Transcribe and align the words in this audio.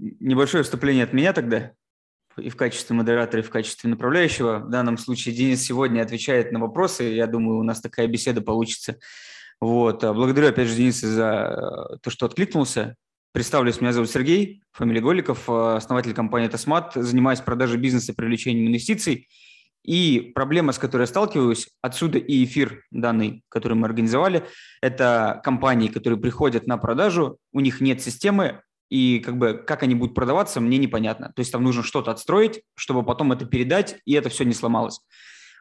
небольшое 0.00 0.64
вступление 0.64 1.04
от 1.04 1.12
меня 1.12 1.32
тогда, 1.32 1.72
и 2.38 2.48
в 2.48 2.56
качестве 2.56 2.96
модератора, 2.96 3.42
и 3.42 3.44
в 3.44 3.50
качестве 3.50 3.90
направляющего. 3.90 4.60
В 4.60 4.70
данном 4.70 4.98
случае 4.98 5.34
Денис 5.34 5.62
сегодня 5.62 6.02
отвечает 6.02 6.52
на 6.52 6.58
вопросы. 6.58 7.04
Я 7.04 7.26
думаю, 7.26 7.58
у 7.58 7.62
нас 7.62 7.80
такая 7.80 8.06
беседа 8.06 8.40
получится. 8.40 8.96
Вот. 9.60 10.02
А 10.04 10.14
благодарю, 10.14 10.48
опять 10.48 10.68
же, 10.68 10.76
Дениса 10.76 11.08
за 11.08 11.98
то, 12.02 12.10
что 12.10 12.26
откликнулся. 12.26 12.96
Представлюсь, 13.32 13.80
меня 13.80 13.92
зовут 13.92 14.10
Сергей, 14.10 14.62
фамилия 14.72 15.00
Голиков, 15.00 15.48
основатель 15.48 16.14
компании 16.14 16.48
«Тосмат», 16.48 16.92
занимаюсь 16.94 17.40
продажей 17.40 17.78
бизнеса, 17.78 18.14
привлечением 18.14 18.68
инвестиций. 18.68 19.28
И 19.84 20.32
проблема, 20.34 20.72
с 20.72 20.78
которой 20.78 21.02
я 21.02 21.06
сталкиваюсь, 21.06 21.68
отсюда 21.80 22.18
и 22.18 22.44
эфир 22.44 22.82
данный, 22.90 23.44
который 23.48 23.74
мы 23.74 23.86
организовали, 23.86 24.44
это 24.82 25.40
компании, 25.44 25.88
которые 25.88 26.18
приходят 26.18 26.66
на 26.66 26.76
продажу, 26.76 27.38
у 27.52 27.60
них 27.60 27.80
нет 27.80 28.02
системы, 28.02 28.62
и 28.90 29.20
как 29.20 29.38
бы 29.38 29.54
как 29.54 29.82
они 29.84 29.94
будут 29.94 30.14
продаваться, 30.14 30.60
мне 30.60 30.76
непонятно. 30.76 31.32
То 31.34 31.40
есть 31.40 31.52
там 31.52 31.62
нужно 31.62 31.82
что-то 31.82 32.10
отстроить, 32.10 32.62
чтобы 32.74 33.04
потом 33.04 33.32
это 33.32 33.46
передать, 33.46 34.00
и 34.04 34.12
это 34.14 34.28
все 34.28 34.44
не 34.44 34.52
сломалось. 34.52 35.00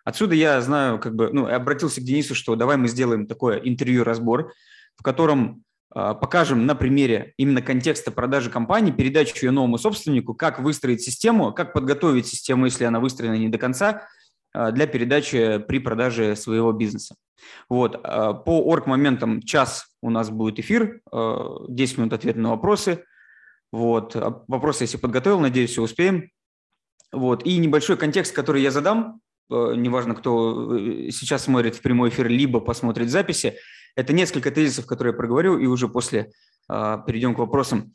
Отсюда 0.03 0.33
я 0.33 0.59
знаю, 0.61 0.99
как 0.99 1.15
бы, 1.15 1.29
ну, 1.31 1.45
обратился 1.45 2.01
к 2.01 2.03
Денису, 2.03 2.33
что 2.33 2.55
давай 2.55 2.77
мы 2.77 2.87
сделаем 2.87 3.27
такое 3.27 3.57
интервью-разбор, 3.57 4.51
в 4.95 5.03
котором 5.03 5.63
э, 5.93 6.15
покажем 6.19 6.65
на 6.65 6.73
примере 6.73 7.33
именно 7.37 7.61
контекста 7.61 8.11
продажи 8.11 8.49
компании, 8.49 8.91
передачу 8.91 9.45
ее 9.45 9.51
новому 9.51 9.77
собственнику, 9.77 10.33
как 10.33 10.59
выстроить 10.59 11.01
систему, 11.01 11.53
как 11.53 11.73
подготовить 11.73 12.25
систему, 12.25 12.65
если 12.65 12.85
она 12.85 12.99
выстроена 12.99 13.35
не 13.35 13.49
до 13.49 13.59
конца, 13.59 14.07
э, 14.55 14.71
для 14.71 14.87
передачи 14.87 15.59
при 15.59 15.77
продаже 15.77 16.35
своего 16.35 16.71
бизнеса. 16.71 17.15
Вот. 17.67 17.95
Э, 18.03 18.33
по 18.43 18.63
орг-моментам 18.63 19.43
час 19.43 19.85
у 20.01 20.09
нас 20.09 20.31
будет 20.31 20.59
эфир, 20.59 21.01
10 21.11 21.97
минут 21.99 22.13
ответа 22.13 22.39
на 22.39 22.49
вопросы– 22.51 23.03
вот. 23.71 24.15
А 24.15 24.43
вопросы, 24.47 24.83
если 24.83 24.97
подготовил, 24.97 25.39
надеюсь, 25.39 25.71
все 25.71 25.81
успеем. 25.81 26.29
Вот. 27.11 27.45
И 27.45 27.57
небольшой 27.57 27.97
контекст, 27.97 28.33
который 28.33 28.61
я 28.61 28.71
задам, 28.71 29.21
э, 29.51 29.73
неважно, 29.75 30.15
кто 30.15 30.77
э, 30.77 31.11
сейчас 31.11 31.43
смотрит 31.43 31.75
в 31.75 31.81
прямой 31.81 32.09
эфир, 32.09 32.27
либо 32.27 32.59
посмотрит 32.59 33.09
записи, 33.09 33.55
это 33.95 34.13
несколько 34.13 34.51
тезисов, 34.51 34.85
которые 34.85 35.11
я 35.11 35.17
проговорю, 35.17 35.57
и 35.57 35.65
уже 35.65 35.87
после 35.87 36.31
э, 36.69 36.97
перейдем 37.05 37.35
к 37.35 37.39
вопросам. 37.39 37.93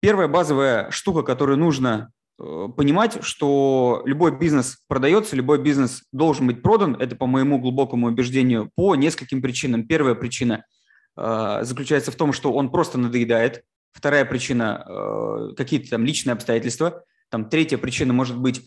Первая 0.00 0.28
базовая 0.28 0.90
штука, 0.90 1.22
которую 1.22 1.58
нужно 1.58 2.12
понимать, 2.36 3.24
что 3.24 4.02
любой 4.04 4.38
бизнес 4.38 4.78
продается, 4.86 5.34
любой 5.34 5.60
бизнес 5.60 6.04
должен 6.12 6.46
быть 6.46 6.62
продан. 6.62 6.94
Это 6.94 7.16
по 7.16 7.26
моему 7.26 7.58
глубокому 7.58 8.06
убеждению 8.06 8.70
по 8.76 8.94
нескольким 8.94 9.42
причинам. 9.42 9.88
Первая 9.88 10.14
причина 10.14 10.64
заключается 11.16 12.12
в 12.12 12.14
том, 12.14 12.32
что 12.32 12.52
он 12.52 12.70
просто 12.70 12.96
надоедает. 12.96 13.64
Вторая 13.92 14.24
причина 14.24 14.84
э,– 14.86 15.54
какие-то 15.56 15.90
там 15.90 16.04
личные 16.04 16.34
обстоятельства. 16.34 17.04
Там 17.30 17.48
третья 17.48 17.78
причина 17.78 18.12
может 18.12 18.38
быть 18.38 18.60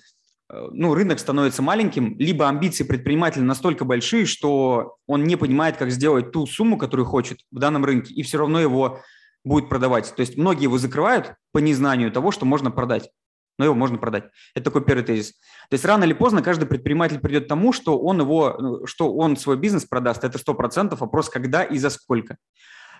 э, 0.49 0.67
ну, 0.71 0.93
рынок 0.93 1.19
становится 1.19 1.61
маленьким, 1.61 2.17
либо 2.19 2.49
амбиции 2.49 2.83
предпринимателя 2.83 3.43
настолько 3.43 3.85
большие, 3.85 4.25
что 4.25 4.97
он 5.07 5.23
не 5.23 5.35
понимает, 5.35 5.77
как 5.77 5.91
сделать 5.91 6.31
ту 6.31 6.45
сумму, 6.45 6.77
которую 6.77 7.05
хочет 7.05 7.39
в 7.51 7.59
данном 7.59 7.85
рынке, 7.85 8.13
и 8.13 8.23
все 8.23 8.39
равно 8.39 8.59
его 8.59 8.99
будет 9.43 9.69
продавать. 9.69 10.13
То 10.15 10.21
есть 10.21 10.37
многие 10.37 10.63
его 10.63 10.77
закрывают 10.77 11.35
по 11.51 11.57
незнанию 11.57 12.11
того, 12.11 12.31
что 12.31 12.45
можно 12.45 12.71
продать, 12.71 13.09
но 13.57 13.65
его 13.65 13.75
можно 13.75 13.97
продать. 13.97 14.25
Это 14.55 14.65
такой 14.65 14.83
первый 14.83 15.03
тезис. 15.03 15.33
То 15.69 15.73
есть 15.73 15.85
рано 15.85 16.03
или 16.03 16.13
поздно 16.13 16.41
каждый 16.41 16.65
предприниматель 16.65 17.19
придет 17.19 17.45
к 17.45 17.47
тому, 17.47 17.73
что 17.73 17.99
он, 17.99 18.19
его, 18.19 18.55
ну, 18.59 18.87
что 18.87 19.13
он 19.13 19.37
свой 19.37 19.57
бизнес 19.57 19.85
продаст. 19.85 20.23
Это 20.23 20.37
100%. 20.37 20.95
Вопрос, 20.97 21.29
когда 21.29 21.63
и 21.63 21.77
за 21.77 21.89
сколько. 21.89 22.37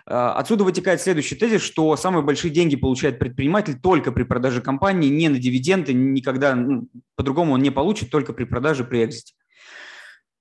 А, 0.06 0.34
отсюда 0.34 0.64
вытекает 0.64 1.00
следующий 1.00 1.36
тезис, 1.36 1.62
что 1.62 1.96
самые 1.96 2.22
большие 2.22 2.50
деньги 2.50 2.76
получает 2.76 3.18
предприниматель 3.18 3.78
только 3.80 4.12
при 4.12 4.24
продаже 4.24 4.60
компании, 4.60 5.08
не 5.08 5.28
на 5.28 5.38
дивиденды, 5.38 5.92
никогда 5.92 6.54
ну, 6.54 6.88
по-другому 7.16 7.54
он 7.54 7.62
не 7.62 7.70
получит, 7.70 8.10
только 8.10 8.32
при 8.32 8.44
продаже, 8.44 8.84
при 8.84 9.04
экзите. 9.04 9.34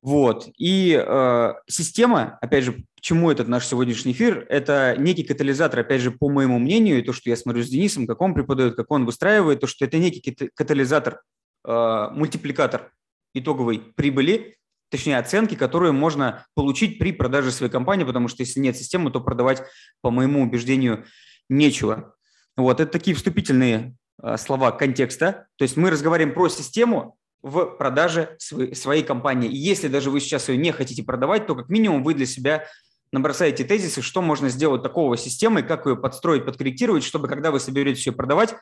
Вот. 0.01 0.49
И 0.57 0.99
э, 0.99 1.53
система, 1.67 2.39
опять 2.41 2.63
же, 2.63 2.73
к 2.73 3.01
чему 3.01 3.29
этот 3.29 3.47
наш 3.47 3.67
сегодняшний 3.67 4.13
эфир, 4.13 4.47
это 4.49 4.95
некий 4.97 5.23
катализатор, 5.23 5.81
опять 5.81 6.01
же, 6.01 6.09
по 6.09 6.27
моему 6.27 6.57
мнению, 6.57 6.99
и 6.99 7.03
то, 7.03 7.13
что 7.13 7.29
я 7.29 7.35
смотрю 7.35 7.63
с 7.63 7.69
Денисом, 7.69 8.07
как 8.07 8.19
он 8.19 8.33
преподает, 8.33 8.75
как 8.75 8.89
он 8.89 9.05
выстраивает, 9.05 9.59
то, 9.59 9.67
что 9.67 9.85
это 9.85 9.99
некий 9.99 10.21
катализатор, 10.55 11.21
э, 11.67 12.07
мультипликатор 12.13 12.91
итоговой 13.35 13.79
прибыли, 13.95 14.57
точнее 14.91 15.17
оценки, 15.17 15.55
которые 15.55 15.93
можно 15.93 16.45
получить 16.53 16.99
при 16.99 17.11
продаже 17.11 17.51
своей 17.51 17.71
компании, 17.71 18.03
потому 18.03 18.27
что 18.27 18.43
если 18.43 18.59
нет 18.59 18.77
системы, 18.77 19.09
то 19.09 19.21
продавать, 19.21 19.63
по 20.01 20.11
моему 20.11 20.43
убеждению, 20.43 21.05
нечего. 21.49 22.15
Вот, 22.57 22.79
это 22.79 22.91
такие 22.91 23.15
вступительные 23.15 23.95
а, 24.21 24.37
слова 24.37 24.71
контекста. 24.71 25.47
То 25.55 25.63
есть 25.63 25.77
мы 25.77 25.89
разговариваем 25.89 26.35
про 26.35 26.49
систему 26.49 27.17
в 27.41 27.65
продаже 27.65 28.37
своей 28.39 29.03
компании. 29.03 29.49
И 29.49 29.55
если 29.55 29.87
даже 29.87 30.11
вы 30.11 30.19
сейчас 30.19 30.49
ее 30.49 30.57
не 30.57 30.71
хотите 30.71 31.03
продавать, 31.03 31.47
то 31.47 31.55
как 31.55 31.69
минимум 31.69 32.03
вы 32.03 32.13
для 32.13 32.27
себя 32.27 32.67
набросаете 33.11 33.63
тезисы, 33.63 34.01
что 34.01 34.21
можно 34.21 34.49
сделать 34.49 34.83
такого 34.83 35.17
системой, 35.17 35.63
как 35.63 35.85
ее 35.85 35.97
подстроить, 35.97 36.45
подкорректировать, 36.45 37.03
чтобы 37.03 37.27
когда 37.27 37.51
вы 37.51 37.59
соберетесь 37.59 38.05
ее 38.05 38.13
продавать, 38.13 38.55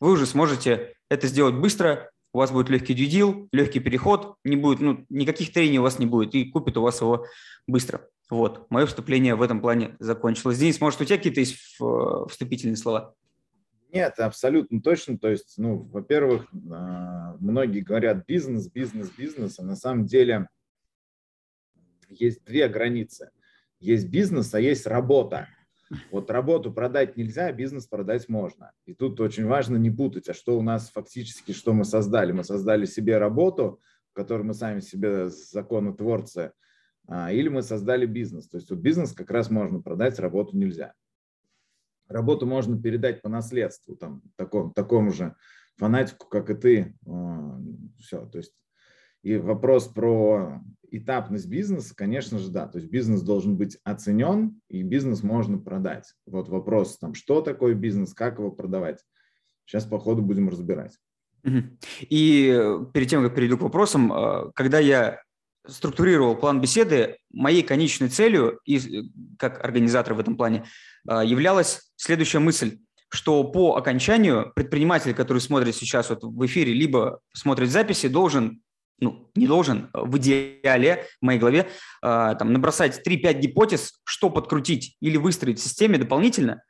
вы 0.00 0.12
уже 0.12 0.26
сможете 0.26 0.94
это 1.08 1.26
сделать 1.28 1.54
быстро, 1.54 2.10
у 2.36 2.38
вас 2.38 2.50
будет 2.50 2.68
легкий 2.68 2.92
дьюдил, 2.92 3.48
легкий 3.50 3.80
переход, 3.80 4.36
не 4.44 4.56
будет, 4.56 4.80
ну, 4.80 5.06
никаких 5.08 5.54
трений 5.54 5.78
у 5.78 5.82
вас 5.82 5.98
не 5.98 6.04
будет, 6.04 6.34
и 6.34 6.44
купит 6.44 6.76
у 6.76 6.82
вас 6.82 7.00
его 7.00 7.24
быстро. 7.66 8.10
Вот, 8.28 8.70
мое 8.70 8.84
вступление 8.84 9.36
в 9.36 9.40
этом 9.40 9.62
плане 9.62 9.96
закончилось. 10.00 10.58
Денис, 10.58 10.78
может, 10.78 11.00
у 11.00 11.06
тебя 11.06 11.16
какие-то 11.16 11.40
есть 11.40 11.56
э, 11.80 12.26
вступительные 12.28 12.76
слова? 12.76 13.14
Нет, 13.90 14.18
абсолютно 14.18 14.82
точно. 14.82 15.18
То 15.18 15.30
есть, 15.30 15.54
ну, 15.56 15.78
во-первых, 15.78 16.46
а, 16.70 17.36
многие 17.40 17.80
говорят 17.80 18.26
бизнес, 18.26 18.68
бизнес, 18.68 19.10
бизнес, 19.16 19.58
а 19.58 19.62
на 19.62 19.74
самом 19.74 20.04
деле 20.04 20.50
есть 22.10 22.44
две 22.44 22.68
границы. 22.68 23.30
Есть 23.80 24.08
бизнес, 24.08 24.52
а 24.52 24.60
есть 24.60 24.86
работа. 24.86 25.48
Вот 26.10 26.30
работу 26.30 26.72
продать 26.72 27.16
нельзя, 27.16 27.46
а 27.46 27.52
бизнес 27.52 27.86
продать 27.86 28.28
можно. 28.28 28.72
И 28.86 28.94
тут 28.94 29.20
очень 29.20 29.46
важно 29.46 29.76
не 29.76 29.90
путать, 29.90 30.28
а 30.28 30.34
что 30.34 30.58
у 30.58 30.62
нас 30.62 30.90
фактически, 30.90 31.52
что 31.52 31.72
мы 31.72 31.84
создали. 31.84 32.32
Мы 32.32 32.44
создали 32.44 32.86
себе 32.86 33.18
работу, 33.18 33.80
в 34.10 34.14
которой 34.14 34.42
мы 34.42 34.54
сами 34.54 34.80
себе 34.80 35.28
законотворцы, 35.28 36.52
а, 37.06 37.32
или 37.32 37.48
мы 37.48 37.62
создали 37.62 38.06
бизнес. 38.06 38.48
То 38.48 38.58
есть 38.58 38.70
вот 38.70 38.80
бизнес 38.80 39.12
как 39.12 39.30
раз 39.30 39.50
можно 39.50 39.80
продать, 39.80 40.18
работу 40.18 40.56
нельзя. 40.56 40.92
Работу 42.08 42.46
можно 42.46 42.80
передать 42.80 43.22
по 43.22 43.28
наследству, 43.28 43.96
там, 43.96 44.22
таком, 44.36 44.72
такому 44.72 45.10
же 45.10 45.36
фанатику, 45.76 46.28
как 46.28 46.50
и 46.50 46.54
ты. 46.54 46.96
А, 47.06 47.60
Все, 47.98 48.26
то 48.26 48.38
есть 48.38 48.54
и 49.22 49.38
вопрос 49.38 49.88
про 49.88 50.60
этапность 50.90 51.48
бизнеса, 51.48 51.94
конечно 51.96 52.38
же, 52.38 52.50
да. 52.50 52.66
То 52.66 52.78
есть 52.78 52.90
бизнес 52.90 53.22
должен 53.22 53.56
быть 53.56 53.78
оценен, 53.84 54.60
и 54.68 54.82
бизнес 54.82 55.22
можно 55.22 55.58
продать. 55.58 56.12
Вот 56.26 56.48
вопрос, 56.48 56.98
там, 56.98 57.14
что 57.14 57.40
такое 57.40 57.74
бизнес, 57.74 58.14
как 58.14 58.38
его 58.38 58.50
продавать. 58.50 59.00
Сейчас 59.64 59.84
по 59.84 59.98
ходу 59.98 60.22
будем 60.22 60.48
разбирать. 60.48 60.96
И 62.08 62.52
э, 62.52 62.86
перед 62.92 63.08
тем, 63.08 63.22
как 63.22 63.34
перейду 63.34 63.56
к 63.56 63.62
вопросам, 63.62 64.12
э, 64.12 64.50
когда 64.54 64.80
я 64.80 65.20
структурировал 65.66 66.36
план 66.36 66.60
беседы, 66.60 67.18
моей 67.30 67.62
конечной 67.62 68.08
целью, 68.08 68.60
и 68.64 68.78
э, 68.78 69.02
как 69.38 69.64
организатор 69.64 70.14
в 70.14 70.20
этом 70.20 70.36
плане, 70.36 70.64
являлась 71.04 71.92
следующая 71.96 72.40
мысль 72.40 72.78
что 73.08 73.44
по 73.44 73.76
окончанию 73.76 74.52
предприниматель, 74.54 75.14
который 75.14 75.38
смотрит 75.38 75.74
сейчас 75.76 76.10
вот 76.10 76.24
в 76.24 76.46
эфире, 76.46 76.72
либо 76.72 77.20
смотрит 77.32 77.70
записи, 77.70 78.08
должен 78.08 78.62
ну, 79.00 79.30
не 79.34 79.46
должен 79.46 79.90
в 79.92 80.16
идеале, 80.18 81.06
в 81.20 81.24
моей 81.24 81.38
голове, 81.38 81.68
э, 82.02 82.34
там, 82.38 82.52
набросать 82.52 83.06
3-5 83.06 83.40
гипотез, 83.40 84.00
что 84.04 84.30
подкрутить 84.30 84.96
или 85.00 85.16
выстроить 85.16 85.58
в 85.58 85.62
системе 85.62 85.98
дополнительно 85.98 86.62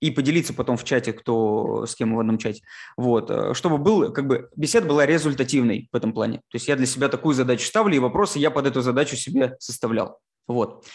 и 0.00 0.10
поделиться 0.10 0.54
потом 0.54 0.76
в 0.76 0.84
чате, 0.84 1.12
кто 1.12 1.86
с 1.86 1.94
кем 1.94 2.14
в 2.14 2.20
одном 2.20 2.38
чате. 2.38 2.62
Вот, 2.96 3.30
э, 3.30 3.54
чтобы 3.54 3.78
был, 3.78 4.12
как 4.12 4.26
бы, 4.26 4.48
беседа 4.56 4.86
была 4.86 5.06
результативной 5.06 5.88
в 5.92 5.96
этом 5.96 6.12
плане. 6.12 6.38
То 6.48 6.56
есть 6.56 6.68
я 6.68 6.76
для 6.76 6.86
себя 6.86 7.08
такую 7.08 7.34
задачу 7.34 7.66
ставлю, 7.66 7.96
и 7.96 7.98
вопросы 7.98 8.38
я 8.38 8.50
под 8.50 8.66
эту 8.66 8.80
задачу 8.80 9.16
себе 9.16 9.56
составлял. 9.58 10.18
Вот. 10.46 10.86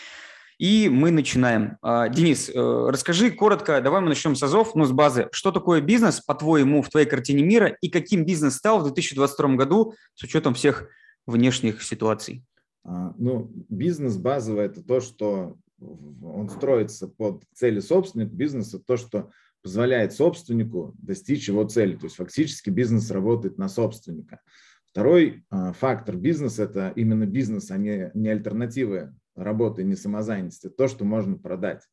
И 0.57 0.87
мы 0.89 1.11
начинаем. 1.11 1.77
А, 1.81 2.07
Денис, 2.07 2.49
э, 2.49 2.53
расскажи 2.55 3.31
коротко, 3.31 3.81
давай 3.81 4.01
мы 4.01 4.09
начнем 4.09 4.35
с 4.35 4.43
АЗОВ, 4.43 4.75
ну, 4.75 4.85
с 4.85 4.91
базы. 4.91 5.27
Что 5.31 5.51
такое 5.51 5.81
бизнес, 5.81 6.21
по-твоему, 6.21 6.81
в 6.81 6.89
твоей 6.89 7.07
картине 7.07 7.43
мира, 7.43 7.75
и 7.81 7.89
каким 7.89 8.25
бизнес 8.25 8.55
стал 8.55 8.79
в 8.79 8.83
2022 8.83 9.55
году 9.55 9.93
с 10.13 10.23
учетом 10.23 10.53
всех 10.53 10.87
внешних 11.25 11.81
ситуаций? 11.83 12.43
А, 12.85 13.13
ну, 13.17 13.51
бизнес 13.69 14.15
базовый– 14.15 14.65
это 14.67 14.81
то, 14.81 15.01
что 15.01 15.57
он 15.79 16.49
строится 16.49 17.07
под 17.07 17.43
цели 17.53 17.81
собственника. 17.81 18.33
Бизнес– 18.33 18.73
это 18.73 18.83
то, 18.85 18.97
что 18.97 19.31
позволяет 19.61 20.13
собственнику 20.13 20.95
достичь 20.99 21.49
его 21.49 21.65
цели. 21.65 21.95
То 21.95 22.05
есть 22.05 22.15
фактически 22.15 22.69
бизнес 22.69 23.11
работает 23.11 23.57
на 23.57 23.67
собственника. 23.67 24.39
Второй 24.85 25.43
а, 25.49 25.73
фактор 25.73 26.15
бизнеса– 26.15 26.63
это 26.65 26.93
именно 26.95 27.25
бизнес, 27.25 27.71
а 27.71 27.77
не, 27.77 28.11
не 28.13 28.29
альтернативы 28.29 29.13
работы, 29.35 29.83
не 29.83 29.95
самозанятости, 29.95 30.69
то, 30.69 30.87
что 30.87 31.05
можно 31.05 31.37
продать. 31.37 31.83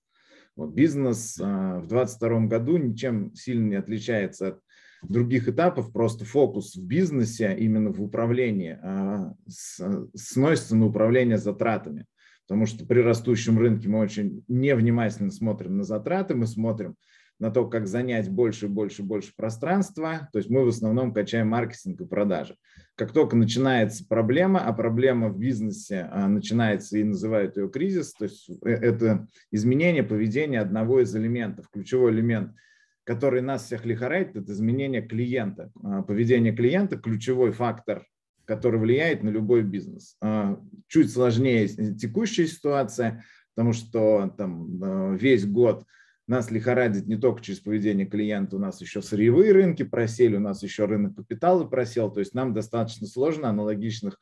Вот, 0.56 0.74
бизнес 0.74 1.38
в 1.38 1.86
2022 1.86 2.40
году 2.46 2.76
ничем 2.76 3.34
сильно 3.34 3.68
не 3.68 3.76
отличается 3.76 4.48
от 4.48 4.60
других 5.02 5.48
этапов, 5.48 5.92
просто 5.92 6.24
фокус 6.24 6.76
в 6.76 6.86
бизнесе, 6.86 7.56
именно 7.58 7.90
в 7.92 8.02
управлении, 8.02 8.78
сносится 10.14 10.76
на 10.76 10.86
управление 10.86 11.38
затратами. 11.38 12.06
Потому 12.46 12.66
что 12.66 12.84
при 12.84 13.00
растущем 13.00 13.58
рынке 13.58 13.88
мы 13.88 14.00
очень 14.00 14.44
невнимательно 14.48 15.30
смотрим 15.30 15.78
на 15.78 15.84
затраты, 15.84 16.34
мы 16.34 16.46
смотрим 16.46 16.96
на 17.42 17.50
то, 17.50 17.66
как 17.66 17.88
занять 17.88 18.30
больше 18.30 18.68
больше 18.68 19.02
больше 19.02 19.32
пространства. 19.36 20.28
То 20.32 20.38
есть 20.38 20.48
мы 20.48 20.64
в 20.64 20.68
основном 20.68 21.12
качаем 21.12 21.48
маркетинг 21.48 22.00
и 22.00 22.06
продажи. 22.06 22.54
Как 22.94 23.10
только 23.10 23.34
начинается 23.34 24.06
проблема, 24.06 24.60
а 24.60 24.72
проблема 24.72 25.28
в 25.28 25.36
бизнесе 25.36 26.08
а, 26.12 26.28
начинается 26.28 26.98
и 26.98 27.02
называют 27.02 27.56
ее 27.56 27.68
кризис, 27.68 28.12
то 28.12 28.26
есть 28.26 28.48
э, 28.48 28.68
это 28.70 29.26
изменение 29.50 30.04
поведения 30.04 30.60
одного 30.60 31.00
из 31.00 31.16
элементов, 31.16 31.68
ключевой 31.68 32.12
элемент, 32.12 32.52
который 33.02 33.42
нас 33.42 33.64
всех 33.64 33.84
лихорадит, 33.86 34.36
это 34.36 34.52
изменение 34.52 35.02
клиента. 35.02 35.72
А, 35.82 36.02
поведение 36.02 36.54
клиента– 36.54 36.96
ключевой 36.98 37.50
фактор, 37.50 38.06
который 38.44 38.78
влияет 38.78 39.24
на 39.24 39.30
любой 39.30 39.62
бизнес. 39.62 40.16
А, 40.20 40.60
чуть 40.86 41.10
сложнее 41.10 41.66
текущая 41.66 42.46
ситуация, 42.46 43.24
потому 43.56 43.72
что 43.72 44.32
там 44.38 45.16
весь 45.16 45.44
год– 45.44 45.84
нас 46.32 46.50
лихорадит 46.50 47.06
не 47.06 47.16
только 47.16 47.42
через 47.42 47.60
поведение 47.60 48.06
клиента, 48.06 48.56
у 48.56 48.58
нас 48.58 48.80
еще 48.80 49.02
сырьевые 49.02 49.52
рынки 49.52 49.82
просели, 49.82 50.36
у 50.36 50.40
нас 50.40 50.62
еще 50.62 50.86
рынок 50.86 51.14
капитала 51.14 51.64
просел, 51.64 52.10
то 52.10 52.20
есть 52.20 52.34
нам 52.34 52.54
достаточно 52.54 53.06
сложно 53.06 53.48
аналогичных 53.48 54.18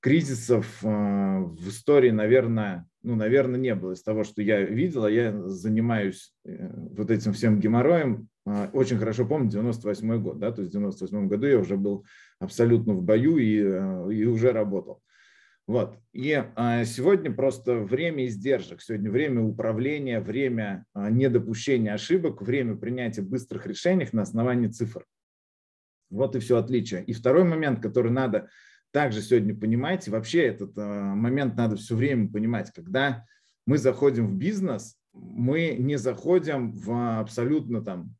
кризисов 0.00 0.78
э, 0.82 0.86
в 0.86 1.68
истории, 1.68 2.10
наверное, 2.10 2.86
ну, 3.02 3.16
наверное, 3.16 3.58
не 3.58 3.74
было 3.74 3.92
из 3.92 4.02
того, 4.02 4.24
что 4.24 4.42
я 4.42 4.60
видел, 4.62 5.04
а 5.04 5.10
я 5.10 5.32
занимаюсь 5.48 6.32
э, 6.44 6.70
вот 6.96 7.10
этим 7.10 7.32
всем 7.32 7.58
геморроем. 7.58 8.28
Э, 8.46 8.68
очень 8.72 8.98
хорошо 8.98 9.26
помню 9.26 9.50
98 9.50 10.22
год, 10.22 10.38
да, 10.38 10.52
то 10.52 10.62
есть 10.62 10.72
в 10.72 10.78
98 10.78 11.28
году 11.28 11.46
я 11.46 11.58
уже 11.58 11.76
был 11.76 12.04
абсолютно 12.38 12.94
в 12.94 13.02
бою 13.02 13.38
и, 13.38 13.56
и 14.14 14.24
уже 14.24 14.52
работал. 14.52 15.02
Вот. 15.68 15.98
И 16.14 16.32
а, 16.32 16.84
сегодня 16.86 17.30
просто 17.30 17.74
время 17.74 18.24
издержек, 18.26 18.80
сегодня 18.80 19.10
время 19.10 19.42
управления, 19.42 20.18
время 20.18 20.86
а, 20.94 21.10
недопущения 21.10 21.92
ошибок, 21.92 22.40
время 22.40 22.74
принятия 22.74 23.20
быстрых 23.20 23.66
решений 23.66 24.08
на 24.12 24.22
основании 24.22 24.68
цифр. 24.68 25.04
Вот 26.08 26.34
и 26.34 26.38
все 26.38 26.56
отличие. 26.56 27.04
И 27.04 27.12
второй 27.12 27.44
момент, 27.44 27.82
который 27.82 28.10
надо 28.10 28.48
также 28.92 29.20
сегодня 29.20 29.54
понимать, 29.54 30.08
и 30.08 30.10
вообще 30.10 30.46
этот 30.46 30.72
а, 30.78 31.14
момент 31.14 31.54
надо 31.54 31.76
все 31.76 31.94
время 31.94 32.32
понимать, 32.32 32.72
когда 32.72 33.26
мы 33.66 33.76
заходим 33.76 34.26
в 34.26 34.36
бизнес, 34.36 34.96
мы 35.12 35.76
не 35.78 35.96
заходим 35.96 36.72
в 36.72 37.20
абсолютно 37.20 37.82
там 37.84 38.16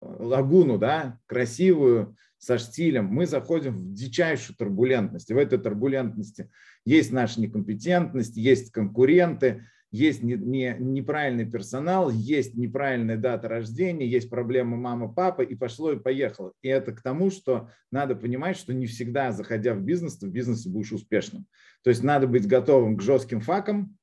лагуну, 0.00 0.78
да, 0.78 1.20
красивую, 1.26 2.16
со 2.42 2.58
штилем, 2.58 3.06
мы 3.06 3.26
заходим 3.26 3.78
в 3.78 3.94
дичайшую 3.94 4.56
турбулентность. 4.56 5.30
И 5.30 5.34
в 5.34 5.38
этой 5.38 5.60
турбулентности 5.60 6.50
есть 6.84 7.12
наша 7.12 7.40
некомпетентность, 7.40 8.36
есть 8.36 8.72
конкуренты, 8.72 9.64
есть 9.92 10.24
не, 10.24 10.34
не, 10.34 10.76
неправильный 10.80 11.48
персонал, 11.48 12.10
есть 12.10 12.56
неправильная 12.56 13.16
дата 13.16 13.48
рождения, 13.48 14.08
есть 14.08 14.28
проблема 14.28 14.76
мама, 14.76 15.06
папа, 15.06 15.42
и 15.42 15.54
пошло 15.54 15.92
и 15.92 16.00
поехало. 16.00 16.52
И 16.62 16.68
это 16.68 16.90
к 16.90 17.00
тому, 17.00 17.30
что 17.30 17.70
надо 17.92 18.16
понимать, 18.16 18.56
что 18.56 18.74
не 18.74 18.86
всегда, 18.86 19.30
заходя 19.30 19.74
в 19.74 19.80
бизнес, 19.80 20.18
ты 20.18 20.26
в 20.26 20.32
бизнесе 20.32 20.68
будешь 20.68 20.90
успешным. 20.90 21.46
То 21.84 21.90
есть 21.90 22.02
надо 22.02 22.26
быть 22.26 22.48
готовым 22.48 22.96
к 22.96 23.02
жестким 23.02 23.40
факам, 23.40 23.96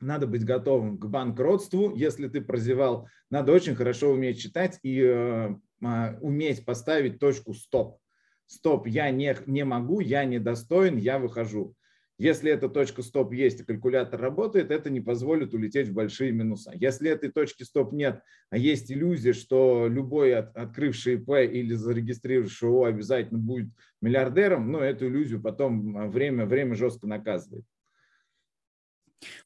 надо 0.00 0.26
быть 0.26 0.44
готовым 0.44 0.98
к 0.98 1.06
банкротству. 1.06 1.94
Если 1.94 2.28
ты 2.28 2.40
прозевал, 2.40 3.08
надо 3.30 3.52
очень 3.52 3.74
хорошо 3.74 4.10
уметь 4.10 4.40
читать 4.40 4.78
и 4.82 5.00
э, 5.02 5.54
а, 5.82 6.18
уметь 6.20 6.64
поставить 6.64 7.18
точку 7.18 7.54
стоп. 7.54 7.98
Стоп, 8.46 8.86
я 8.86 9.10
не, 9.10 9.36
не 9.46 9.64
могу, 9.64 10.00
я 10.00 10.24
недостоин, 10.24 10.96
я 10.96 11.18
выхожу. 11.18 11.74
Если 12.18 12.52
эта 12.52 12.68
точка 12.68 13.00
стоп 13.00 13.32
есть 13.32 13.60
и 13.60 13.64
калькулятор 13.64 14.20
работает, 14.20 14.70
это 14.70 14.90
не 14.90 15.00
позволит 15.00 15.54
улететь 15.54 15.88
в 15.88 15.94
большие 15.94 16.32
минуса. 16.32 16.70
Если 16.74 17.10
этой 17.10 17.30
точки 17.30 17.62
стоп 17.62 17.94
нет, 17.94 18.20
а 18.50 18.58
есть 18.58 18.92
иллюзия, 18.92 19.32
что 19.32 19.86
любой 19.88 20.34
от, 20.34 20.54
открывший 20.54 21.14
ИП 21.14 21.30
или 21.50 21.72
зарегистрировавший 21.72 22.68
ООО 22.68 22.84
обязательно 22.84 23.38
будет 23.38 23.70
миллиардером, 24.02 24.70
ну, 24.70 24.80
эту 24.80 25.06
иллюзию 25.06 25.40
потом 25.40 26.10
время, 26.10 26.44
время 26.44 26.74
жестко 26.74 27.06
наказывает. 27.06 27.64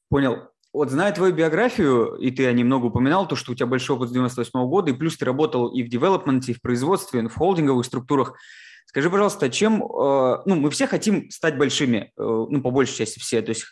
Понял. 0.09 0.49
Вот 0.75 0.91
зная 0.91 1.13
твою 1.13 1.33
биографию, 1.33 2.15
и 2.15 2.31
ты 2.31 2.51
немного 2.51 2.87
упоминал, 2.87 3.27
то, 3.29 3.37
что 3.37 3.53
у 3.53 3.55
тебя 3.55 3.65
большой 3.65 3.95
опыт 3.95 4.09
с 4.09 4.11
98 4.11 4.51
года, 4.67 4.91
и 4.91 4.93
плюс 4.93 5.15
ты 5.15 5.23
работал 5.23 5.69
и 5.69 5.81
в 5.83 5.87
девелопменте, 5.87 6.51
и 6.51 6.55
в 6.55 6.61
производстве, 6.61 7.21
и 7.21 7.27
в 7.27 7.33
холдинговых 7.33 7.85
структурах. 7.85 8.33
Скажи, 8.85 9.09
пожалуйста, 9.09 9.49
чем, 9.49 9.81
э, 9.81 10.41
ну, 10.45 10.55
мы 10.55 10.69
все 10.69 10.85
хотим 10.87 11.29
стать 11.31 11.57
большими, 11.57 12.11
э, 12.17 12.21
ну, 12.21 12.61
по 12.61 12.71
большей 12.71 12.95
части 12.95 13.19
все, 13.19 13.41
то 13.41 13.49
есть 13.49 13.65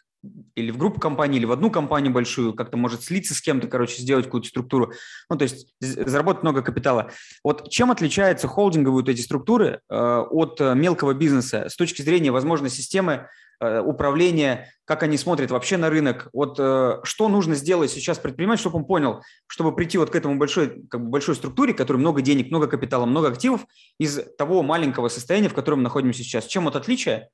или 0.56 0.72
в 0.72 0.78
группу 0.78 1.02
компаний, 1.02 1.38
или 1.38 1.46
в 1.46 1.52
одну 1.52 1.70
компанию 1.70 2.14
большую, 2.14 2.54
как-то 2.54 2.78
может 2.78 3.04
слиться 3.04 3.34
с 3.34 3.42
кем-то, 3.42 3.68
короче, 3.68 4.02
сделать 4.02 4.26
какую-то 4.26 4.48
структуру, 4.48 4.94
ну, 5.30 5.38
то 5.38 5.44
есть 5.44 5.74
заработать 5.82 6.44
много 6.44 6.62
капитала. 6.62 7.12
Вот 7.44 7.70
чем 7.70 7.92
отличаются 7.92 8.48
холдинговые 8.48 9.02
вот 9.02 9.10
эти 9.10 9.20
структуры 9.20 9.82
э, 9.90 9.96
от 9.96 10.62
мелкого 10.62 11.14
бизнеса 11.14 11.68
с 11.68 11.76
точки 11.76 12.02
зрения, 12.02 12.32
возможно, 12.32 12.70
системы 12.70 13.28
Э, 13.64 13.82
управления, 13.82 14.68
как 14.86 15.04
они 15.04 15.18
смотрят 15.18 15.50
вообще 15.50 15.78
на 15.78 15.90
рынок. 15.90 16.30
Вот 16.34 16.58
э, 16.60 17.00
что 17.04 17.30
нужно 17.30 17.56
сделать 17.56 17.92
сейчас 17.92 18.20
предпринимать, 18.20 18.60
чтобы 18.60 18.78
он 18.80 18.86
понял, 18.86 19.22
чтобы 19.48 19.74
прийти 19.74 19.98
вот 19.98 20.10
к 20.10 20.16
этому 20.16 20.38
большой, 20.38 20.86
как 20.88 21.02
бы 21.02 21.10
большой 21.10 21.36
структуре, 21.36 21.74
которой 21.74 21.98
много 21.98 22.22
денег, 22.22 22.50
много 22.50 22.68
капитала, 22.68 23.06
много 23.06 23.30
активов, 23.30 23.66
из 24.00 24.20
того 24.38 24.64
маленького 24.64 25.08
состояния, 25.08 25.48
в 25.48 25.54
котором 25.54 25.80
мы 25.80 25.84
находимся 25.84 26.24
сейчас. 26.24 26.46
Чем 26.46 26.66
вот 26.66 26.76
отличие 26.76 27.30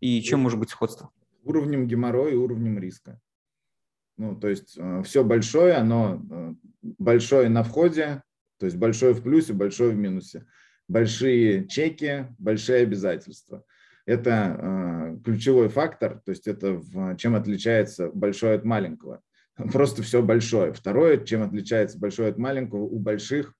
и 0.00 0.22
чем 0.22 0.40
может 0.40 0.58
быть 0.58 0.70
сходство? 0.70 1.10
Уровнем 1.42 1.86
геморроя 1.86 2.32
и 2.32 2.36
уровнем 2.36 2.78
риска. 2.78 3.20
Ну, 4.16 4.36
то 4.36 4.48
есть 4.48 4.76
э, 4.78 5.02
все 5.04 5.22
большое, 5.22 5.74
оно 5.74 6.22
большое 6.80 7.50
на 7.50 7.62
входе, 7.62 8.22
то 8.58 8.66
есть 8.66 8.78
большое 8.78 9.12
в 9.12 9.22
плюсе, 9.22 9.52
большое 9.52 9.90
в 9.90 9.96
минусе. 9.96 10.46
Большие 10.88 11.68
чеки, 11.68 12.26
большие 12.38 12.82
обязательства– 12.82 13.64
это 14.06 14.56
э, 14.58 15.18
ключевой 15.24 15.68
фактор, 15.68 16.20
то 16.24 16.30
есть 16.30 16.46
это 16.46 16.74
в, 16.74 17.16
чем 17.16 17.34
отличается 17.34 18.10
большое 18.10 18.54
от 18.54 18.64
маленького. 18.64 19.22
Просто 19.72 20.02
все 20.02 20.22
большое. 20.22 20.72
Второе, 20.72 21.24
чем 21.24 21.42
отличается 21.42 21.98
большое 21.98 22.30
от 22.30 22.38
маленького, 22.38 22.82
у 22.82 22.98
больших 22.98 23.54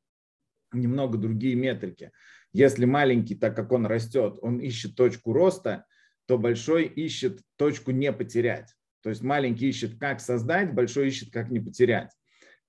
немного 0.73 1.19
другие 1.19 1.55
метрики. 1.55 2.11
Если 2.53 2.85
маленький, 2.85 3.35
так 3.35 3.57
как 3.57 3.73
он 3.73 3.87
растет, 3.87 4.39
он 4.43 4.59
ищет 4.59 4.97
точку 4.97 5.33
роста, 5.33 5.87
то 6.27 6.39
большой 6.39 6.85
ищет 6.85 7.41
точку 7.57 7.91
не 7.91 8.13
потерять. 8.13 8.75
То 9.03 9.11
есть 9.11 9.23
маленький 9.23 9.69
ищет, 9.69 9.99
как 9.99 10.21
создать, 10.21 10.73
большой 10.73 11.09
ищет, 11.09 11.33
как 11.33 11.51
не 11.51 11.61
потерять. 11.61 12.11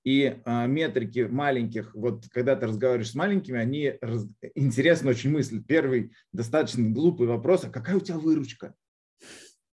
И 0.05 0.39
а, 0.45 0.67
метрики 0.67 1.21
маленьких, 1.21 1.95
вот 1.95 2.25
когда 2.29 2.55
ты 2.55 2.67
разговариваешь 2.67 3.09
с 3.09 3.15
маленькими, 3.15 3.59
они 3.59 3.97
раз, 4.01 4.27
интересно 4.53 5.09
очень 5.09 5.31
мыслят. 5.31 5.65
Первый 5.65 6.11
достаточно 6.31 6.87
глупый 6.89 7.27
вопрос, 7.27 7.63
а 7.63 7.71
какая 7.71 7.97
у 7.97 7.99
тебя 7.99 8.19
выручка? 8.19 8.75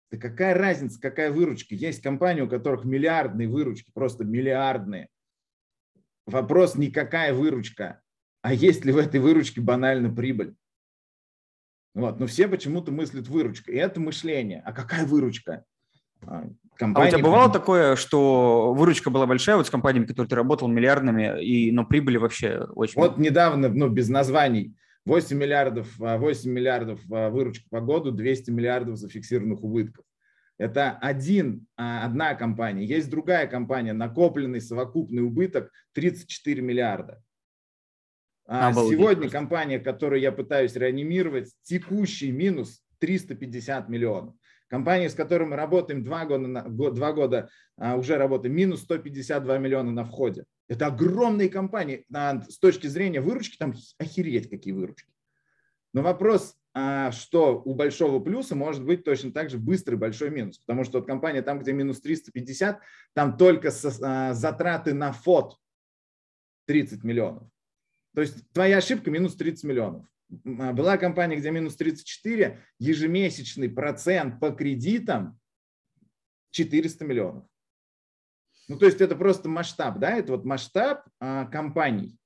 Да 0.09 0.17
какая 0.17 0.53
разница, 0.53 1.01
какая 1.01 1.31
выручка? 1.31 1.75
Есть 1.75 2.01
компании, 2.01 2.41
у 2.41 2.49
которых 2.49 2.85
миллиардные 2.85 3.49
выручки, 3.49 3.91
просто 3.93 4.23
миллиардные. 4.23 5.09
Вопрос 6.25 6.75
не 6.75 6.91
какая 6.91 7.33
выручка, 7.33 8.01
а 8.41 8.53
есть 8.53 8.85
ли 8.85 8.93
в 8.93 8.97
этой 8.97 9.19
выручке 9.19 9.59
банально 9.59 10.13
прибыль. 10.13 10.55
Вот. 11.93 12.19
Но 12.19 12.27
все 12.27 12.47
почему-то 12.47 12.91
мыслят 12.91 13.27
выручка. 13.27 13.71
И 13.71 13.75
это 13.75 13.99
мышление. 13.99 14.61
А 14.65 14.71
какая 14.71 15.05
выручка? 15.05 15.65
А, 16.25 16.45
компании. 16.75 17.07
А 17.07 17.09
у 17.09 17.17
тебя 17.17 17.23
бывало 17.23 17.51
такое, 17.51 17.95
что 17.95 18.73
выручка 18.73 19.09
была 19.09 19.25
большая 19.25 19.57
вот 19.57 19.67
с 19.67 19.69
компаниями, 19.69 20.05
которые 20.05 20.29
ты 20.29 20.35
работал, 20.35 20.67
миллиардными, 20.67 21.43
и, 21.43 21.71
но 21.71 21.85
прибыли 21.85 22.17
вообще 22.17 22.67
очень... 22.75 22.99
Вот 22.99 23.17
недавно, 23.17 23.69
ну, 23.69 23.89
без 23.89 24.09
названий, 24.09 24.75
8 25.05 25.37
миллиардов, 25.37 25.87
8 25.97 26.49
а, 26.49 26.53
миллиардов 26.53 26.99
а, 27.11 27.29
выручка 27.29 27.65
по 27.69 27.81
году, 27.81 28.11
200 28.11 28.51
миллиардов 28.51 28.97
зафиксированных 28.97 29.63
убытков. 29.63 30.05
Это 30.57 30.91
один, 31.01 31.65
одна 31.75 32.35
компания. 32.35 32.85
Есть 32.85 33.09
другая 33.09 33.47
компания, 33.47 33.93
накопленный 33.93 34.61
совокупный 34.61 35.23
убыток 35.23 35.71
34 35.93 36.61
миллиарда. 36.61 37.23
А 38.45 38.71
сегодня 38.71 39.27
компания, 39.27 39.79
которую 39.79 40.21
я 40.21 40.31
пытаюсь 40.31 40.75
реанимировать, 40.75 41.51
текущий 41.63 42.31
минус 42.31 42.83
350 42.99 43.89
миллионов. 43.89 44.35
Компания, 44.71 45.09
с 45.09 45.15
которой 45.15 45.43
мы 45.43 45.57
работаем 45.57 46.01
два 46.01 46.25
года, 46.25 46.63
два 46.69 47.11
года 47.11 47.49
а, 47.75 47.97
уже 47.97 48.15
работаем, 48.15 48.55
минус 48.55 48.83
152 48.83 49.57
миллиона 49.57 49.91
на 49.91 50.05
входе. 50.05 50.45
Это 50.69 50.85
огромные 50.85 51.49
компании. 51.49 52.05
С 52.47 52.57
точки 52.57 52.87
зрения 52.87 53.19
выручки, 53.19 53.57
там 53.57 53.73
охереть 53.97 54.49
какие 54.49 54.73
выручки. 54.73 55.11
Но 55.91 56.03
вопрос, 56.03 56.55
а, 56.73 57.11
что 57.11 57.61
у 57.65 57.75
большого 57.75 58.21
плюса 58.21 58.55
может 58.55 58.85
быть 58.85 59.03
точно 59.03 59.33
так 59.33 59.49
же 59.49 59.57
быстрый 59.57 59.95
большой 59.95 60.29
минус. 60.29 60.59
Потому 60.59 60.85
что 60.85 60.99
вот 60.99 61.05
компания 61.05 61.41
там, 61.41 61.59
где 61.59 61.73
минус 61.73 61.99
350, 61.99 62.79
там 63.11 63.35
только 63.35 63.71
со, 63.71 64.33
затраты 64.33 64.93
на 64.93 65.11
фот 65.11 65.57
30 66.67 67.03
миллионов. 67.03 67.43
То 68.15 68.21
есть 68.21 68.49
твоя 68.53 68.77
ошибка 68.77 69.11
минус 69.11 69.35
30 69.35 69.65
миллионов. 69.65 70.05
Была 70.43 70.97
компания, 70.97 71.35
где 71.35 71.51
минус 71.51 71.75
34, 71.75 72.59
ежемесячный 72.79 73.69
процент 73.69 74.39
по 74.39 74.51
кредитам 74.51 75.37
400 76.51 77.05
миллионов. 77.05 77.45
Ну, 78.67 78.77
то 78.77 78.85
есть 78.85 79.01
это 79.01 79.15
просто 79.15 79.49
масштаб, 79.49 79.99
да, 79.99 80.11
это 80.11 80.31
вот 80.31 80.45
масштаб 80.45 81.03
а, 81.19 81.45
компаний. 81.45 82.17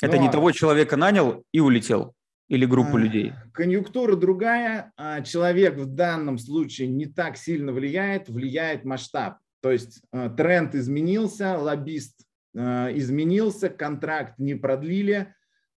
Это 0.00 0.16
Но... 0.16 0.22
не 0.22 0.30
того 0.30 0.52
человека 0.52 0.96
нанял 0.96 1.44
и 1.52 1.60
улетел 1.60 2.14
или 2.48 2.64
группу 2.64 2.96
а, 2.96 3.00
людей? 3.00 3.32
Конъюнктура 3.52 4.16
другая. 4.16 4.92
А 4.96 5.20
человек 5.22 5.76
в 5.76 5.86
данном 5.86 6.38
случае 6.38 6.88
не 6.88 7.06
так 7.06 7.36
сильно 7.36 7.72
влияет, 7.72 8.28
влияет 8.28 8.84
масштаб. 8.84 9.38
То 9.60 9.70
есть 9.70 10.02
а, 10.12 10.30
тренд 10.30 10.74
изменился, 10.74 11.58
лоббист 11.58 12.24
а, 12.56 12.90
изменился, 12.94 13.68
контракт 13.68 14.38
не 14.38 14.54
продлили. 14.54 15.34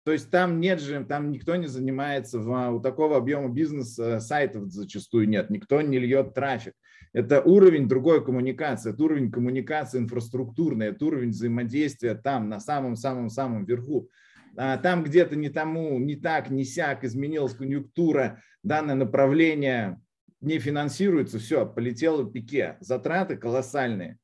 То 0.06 0.12
есть 0.12 0.30
там 0.30 0.60
нет 0.60 0.80
же, 0.80 1.04
там 1.04 1.32
никто 1.32 1.56
не 1.56 1.66
занимается, 1.66 2.38
в, 2.38 2.70
у 2.70 2.78
такого 2.78 3.16
объема 3.16 3.48
бизнеса 3.48 4.20
сайтов 4.20 4.70
зачастую 4.70 5.28
нет, 5.28 5.50
никто 5.50 5.82
не 5.82 5.98
льет 5.98 6.32
трафик. 6.32 6.74
Это 7.12 7.40
уровень 7.40 7.88
другой 7.88 8.24
коммуникации, 8.24 8.92
это 8.92 9.02
уровень 9.02 9.32
коммуникации 9.32 9.98
инфраструктурной, 9.98 10.90
это 10.90 11.06
уровень 11.06 11.30
взаимодействия 11.30 12.14
там, 12.14 12.48
на 12.48 12.60
самом-самом-самом 12.60 13.64
верху. 13.64 14.08
А 14.56 14.76
там 14.76 15.02
где-то 15.02 15.34
не 15.34 15.48
тому, 15.48 15.98
не 15.98 16.14
так, 16.14 16.50
не 16.50 16.62
сяк, 16.62 17.02
изменилась 17.02 17.54
конъюнктура, 17.54 18.40
данное 18.62 18.94
направление 18.94 20.00
не 20.40 20.60
финансируется, 20.60 21.40
все, 21.40 21.66
полетело 21.66 22.30
пике, 22.30 22.76
затраты 22.78 23.36
колоссальные. 23.36 24.18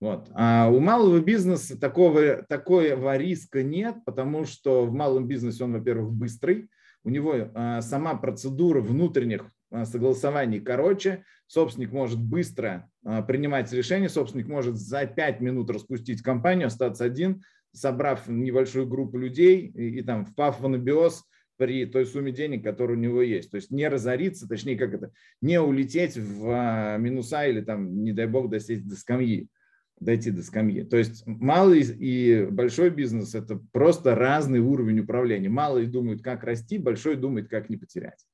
Вот. 0.00 0.30
А 0.34 0.70
у 0.70 0.80
малого 0.80 1.20
бизнеса 1.20 1.78
такого, 1.78 2.42
такого 2.48 3.16
риска 3.18 3.62
нет, 3.62 3.96
потому 4.06 4.46
что 4.46 4.86
в 4.86 4.92
малом 4.92 5.28
бизнесе 5.28 5.64
он, 5.64 5.74
во-первых, 5.74 6.12
быстрый, 6.12 6.70
у 7.04 7.10
него 7.10 7.50
а, 7.54 7.82
сама 7.82 8.14
процедура 8.14 8.80
внутренних 8.80 9.50
а, 9.70 9.84
согласований 9.84 10.60
короче, 10.60 11.24
собственник 11.46 11.92
может 11.92 12.18
быстро 12.18 12.90
а, 13.04 13.22
принимать 13.22 13.70
решения, 13.72 14.08
собственник 14.08 14.48
может 14.48 14.76
за 14.76 15.04
5 15.04 15.40
минут 15.40 15.70
распустить 15.70 16.22
компанию, 16.22 16.68
остаться 16.68 17.04
один, 17.04 17.42
собрав 17.72 18.26
небольшую 18.26 18.86
группу 18.86 19.18
людей 19.18 19.66
и, 19.66 19.98
и 19.98 20.02
там 20.02 20.24
впав 20.24 20.60
в 20.60 20.66
анабиоз 20.66 21.24
при 21.56 21.84
той 21.84 22.06
сумме 22.06 22.32
денег, 22.32 22.64
которая 22.64 22.96
у 22.96 23.00
него 23.00 23.20
есть. 23.20 23.50
То 23.50 23.56
есть 23.56 23.70
не 23.70 23.86
разориться, 23.86 24.48
точнее, 24.48 24.78
как 24.78 24.94
это, 24.94 25.12
не 25.42 25.60
улететь 25.60 26.16
в 26.16 26.48
а, 26.48 26.96
минуса 26.96 27.44
или 27.44 27.60
там, 27.60 28.02
не 28.02 28.14
дай 28.14 28.26
бог, 28.26 28.48
досесть 28.48 28.88
до 28.88 28.96
скамьи 28.96 29.50
дойти 30.00 30.30
до 30.30 30.42
скамьи. 30.42 30.82
То 30.82 30.96
есть 30.96 31.26
малый 31.26 31.82
и 31.82 32.46
большой 32.50 32.90
бизнес– 32.90 33.34
это 33.36 33.60
просто 33.72 34.14
разный 34.14 34.58
уровень 34.58 35.00
управления. 35.00 35.48
Малый 35.48 35.86
думает, 35.86 36.22
как 36.22 36.42
расти, 36.42 36.78
большой 36.78 37.16
думает, 37.16 37.48
как 37.48 37.68
не 37.68 37.76
потерять. 37.76 38.24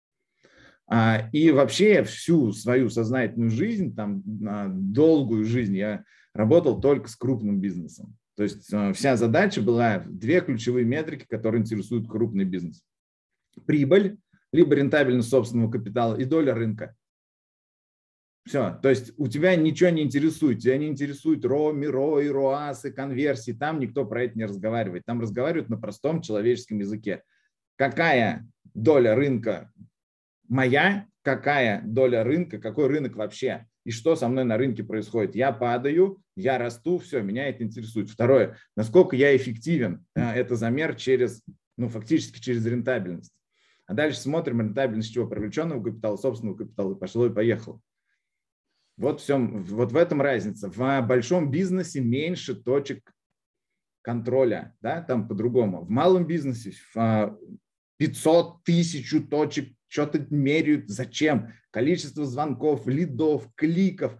А, 0.88 1.28
и 1.32 1.50
вообще 1.50 2.04
всю 2.04 2.52
свою 2.52 2.88
сознательную 2.88 3.50
жизнь, 3.50 3.94
там, 3.94 4.22
долгую 4.24 5.44
жизнь 5.44 5.76
я 5.76 6.04
работал 6.32 6.80
только 6.80 7.08
с 7.08 7.16
крупным 7.16 7.60
бизнесом. 7.60 8.16
То 8.36 8.44
есть 8.44 8.72
а, 8.72 8.92
вся 8.92 9.16
задача 9.16 9.60
была 9.60 10.04
две 10.06 10.40
ключевые 10.40 10.84
метрики, 10.84 11.26
которые 11.28 11.62
интересуют 11.62 12.08
крупный 12.08 12.44
бизнес. 12.44 12.84
Прибыль, 13.66 14.18
либо 14.52 14.74
рентабельность 14.76 15.30
собственного 15.30 15.70
капитала 15.70 16.14
и 16.14 16.24
доля 16.24 16.54
рынка. 16.54 16.94
Все, 18.46 18.78
то 18.80 18.88
есть 18.88 19.12
у 19.16 19.26
тебя 19.26 19.56
ничего 19.56 19.90
не 19.90 20.02
интересует, 20.02 20.60
тебя 20.60 20.78
не 20.78 20.86
интересует 20.86 21.44
РО, 21.44 21.72
МИРО, 21.72 22.20
и 22.20 22.28
РОАСы, 22.28 22.92
конверсии, 22.92 23.50
там 23.50 23.80
никто 23.80 24.06
про 24.06 24.22
это 24.22 24.38
не 24.38 24.44
разговаривает. 24.44 25.04
Там 25.04 25.20
разговаривают 25.20 25.68
на 25.68 25.76
простом 25.76 26.22
человеческом 26.22 26.78
языке. 26.78 27.24
Какая 27.74 28.46
доля 28.72 29.16
рынка 29.16 29.72
моя, 30.48 31.08
какая 31.22 31.82
доля 31.82 32.22
рынка, 32.22 32.58
какой 32.58 32.86
рынок 32.86 33.16
вообще, 33.16 33.66
и 33.84 33.90
что 33.90 34.14
со 34.14 34.28
мной 34.28 34.44
на 34.44 34.56
рынке 34.56 34.84
происходит. 34.84 35.34
Я 35.34 35.50
падаю, 35.50 36.22
я 36.36 36.56
расту, 36.56 36.98
все, 36.98 37.22
меня 37.22 37.48
это 37.48 37.64
интересует. 37.64 38.10
Второе, 38.10 38.56
насколько 38.76 39.16
я 39.16 39.36
эффективен, 39.36 40.06
это 40.14 40.54
замер 40.54 40.94
через, 40.94 41.42
ну, 41.76 41.88
фактически 41.88 42.40
через 42.40 42.64
рентабельность. 42.64 43.32
А 43.86 43.94
дальше 43.94 44.20
смотрим 44.20 44.60
рентабельность 44.60 45.12
чего? 45.12 45.26
Привлеченного 45.26 45.82
капитала, 45.82 46.16
собственного 46.16 46.56
капитала, 46.56 46.94
пошло 46.94 47.26
и 47.26 47.34
поехало. 47.34 47.80
Вот, 48.96 49.20
все, 49.20 49.38
вот 49.38 49.92
в 49.92 49.96
этом 49.96 50.22
разница. 50.22 50.70
В 50.70 51.02
большом 51.02 51.50
бизнесе 51.50 52.00
меньше 52.00 52.54
точек 52.54 53.12
контроля, 54.02 54.74
да, 54.80 55.02
там 55.02 55.28
по-другому. 55.28 55.82
В 55.84 55.90
малом 55.90 56.26
бизнесе 56.26 56.72
500 57.98 58.64
тысяч 58.64 59.14
точек 59.28 59.74
что-то 59.88 60.26
меряют, 60.30 60.88
зачем? 60.88 61.52
Количество 61.70 62.24
звонков, 62.24 62.86
лидов, 62.86 63.48
кликов. 63.54 64.16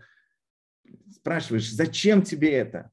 Спрашиваешь, 1.11 1.73
зачем 1.73 2.23
тебе 2.23 2.53
это? 2.53 2.91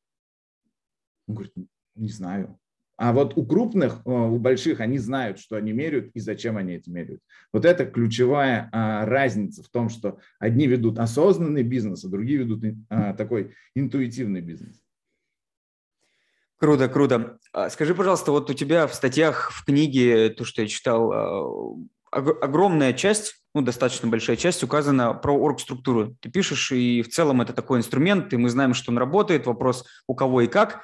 Он 1.27 1.35
говорит, 1.35 1.53
не 1.95 2.09
знаю. 2.09 2.59
А 2.95 3.12
вот 3.12 3.38
у 3.38 3.45
крупных, 3.45 4.01
э, 4.05 4.09
у 4.09 4.38
больших, 4.38 4.79
они 4.79 5.00
знают, 5.00 5.39
что 5.39 5.55
они 5.55 5.71
меряют 5.71 6.12
и 6.13 6.19
зачем 6.19 6.57
они 6.57 6.73
это 6.73 6.91
меряют. 6.91 7.21
Вот 7.51 7.65
это 7.65 7.85
ключевая 7.85 8.69
а, 8.71 9.05
разница 9.05 9.63
в 9.63 9.69
том, 9.69 9.89
что 9.89 10.19
одни 10.39 10.67
ведут 10.67 11.00
осознанный 11.00 11.63
бизнес, 11.63 12.05
а 12.05 12.09
другие 12.09 12.39
ведут 12.39 12.63
а, 12.89 13.13
такой 13.13 13.55
интуитивный 13.75 14.41
бизнес. 14.41 14.79
Круто, 16.57 16.88
круто. 16.88 17.39
А 17.51 17.69
скажи, 17.69 17.95
пожалуйста, 17.95 18.31
вот 18.31 18.50
у 18.50 18.53
тебя 18.53 18.88
в 18.88 18.93
статьях, 18.93 19.51
в 19.51 19.65
книге, 19.65 20.29
то, 20.29 20.45
что 20.45 20.62
я 20.62 20.67
читал, 20.67 21.88
огромная 22.09 22.93
часть, 22.93 23.43
ну, 23.53 23.62
достаточно 23.62 24.07
большая 24.07 24.35
часть 24.35 24.63
указана 24.63 25.13
про 25.13 25.33
оргструктуру. 25.33 26.15
Ты 26.21 26.29
пишешь, 26.29 26.71
и 26.71 27.01
в 27.01 27.09
целом 27.09 27.41
это 27.41 27.53
такой 27.53 27.79
инструмент, 27.79 28.33
и 28.33 28.38
мы 28.38 28.50
знаем, 28.50 28.73
что 28.73 28.91
он 28.91 28.97
работает, 28.97 29.45
вопрос 29.45 29.85
у 30.07 30.15
кого 30.15 30.41
и 30.41 30.47
как. 30.47 30.83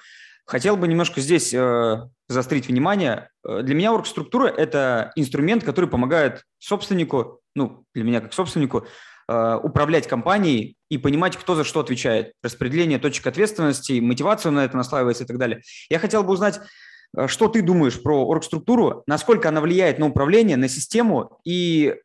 Хотел 0.49 0.77
бы 0.77 0.87
немножко 0.87 1.21
здесь 1.21 1.53
э, 1.53 2.09
заострить 2.27 2.67
внимание. 2.67 3.29
Э, 3.47 3.61
для 3.61 3.75
меня 3.75 3.93
оргструктура– 3.93 4.47
это 4.57 5.11
инструмент, 5.15 5.63
который 5.63 5.87
помогает 5.87 6.43
собственнику, 6.57 7.41
ну, 7.53 7.85
для 7.93 8.03
меня 8.03 8.19
как 8.19 8.33
собственнику, 8.33 8.87
э, 9.27 9.59
управлять 9.61 10.07
компанией 10.07 10.75
и 10.89 10.97
понимать, 10.97 11.37
кто 11.37 11.53
за 11.53 11.63
что 11.63 11.81
отвечает. 11.81 12.33
Распределение 12.41 12.97
точек 12.97 13.27
ответственности, 13.27 13.99
мотивацию 13.99 14.51
на 14.51 14.65
это 14.65 14.75
наслаивается 14.75 15.23
и 15.23 15.27
так 15.27 15.37
далее. 15.37 15.61
Я 15.87 15.99
хотел 15.99 16.23
бы 16.23 16.33
узнать, 16.33 16.59
Э, 17.15 17.27
что 17.27 17.47
ты 17.47 17.61
думаешь 17.61 18.01
про 18.01 18.25
оргструктуру, 18.25 19.03
насколько 19.07 19.49
она 19.49 19.61
влияет 19.61 19.99
на 19.99 20.07
управление, 20.07 20.57
на 20.57 20.67
систему 20.67 21.39
и 21.43 21.95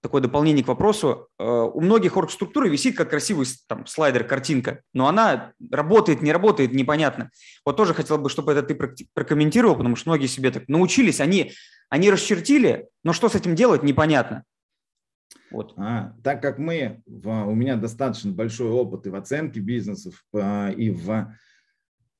такое 0.00 0.22
дополнение 0.22 0.64
к 0.64 0.68
вопросу. 0.68 1.28
Э, 1.38 1.44
у 1.44 1.80
многих 1.80 2.16
оргструктуры 2.16 2.68
висит 2.68 2.96
как 2.96 3.10
красивый 3.10 3.46
там, 3.66 3.86
слайдер, 3.86 4.24
картинка, 4.24 4.82
но 4.92 5.08
она 5.08 5.52
работает, 5.70 6.22
не 6.22 6.32
работает, 6.32 6.72
непонятно. 6.72 7.30
Вот 7.64 7.76
тоже 7.76 7.94
хотел 7.94 8.18
бы, 8.18 8.30
чтобы 8.30 8.52
это 8.52 8.62
ты 8.62 8.74
прокомментировал, 9.14 9.76
потому 9.76 9.96
что 9.96 10.10
многие 10.10 10.26
себе 10.26 10.50
так 10.50 10.68
научились, 10.68 11.20
они, 11.20 11.52
они 11.88 12.10
расчертили, 12.10 12.88
но 13.02 13.12
что 13.12 13.28
с 13.28 13.34
этим 13.34 13.54
делать, 13.54 13.82
непонятно. 13.82 14.44
Вот. 15.50 15.74
А, 15.76 16.14
так 16.22 16.42
как 16.42 16.58
мы, 16.58 17.02
у 17.06 17.54
меня 17.54 17.76
достаточно 17.76 18.32
большой 18.32 18.70
опыт 18.70 19.06
и 19.06 19.10
в 19.10 19.14
оценке 19.14 19.60
бизнесов, 19.60 20.24
э, 20.32 20.72
и 20.74 20.90
в 20.90 21.32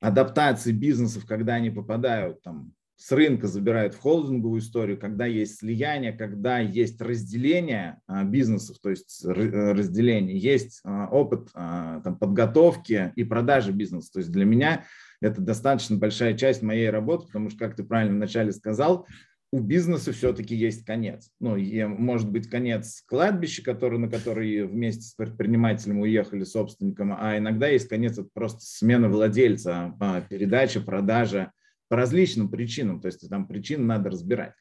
адаптации 0.00 0.72
бизнесов, 0.72 1.26
когда 1.26 1.54
они 1.54 1.70
попадают 1.70 2.42
там 2.42 2.72
с 2.96 3.10
рынка 3.12 3.48
забирают 3.48 3.94
в 3.94 4.00
холдинговую 4.00 4.60
историю, 4.60 4.98
когда 4.98 5.26
есть 5.26 5.58
слияние, 5.58 6.12
когда 6.12 6.58
есть 6.58 7.00
разделение 7.00 8.00
а, 8.06 8.24
бизнесов, 8.24 8.78
то 8.80 8.90
есть 8.90 9.24
разделение, 9.24 10.38
есть 10.38 10.80
а, 10.84 11.08
опыт 11.08 11.48
а, 11.54 12.00
там, 12.00 12.16
подготовки 12.16 13.12
и 13.16 13.24
продажи 13.24 13.72
бизнеса. 13.72 14.12
То 14.12 14.18
есть 14.20 14.30
для 14.30 14.44
меня 14.44 14.84
это 15.20 15.40
достаточно 15.40 15.96
большая 15.96 16.34
часть 16.36 16.62
моей 16.62 16.88
работы, 16.88 17.26
потому 17.26 17.50
что, 17.50 17.58
как 17.58 17.74
ты 17.76 17.82
правильно 17.82 18.14
вначале 18.14 18.52
сказал, 18.52 19.06
у 19.50 19.60
бизнеса 19.60 20.12
все-таки 20.12 20.54
есть 20.54 20.84
конец. 20.84 21.30
Ну, 21.40 21.56
и 21.56 21.84
может 21.84 22.28
быть 22.28 22.48
конец 22.48 23.02
кладбища, 23.06 23.62
который, 23.62 23.98
на 23.98 24.08
который 24.08 24.64
вместе 24.66 25.02
с 25.02 25.14
предпринимателем 25.14 26.00
уехали 26.00 26.42
собственником, 26.42 27.14
а 27.16 27.38
иногда 27.38 27.68
есть 27.68 27.88
конец 27.88 28.18
это 28.18 28.28
просто 28.32 28.60
смена 28.62 29.08
владельца, 29.08 29.94
передача, 30.28 30.80
продажа 30.80 31.52
по 31.88 31.96
различным 31.96 32.48
причинам. 32.48 33.00
То 33.00 33.06
есть 33.06 33.28
там 33.28 33.46
причин 33.46 33.86
надо 33.86 34.10
разбирать. 34.10 34.54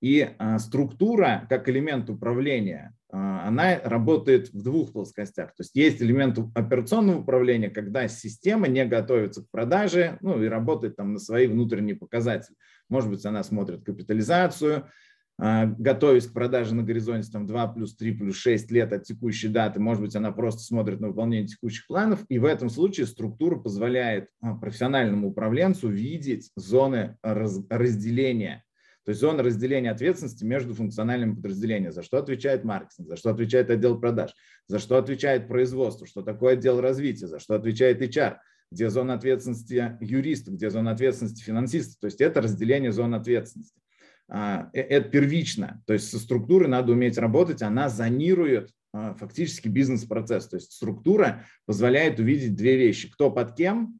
И 0.00 0.28
а, 0.38 0.58
структура 0.58 1.46
как 1.48 1.68
элемент 1.68 2.08
управления, 2.08 2.94
а, 3.10 3.48
она 3.48 3.80
работает 3.82 4.52
в 4.52 4.62
двух 4.62 4.92
плоскостях. 4.92 5.48
То 5.56 5.62
есть 5.62 5.74
есть 5.74 6.00
элемент 6.00 6.38
операционного 6.54 7.20
управления, 7.20 7.68
когда 7.68 8.06
система 8.06 8.68
не 8.68 8.84
готовится 8.84 9.42
к 9.42 9.50
продаже, 9.50 10.18
ну 10.20 10.40
и 10.42 10.46
работает 10.46 10.96
там 10.96 11.14
на 11.14 11.18
свои 11.18 11.48
внутренние 11.48 11.96
показатели. 11.96 12.54
Может 12.88 13.10
быть, 13.10 13.24
она 13.26 13.42
смотрит 13.42 13.84
капитализацию, 13.84 14.88
готовясь 15.38 16.26
к 16.26 16.32
продаже 16.32 16.74
на 16.74 16.82
горизонте 16.82 17.30
там 17.30 17.46
2 17.46 17.68
плюс 17.68 17.94
3 17.94 18.12
плюс 18.12 18.36
6 18.36 18.70
лет 18.72 18.92
от 18.92 19.04
текущей 19.04 19.48
даты, 19.48 19.78
может 19.78 20.02
быть, 20.02 20.16
она 20.16 20.32
просто 20.32 20.62
смотрит 20.62 21.00
на 21.00 21.08
выполнение 21.08 21.46
текущих 21.46 21.86
планов, 21.86 22.24
и 22.28 22.38
в 22.38 22.44
этом 22.44 22.68
случае 22.68 23.06
структура 23.06 23.56
позволяет 23.56 24.28
а, 24.40 24.56
профессиональному 24.56 25.28
управленцу 25.28 25.88
видеть 25.88 26.50
зоны 26.56 27.16
раз, 27.22 27.60
разделения, 27.70 28.64
то 29.04 29.10
есть 29.10 29.20
зоны 29.20 29.44
разделения 29.44 29.92
ответственности 29.92 30.44
между 30.44 30.74
функциональными 30.74 31.36
подразделениями, 31.36 31.92
за 31.92 32.02
что 32.02 32.18
отвечает 32.18 32.64
маркетинг, 32.64 33.08
за 33.08 33.16
что 33.16 33.30
отвечает 33.30 33.70
отдел 33.70 34.00
продаж, 34.00 34.34
за 34.66 34.80
что 34.80 34.98
отвечает 34.98 35.46
производство, 35.46 36.06
что 36.06 36.22
такое 36.22 36.54
отдел 36.54 36.80
развития, 36.80 37.28
за 37.28 37.38
что 37.38 37.54
отвечает 37.54 38.02
HR, 38.02 38.38
где 38.72 38.90
зона 38.90 39.14
ответственности 39.14 39.96
юриста, 40.00 40.50
где 40.50 40.68
зона 40.68 40.90
ответственности 40.90 41.44
финансиста, 41.44 41.96
то 42.00 42.06
есть 42.06 42.20
это 42.20 42.40
разделение 42.40 42.90
зон 42.90 43.14
ответственности. 43.14 43.80
А, 44.28 44.68
э, 44.72 44.80
это 44.80 45.08
первично. 45.08 45.82
То 45.86 45.94
есть 45.94 46.10
со 46.10 46.18
структурой 46.18 46.68
надо 46.68 46.92
уметь 46.92 47.18
работать, 47.18 47.62
она 47.62 47.88
зонирует 47.88 48.70
а, 48.92 49.14
фактически 49.14 49.68
бизнес-процесс. 49.68 50.48
То 50.48 50.56
есть 50.56 50.72
структура 50.72 51.44
позволяет 51.66 52.20
увидеть 52.20 52.56
две 52.56 52.76
вещи. 52.76 53.10
Кто 53.10 53.30
под 53.30 53.54
кем 53.54 53.98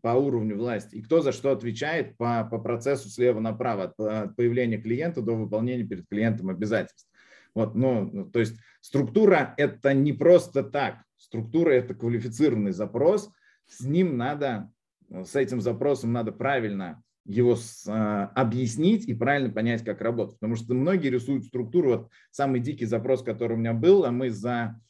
по 0.00 0.08
уровню 0.08 0.56
власти 0.56 0.96
и 0.96 1.02
кто 1.02 1.22
за 1.22 1.30
что 1.30 1.52
отвечает 1.52 2.16
по, 2.16 2.44
по 2.44 2.58
процессу 2.58 3.08
слева 3.08 3.38
направо, 3.38 3.84
от, 3.84 4.00
от 4.00 4.36
появления 4.36 4.78
клиента 4.78 5.22
до 5.22 5.34
выполнения 5.34 5.84
перед 5.84 6.08
клиентом 6.08 6.50
обязательств. 6.50 7.08
Вот, 7.54 7.74
ну, 7.74 8.10
ну, 8.12 8.30
то 8.30 8.40
есть 8.40 8.56
структура– 8.80 9.54
это 9.58 9.94
не 9.94 10.12
просто 10.12 10.64
так. 10.64 11.02
Структура– 11.16 11.70
это 11.72 11.94
квалифицированный 11.94 12.72
запрос. 12.72 13.30
С 13.66 13.80
ним 13.80 14.16
надо, 14.16 14.72
с 15.08 15.36
этим 15.36 15.60
запросом 15.60 16.12
надо 16.12 16.32
правильно 16.32 17.02
его 17.24 17.56
с, 17.56 17.86
а, 17.88 18.26
объяснить 18.34 19.06
и 19.06 19.14
правильно 19.14 19.50
понять, 19.50 19.84
как 19.84 20.00
работать. 20.00 20.34
Потому 20.38 20.56
что 20.56 20.74
многие 20.74 21.08
рисуют 21.08 21.44
структуру. 21.44 21.90
Вот 21.90 22.10
самый 22.30 22.60
дикий 22.60 22.86
запрос, 22.86 23.22
который 23.22 23.54
у 23.54 23.60
меня 23.60 23.72
был, 23.72 24.04
а 24.04 24.10
мы 24.10 24.30
за 24.30 24.80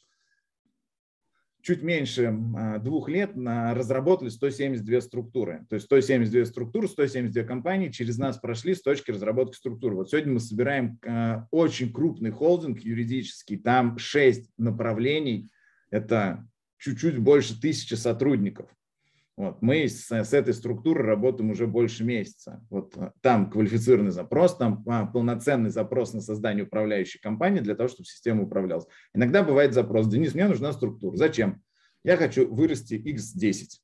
чуть 1.63 1.81
меньше 1.81 2.37
а, 2.55 2.77
двух 2.77 3.07
лет 3.07 3.31
разработали 3.35 4.29
172 4.29 5.01
структуры. 5.01 5.65
То 5.69 5.75
есть 5.75 5.85
172 5.85 6.45
структуры, 6.45 6.87
172 6.87 7.43
компании 7.43 7.89
через 7.89 8.17
нас 8.17 8.37
прошли 8.37 8.75
с 8.75 8.81
точки 8.81 9.11
разработки 9.11 9.55
структуры. 9.55 9.95
Вот 9.95 10.09
сегодня 10.11 10.33
мы 10.33 10.39
собираем 10.39 10.99
а, 11.05 11.47
очень 11.51 11.91
крупный 11.91 12.31
холдинг 12.31 12.79
юридический, 12.81 13.57
там 13.57 13.97
6 13.97 14.51
направлений, 14.57 15.49
это 15.89 16.45
чуть-чуть 16.77 17.17
больше 17.17 17.59
тысячи 17.59 17.93
сотрудников. 17.93 18.69
Вот, 19.35 19.63
мы 19.63 19.87
с, 19.87 20.11
с 20.11 20.33
этой 20.33 20.53
структурой 20.53 21.07
работаем 21.07 21.49
уже 21.49 21.65
больше 21.65 22.03
месяца. 22.03 22.63
Вот 22.69 22.95
э, 22.97 23.11
там 23.21 23.49
квалифицированный 23.49 24.11
запрос, 24.11 24.55
там 24.57 24.83
а, 24.87 25.07
полноценный 25.07 25.71
запрос 25.71 26.13
на 26.13 26.21
создание 26.21 26.65
управляющей 26.65 27.19
компании 27.19 27.59
для 27.59 27.73
того, 27.73 27.89
чтобы 27.89 28.05
система 28.05 28.43
управлялась. 28.43 28.85
Иногда 29.15 29.41
бывает 29.41 29.73
запрос, 29.73 30.07
Денис, 30.07 30.35
мне 30.35 30.47
нужна 30.47 30.71
структура. 30.71 31.17
Зачем? 31.17 31.63
Я 32.03 32.15
хочу 32.17 32.53
вырасти 32.53 32.93
x10. 32.93 33.79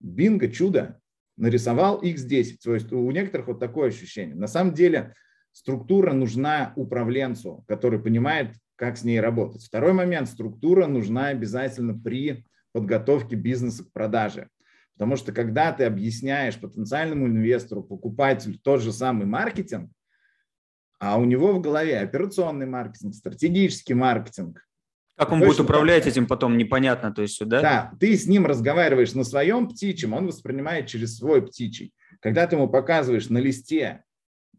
Бинго, 0.00 0.48
чудо, 0.48 1.00
нарисовал 1.36 2.02
x10. 2.02 2.56
То 2.62 2.74
есть 2.74 2.92
у 2.92 3.08
некоторых 3.12 3.46
вот 3.46 3.60
такое 3.60 3.90
ощущение. 3.90 4.34
На 4.34 4.48
самом 4.48 4.74
деле 4.74 5.14
структура 5.52 6.12
нужна 6.12 6.72
управленцу, 6.74 7.64
который 7.68 8.00
понимает, 8.00 8.56
как 8.74 8.96
с 8.96 9.04
ней 9.04 9.20
работать. 9.20 9.64
Второй 9.64 9.92
момент, 9.92 10.28
структура 10.28 10.86
нужна 10.88 11.28
обязательно 11.28 11.96
при 11.96 12.44
подготовки 12.72 13.34
бизнеса 13.34 13.84
к 13.84 13.92
продаже. 13.92 14.48
Потому 14.94 15.16
что 15.16 15.32
когда 15.32 15.72
ты 15.72 15.84
объясняешь 15.84 16.58
потенциальному 16.58 17.26
инвестору, 17.28 17.82
покупателю 17.82 18.58
тот 18.58 18.82
же 18.82 18.92
самый 18.92 19.26
маркетинг, 19.26 19.92
а 20.98 21.18
у 21.18 21.24
него 21.24 21.52
в 21.52 21.60
голове 21.60 22.00
операционный 22.00 22.66
маркетинг, 22.66 23.14
стратегический 23.14 23.94
маркетинг. 23.94 24.64
Как 25.16 25.32
он 25.32 25.40
будет 25.40 25.60
управлять 25.60 26.06
этим 26.06 26.26
потом, 26.26 26.56
непонятно. 26.56 27.12
То 27.12 27.22
есть, 27.22 27.44
да? 27.44 27.60
да, 27.60 27.92
ты 27.98 28.16
с 28.16 28.26
ним 28.26 28.46
разговариваешь 28.46 29.14
на 29.14 29.24
своем 29.24 29.68
птичьем, 29.68 30.12
он 30.12 30.26
воспринимает 30.26 30.86
через 30.86 31.16
свой 31.16 31.44
птичий. 31.44 31.92
Когда 32.20 32.46
ты 32.46 32.56
ему 32.56 32.68
показываешь 32.68 33.28
на 33.28 33.38
листе, 33.38 34.04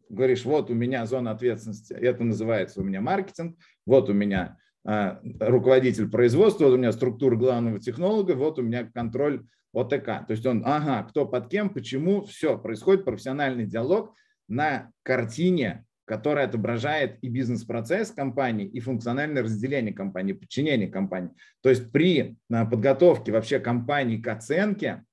говоришь, 0.09 0.45
вот 0.45 0.69
у 0.69 0.73
меня 0.73 1.05
зона 1.05 1.31
ответственности, 1.31 1.93
это 1.93 2.23
называется 2.23 2.81
у 2.81 2.83
меня 2.83 2.99
маркетинг, 2.99 3.57
вот 3.85 4.09
у 4.09 4.13
меня 4.13 4.57
руководитель 4.85 6.09
производства, 6.09 6.65
вот 6.65 6.73
у 6.73 6.77
меня 6.77 6.91
структура 6.91 7.35
главного 7.35 7.79
технолога, 7.79 8.33
вот 8.33 8.59
у 8.59 8.61
меня 8.61 8.85
контроль 8.85 9.45
ОТК. 9.73 10.05
То 10.05 10.31
есть 10.31 10.45
он, 10.45 10.63
ага, 10.65 11.03
кто 11.03 11.25
под 11.25 11.49
кем, 11.49 11.69
почему, 11.69 12.23
все, 12.23 12.57
происходит 12.57 13.05
профессиональный 13.05 13.65
диалог 13.65 14.15
на 14.47 14.91
картине, 15.03 15.85
которая 16.05 16.47
отображает 16.47 17.19
и 17.21 17.29
бизнес-процесс 17.29 18.11
компании, 18.11 18.65
и 18.65 18.79
функциональное 18.79 19.43
разделение 19.43 19.93
компании, 19.93 20.33
подчинение 20.33 20.87
компании. 20.87 21.31
То 21.61 21.69
есть 21.69 21.91
при 21.91 22.35
а, 22.51 22.65
подготовке 22.65 23.31
вообще 23.31 23.59
компании 23.59 24.17
к 24.17 24.27
оценке 24.27 25.05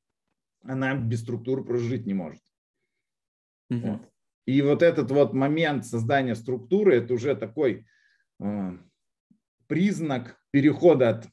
она 0.65 0.95
без 0.95 1.21
структуры 1.21 1.65
прожить 1.65 2.07
не 2.07 2.15
может. 2.15 2.43
Угу. 3.71 3.81
Вот. 3.81 4.01
И 4.47 4.63
вот 4.63 4.83
этот 4.83 5.11
вот 5.11 5.35
момент 5.35 5.85
создания 5.85 6.35
структуры, 6.35 6.97
это 6.97 7.13
уже 7.13 7.37
такой 7.37 7.87
а, 8.41 8.79
признак 9.67 10.37
перехода 10.51 11.11
от 11.11 11.29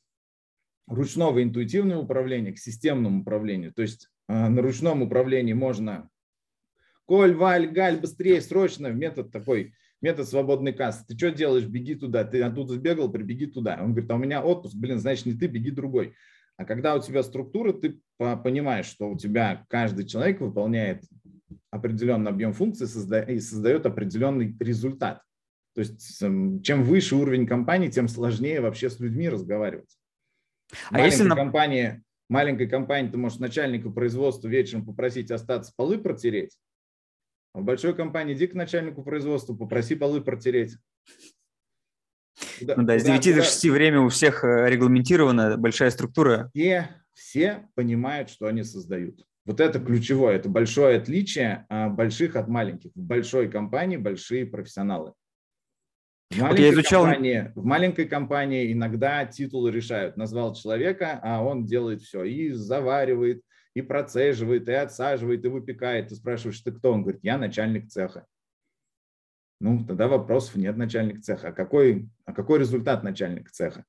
ручного 0.87 1.41
интуитивного 1.43 2.01
управления 2.01 2.53
к 2.53 2.59
системному 2.59 3.21
управлению. 3.21 3.73
То 3.73 3.81
есть 3.81 4.09
э, 4.27 4.49
на 4.49 4.61
ручном 4.61 5.01
управлении 5.01 5.53
можно 5.53 6.09
Коль, 7.05 7.35
Валь, 7.35 7.67
Галь, 7.67 7.99
быстрее, 7.99 8.41
срочно, 8.41 8.87
метод 8.87 9.31
такой, 9.31 9.73
метод 10.01 10.27
свободной 10.27 10.73
кассы. 10.73 11.05
Ты 11.05 11.17
что 11.17 11.31
делаешь, 11.31 11.65
беги 11.65 11.95
туда, 11.95 12.23
ты 12.23 12.41
оттуда 12.41 12.75
сбегал, 12.75 13.11
прибеги 13.11 13.45
туда. 13.45 13.77
Он 13.81 13.91
говорит, 13.91 14.09
а 14.09 14.15
у 14.15 14.19
меня 14.19 14.41
отпуск, 14.43 14.75
блин, 14.75 14.99
значит 14.99 15.25
не 15.25 15.33
ты, 15.33 15.47
беги 15.47 15.71
другой. 15.71 16.15
А 16.55 16.65
когда 16.65 16.95
у 16.95 17.01
тебя 17.01 17.23
структура, 17.23 17.73
ты 17.73 17.99
понимаешь, 18.17 18.85
что 18.85 19.09
у 19.09 19.17
тебя 19.17 19.65
каждый 19.69 20.05
человек 20.05 20.39
выполняет 20.39 21.03
определенный 21.71 22.31
объем 22.31 22.53
функций 22.53 22.85
и 23.27 23.39
создает 23.39 23.85
определенный 23.85 24.55
результат. 24.59 25.21
То 25.75 25.81
есть 25.81 26.19
чем 26.19 26.83
выше 26.83 27.15
уровень 27.15 27.47
компании, 27.47 27.89
тем 27.89 28.07
сложнее 28.07 28.61
вообще 28.61 28.89
с 28.89 28.99
людьми 28.99 29.29
разговаривать. 29.29 29.97
А 30.89 30.93
маленькой 30.93 31.11
если 31.11 31.29
компании, 31.29 32.03
маленькой 32.29 32.67
компании 32.67 33.09
ты 33.09 33.17
можешь 33.17 33.39
начальника 33.39 33.89
производства 33.89 34.47
вечером 34.47 34.85
попросить 34.85 35.31
остаться 35.31 35.73
полы 35.75 35.97
протереть, 35.97 36.57
а 37.53 37.59
в 37.59 37.63
большой 37.63 37.95
компании 37.95 38.35
иди 38.35 38.47
к 38.47 38.53
начальнику 38.53 39.03
производства, 39.03 39.53
попроси 39.55 39.95
полы 39.95 40.21
протереть. 40.21 40.77
Куда, 42.59 42.75
ну 42.77 42.83
да, 42.83 42.97
с 42.97 43.03
9 43.03 43.35
до 43.35 43.43
6 43.43 43.69
время 43.69 44.01
у 44.01 44.09
всех 44.09 44.43
э, 44.43 44.69
регламентирована 44.69 45.57
большая 45.57 45.91
структура. 45.91 46.49
Все, 46.53 46.89
все 47.13 47.69
понимают, 47.75 48.29
что 48.29 48.47
они 48.47 48.63
создают. 48.63 49.23
Вот 49.45 49.59
это 49.59 49.79
ключевое, 49.79 50.35
это 50.35 50.49
большое 50.49 50.97
отличие 50.97 51.65
а, 51.69 51.89
больших 51.89 52.35
от 52.35 52.47
маленьких. 52.47 52.91
В 52.95 53.01
большой 53.01 53.49
компании 53.49 53.97
большие 53.97 54.45
профессионалы. 54.45 55.13
В 56.33 56.37
маленькой, 56.37 56.49
вот 56.49 56.59
я 56.59 56.73
изучал... 56.73 57.03
компании, 57.03 57.51
в 57.55 57.65
маленькой 57.65 58.05
компании 58.05 58.73
иногда 58.73 59.25
титулы 59.25 59.71
решают. 59.71 60.17
Назвал 60.17 60.55
человека, 60.55 61.19
а 61.21 61.43
он 61.43 61.65
делает 61.65 62.01
все. 62.01 62.23
И 62.23 62.51
заваривает, 62.51 63.43
и 63.75 63.81
процеживает, 63.81 64.67
и 64.67 64.73
отсаживает, 64.73 65.45
и 65.45 65.47
выпекает. 65.47 66.09
Ты 66.09 66.15
спрашиваешь, 66.15 66.59
ты 66.61 66.71
кто? 66.71 66.91
Он 66.91 67.03
говорит, 67.03 67.23
я 67.23 67.37
начальник 67.37 67.89
цеха. 67.89 68.25
Ну, 69.59 69.85
тогда 69.85 70.07
вопросов 70.07 70.55
нет, 70.55 70.75
начальник 70.75 71.21
цеха. 71.21 71.49
А 71.49 71.51
какой, 71.53 72.09
а 72.25 72.33
какой 72.33 72.59
результат 72.59 73.03
начальник 73.03 73.51
цеха? 73.51 73.85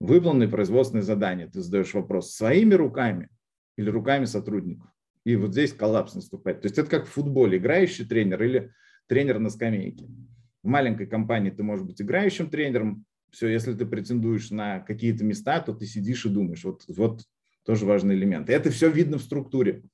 Выполненные 0.00 0.48
производственные 0.48 1.04
задания. 1.04 1.48
Ты 1.48 1.60
задаешь 1.60 1.94
вопрос 1.94 2.34
своими 2.34 2.74
руками 2.74 3.28
или 3.78 3.88
руками 3.88 4.24
сотрудников. 4.24 4.90
И 5.24 5.36
вот 5.36 5.52
здесь 5.52 5.72
коллапс 5.72 6.14
наступает. 6.14 6.60
То 6.60 6.66
есть 6.66 6.78
это 6.78 6.90
как 6.90 7.06
в 7.06 7.10
футболе. 7.10 7.58
Играющий 7.58 8.04
тренер 8.04 8.42
или 8.42 8.72
тренер 9.06 9.38
на 9.38 9.50
скамейке. 9.50 10.06
В 10.66 10.68
маленькой 10.68 11.06
компании 11.06 11.50
ты 11.50 11.62
можешь 11.62 11.86
быть 11.86 12.02
играющим 12.02 12.50
тренером. 12.50 13.04
Все, 13.30 13.46
если 13.46 13.72
ты 13.72 13.86
претендуешь 13.86 14.50
на 14.50 14.80
какие-то 14.80 15.22
места, 15.22 15.60
то 15.60 15.72
ты 15.72 15.86
сидишь 15.86 16.26
и 16.26 16.28
думаешь. 16.28 16.64
Вот, 16.64 16.82
вот 16.88 17.22
тоже 17.64 17.86
важный 17.86 18.16
элемент. 18.16 18.50
И 18.50 18.52
это 18.52 18.72
все 18.72 18.90
видно 18.90 19.18
в 19.18 19.22
структуре. 19.22 19.84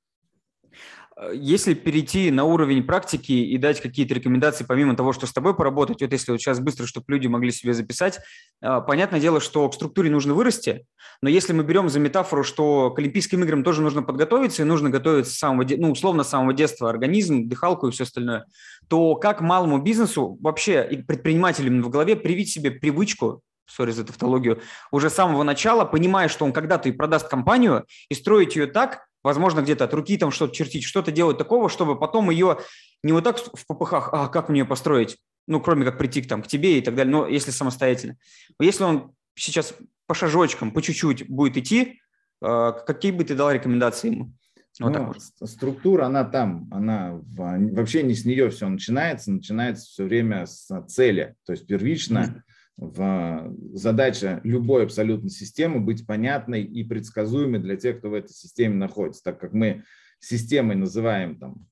Если 1.32 1.74
перейти 1.74 2.30
на 2.30 2.44
уровень 2.44 2.82
практики 2.82 3.32
и 3.32 3.58
дать 3.58 3.80
какие-то 3.80 4.14
рекомендации, 4.14 4.64
помимо 4.64 4.96
того, 4.96 5.12
что 5.12 5.26
с 5.26 5.32
тобой 5.32 5.54
поработать, 5.54 6.00
вот 6.00 6.12
если 6.12 6.32
вот 6.32 6.40
сейчас 6.40 6.58
быстро, 6.60 6.86
чтобы 6.86 7.06
люди 7.08 7.26
могли 7.26 7.52
себе 7.52 7.74
записать, 7.74 8.18
а, 8.62 8.80
понятное 8.80 9.20
дело, 9.20 9.40
что 9.40 9.68
к 9.68 9.74
структуре 9.74 10.10
нужно 10.10 10.34
вырасти, 10.34 10.86
но 11.20 11.28
если 11.28 11.52
мы 11.52 11.64
берем 11.64 11.88
за 11.88 12.00
метафору, 12.00 12.44
что 12.44 12.90
к 12.90 12.98
Олимпийским 12.98 13.42
играм 13.44 13.62
тоже 13.62 13.82
нужно 13.82 14.02
подготовиться, 14.02 14.62
и 14.62 14.64
нужно 14.64 14.90
готовиться 14.90 15.32
с 15.32 15.38
самого, 15.38 15.66
ну, 15.76 15.90
условно, 15.90 16.24
с 16.24 16.28
самого 16.30 16.54
детства, 16.54 16.88
организм, 16.88 17.48
дыхалку 17.48 17.88
и 17.88 17.90
все 17.90 18.04
остальное, 18.04 18.46
то 18.88 19.14
как 19.16 19.40
малому 19.40 19.78
бизнесу 19.78 20.38
вообще 20.40 20.86
и 20.90 20.96
предпринимателям 20.96 21.82
в 21.82 21.90
голове 21.90 22.16
привить 22.16 22.50
себе 22.50 22.70
привычку 22.70 23.42
сори 23.66 23.90
за 23.90 24.04
тавтологию, 24.04 24.60
уже 24.90 25.10
с 25.10 25.14
самого 25.14 25.42
начала, 25.42 25.84
понимая, 25.84 26.28
что 26.28 26.44
он 26.44 26.52
когда-то 26.52 26.88
и 26.88 26.92
продаст 26.92 27.28
компанию, 27.28 27.86
и 28.08 28.14
строить 28.14 28.56
ее 28.56 28.66
так, 28.66 29.06
возможно, 29.22 29.60
где-то 29.60 29.84
от 29.84 29.94
руки 29.94 30.16
там 30.18 30.30
что-то 30.30 30.54
чертить, 30.54 30.84
что-то 30.84 31.12
делать 31.12 31.38
такого, 31.38 31.68
чтобы 31.68 31.98
потом 31.98 32.30
ее 32.30 32.58
не 33.02 33.12
вот 33.12 33.24
так 33.24 33.38
в 33.38 33.66
попыхах, 33.66 34.10
а 34.12 34.28
как 34.28 34.48
мне 34.48 34.64
построить, 34.64 35.18
ну, 35.46 35.60
кроме 35.60 35.84
как 35.84 35.98
прийти 35.98 36.22
к, 36.22 36.28
там, 36.28 36.42
к 36.42 36.46
тебе 36.46 36.78
и 36.78 36.82
так 36.82 36.94
далее, 36.94 37.12
но 37.12 37.26
если 37.26 37.50
самостоятельно. 37.50 38.16
Если 38.60 38.84
он 38.84 39.12
сейчас 39.34 39.74
по 40.06 40.14
шажочкам, 40.14 40.72
по 40.72 40.82
чуть-чуть 40.82 41.28
будет 41.28 41.56
идти, 41.56 42.00
э, 42.42 42.72
какие 42.86 43.12
бы 43.12 43.24
ты 43.24 43.34
дал 43.34 43.50
рекомендации 43.50 44.10
ему? 44.10 44.32
Вот 44.80 44.94
ну, 44.94 45.04
вот. 45.06 45.50
Структура, 45.50 46.06
она 46.06 46.24
там, 46.24 46.68
она 46.72 47.20
вообще 47.36 48.02
не 48.02 48.14
с 48.14 48.24
нее 48.24 48.48
все 48.48 48.68
начинается, 48.68 49.30
начинается 49.30 49.84
все 49.84 50.04
время 50.04 50.46
с 50.46 50.68
цели. 50.88 51.34
То 51.44 51.52
есть 51.52 51.66
первично 51.66 52.42
в 52.76 53.54
задача 53.74 54.40
любой 54.44 54.84
абсолютно 54.84 55.28
системы 55.30 55.80
быть 55.80 56.06
понятной 56.06 56.62
и 56.62 56.84
предсказуемой 56.84 57.60
для 57.60 57.76
тех, 57.76 57.98
кто 57.98 58.10
в 58.10 58.14
этой 58.14 58.32
системе 58.32 58.74
находится, 58.74 59.22
так 59.22 59.38
как 59.38 59.52
мы 59.52 59.84
системой 60.18 60.76
называем 60.76 61.38
там, 61.38 61.66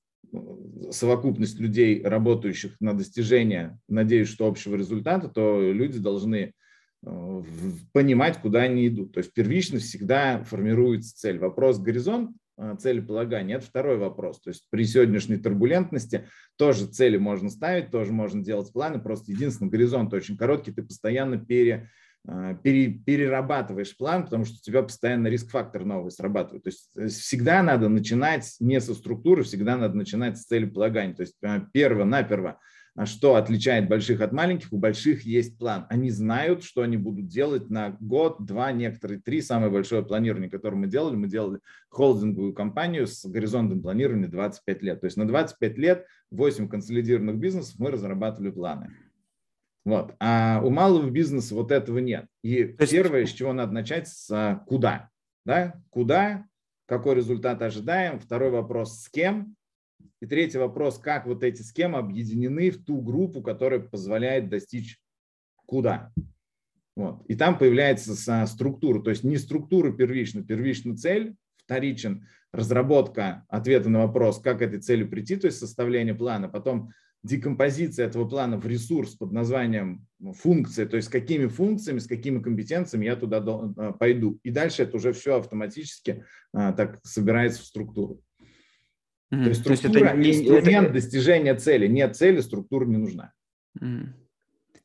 совокупность 0.91 1.59
людей, 1.59 2.01
работающих 2.03 2.79
на 2.79 2.93
достижение, 2.93 3.79
надеюсь, 3.87 4.29
что 4.29 4.47
общего 4.47 4.75
результата, 4.75 5.27
то 5.27 5.61
люди 5.71 5.99
должны 5.99 6.53
э, 7.05 7.43
понимать, 7.91 8.39
куда 8.39 8.61
они 8.61 8.87
идут. 8.87 9.13
То 9.13 9.19
есть 9.19 9.33
первично 9.33 9.79
всегда 9.79 10.43
формируется 10.43 11.15
цель. 11.15 11.39
Вопрос 11.39 11.79
горизонт 11.79 12.31
э, 12.31 12.33
целеполагания– 12.79 13.55
это 13.57 13.65
второй 13.65 13.97
вопрос. 13.97 14.41
То 14.41 14.49
есть 14.49 14.67
при 14.69 14.85
сегодняшней 14.85 15.37
турбулентности 15.37 16.27
тоже 16.57 16.85
цели 16.85 17.17
можно 17.17 17.49
ставить, 17.49 17.91
тоже 17.91 18.11
можно 18.11 18.43
делать 18.43 18.71
планы, 18.71 18.99
просто 18.99 19.31
единственный 19.31 19.69
горизонт 19.69 20.13
очень 20.13 20.37
короткий, 20.37 20.71
ты 20.71 20.83
постоянно 20.83 21.37
пере, 21.37 21.89
а, 22.27 22.53
пере, 22.53 22.91
перерабатываешь 22.91 23.97
план, 23.97 24.25
потому 24.25 24.45
что 24.45 24.55
у 24.55 24.61
тебя 24.61 24.83
постоянно 24.83 25.27
риск-фактор 25.27 25.85
новый 25.85 26.11
срабатывает. 26.11 26.63
То 26.63 26.69
есть 26.69 26.89
э, 26.95 27.07
всегда 27.07 27.63
надо 27.63 27.89
начинать 27.89 28.55
не 28.59 28.79
со 28.79 28.93
структуры, 28.93 29.43
всегда 29.43 29.75
надо 29.75 29.95
начинать 29.95 30.37
с 30.37 30.45
целеполагания. 30.45 31.15
То 31.15 31.21
есть 31.21 31.35
перво-наперво, 31.73 32.59
что 33.05 33.35
отличает 33.35 33.87
больших 33.87 34.21
от 34.21 34.33
маленьких, 34.33 34.73
у 34.73 34.77
больших 34.77 35.23
есть 35.23 35.57
план. 35.57 35.85
Они 35.89 36.09
знают, 36.09 36.63
что 36.63 36.81
они 36.81 36.97
будут 36.97 37.27
делать 37.27 37.69
на 37.69 37.97
год, 37.99 38.45
два, 38.45 38.71
некоторые 38.71 39.21
три. 39.21 39.41
Самое 39.41 39.71
большое 39.71 40.03
планирование, 40.03 40.49
которое 40.49 40.75
мы 40.75 40.87
делали, 40.87 41.15
мы 41.15 41.27
делали 41.27 41.59
холдинговую 41.89 42.53
компанию 42.53 43.07
с 43.07 43.25
горизонтом 43.25 43.81
планирования 43.81 44.27
25 44.27 44.83
лет. 44.83 45.01
То 45.01 45.05
есть 45.05 45.17
на 45.17 45.25
25 45.25 45.77
лет 45.77 46.05
8 46.31 46.67
консолидированных 46.67 47.37
бизнесов 47.37 47.75
мы 47.79 47.91
разрабатывали 47.91 48.51
планы. 48.51 48.93
Вот. 49.83 50.13
А 50.19 50.61
у 50.63 50.69
малого 50.69 51.09
бизнеса 51.09 51.55
вот 51.55 51.71
этого 51.71 51.97
нет. 51.99 52.27
И 52.43 52.63
первое, 52.65 53.25
с 53.25 53.31
чего 53.31 53.53
надо 53.53 53.71
начать, 53.71 54.07
с 54.07 54.29
а, 54.29 54.63
куда. 54.67 55.09
Да? 55.45 55.81
Куда, 55.89 56.45
какой 56.85 57.15
результат 57.15 57.61
ожидаем. 57.61 58.19
Второй 58.19 58.51
вопрос, 58.51 59.01
с 59.01 59.09
кем. 59.09 59.55
И 60.21 60.25
третий 60.25 60.57
вопрос, 60.57 60.97
как 60.97 61.25
вот 61.25 61.43
эти 61.43 61.61
схемы 61.61 61.97
объединены 61.97 62.69
в 62.69 62.83
ту 62.83 63.01
группу, 63.01 63.41
которая 63.41 63.79
позволяет 63.79 64.49
достичь 64.49 64.99
куда. 65.65 66.11
Вот. 66.95 67.25
И 67.27 67.35
там 67.35 67.57
появляется 67.57 68.45
структура, 68.45 69.01
то 69.01 69.09
есть 69.09 69.23
не 69.23 69.37
структура 69.37 69.91
первична, 69.91 70.43
первична 70.43 70.97
цель, 70.97 71.35
вторичен 71.57 72.27
разработка 72.51 73.45
ответа 73.47 73.89
на 73.89 73.99
вопрос, 73.99 74.39
как 74.39 74.59
к 74.59 74.61
этой 74.61 74.79
цели 74.79 75.03
прийти, 75.03 75.37
то 75.37 75.47
есть 75.47 75.59
составление 75.59 76.13
плана, 76.13 76.49
потом 76.49 76.91
декомпозиция 77.23 78.07
этого 78.07 78.27
плана 78.27 78.57
в 78.57 78.65
ресурс 78.65 79.15
под 79.15 79.31
названием 79.31 80.05
ну, 80.19 80.33
функция, 80.33 80.85
то 80.85 80.97
есть 80.97 81.09
какими 81.09 81.45
функциями, 81.47 81.99
с 81.99 82.07
какими 82.07 82.41
компетенциями 82.41 83.05
я 83.05 83.15
туда 83.15 83.37
а, 83.37 83.93
пойду. 83.93 84.39
И 84.43 84.49
дальше 84.49 84.83
это 84.83 84.97
уже 84.97 85.13
все 85.13 85.37
автоматически 85.37 86.25
а, 86.53 86.73
так 86.73 86.99
собирается 87.03 87.61
в 87.61 87.65
структуру. 87.65 88.21
Mm-hmm. 89.33 89.43
То 89.43 89.49
есть 89.49 89.61
структура 89.61 89.91
то 89.91 89.97
есть 89.97 90.07
это 90.07 90.17
не, 90.17 90.31
инструмент 90.31 90.85
это... 90.85 90.93
достижения 90.93 91.55
цели. 91.55 91.87
Нет 91.87 92.15
цели, 92.15 92.41
структура 92.41 92.85
не 92.85 92.97
нужна. 92.97 93.31
Mm-hmm. 93.79 94.05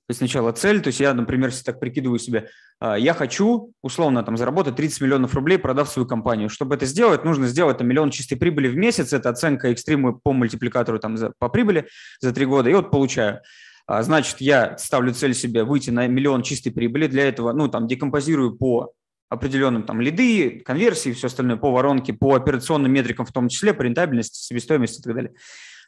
То 0.07 0.11
есть 0.13 0.19
сначала 0.19 0.53
цель, 0.53 0.81
то 0.81 0.87
есть 0.89 1.01
я, 1.01 1.13
например, 1.15 1.49
если 1.49 1.65
так 1.65 1.81
прикидываю 1.81 2.21
себе, 2.21 2.49
а, 2.79 2.97
я 2.97 3.13
хочу 3.13 3.73
условно 3.83 4.23
там 4.23 4.37
заработать 4.37 4.77
30 4.77 5.01
миллионов 5.01 5.35
рублей, 5.35 5.59
продав 5.59 5.89
свою 5.89 6.07
компанию. 6.07 6.49
Чтобы 6.49 6.77
это 6.77 6.87
сделать, 6.87 7.25
нужно 7.25 7.49
сделать 7.49 7.79
там, 7.79 7.89
миллион 7.89 8.11
чистой 8.11 8.37
прибыли 8.37 8.69
в 8.69 8.77
месяц, 8.77 9.13
это 9.13 9.31
оценка 9.31 9.69
экстрима 9.73 10.13
по 10.13 10.33
мультипликатору 10.33 11.01
там, 11.01 11.17
за, 11.17 11.33
по 11.41 11.49
прибыли 11.49 11.89
за 12.21 12.33
три 12.33 12.47
года, 12.47 12.71
и 12.71 12.75
вот 12.75 12.93
получаю. 12.93 13.41
А, 13.89 14.01
значит, 14.05 14.41
я 14.41 14.79
ставлю 14.79 15.13
цель 15.13 15.35
себе 15.35 15.65
выйти 15.65 15.91
на 15.91 16.07
миллион 16.07 16.43
чистой 16.43 16.71
прибыли, 16.71 17.09
для 17.09 17.27
этого, 17.27 17.53
ну, 17.53 17.67
там, 17.67 17.89
декомпозирую 17.89 18.57
по 18.57 18.93
определенным 19.29 19.83
там 19.83 20.01
лиды, 20.01 20.61
конверсии, 20.61 21.13
все 21.13 21.27
остальное, 21.27 21.57
по 21.57 21.73
воронке, 21.73 22.13
по 22.13 22.35
операционным 22.35 22.93
метрикам 22.93 23.27
в 23.27 23.33
том 23.33 23.49
числе, 23.49 23.75
по 23.75 23.83
рентабельности, 23.83 24.39
себестоимости 24.39 25.01
и 25.01 25.03
так 25.03 25.15
далее. 25.15 25.35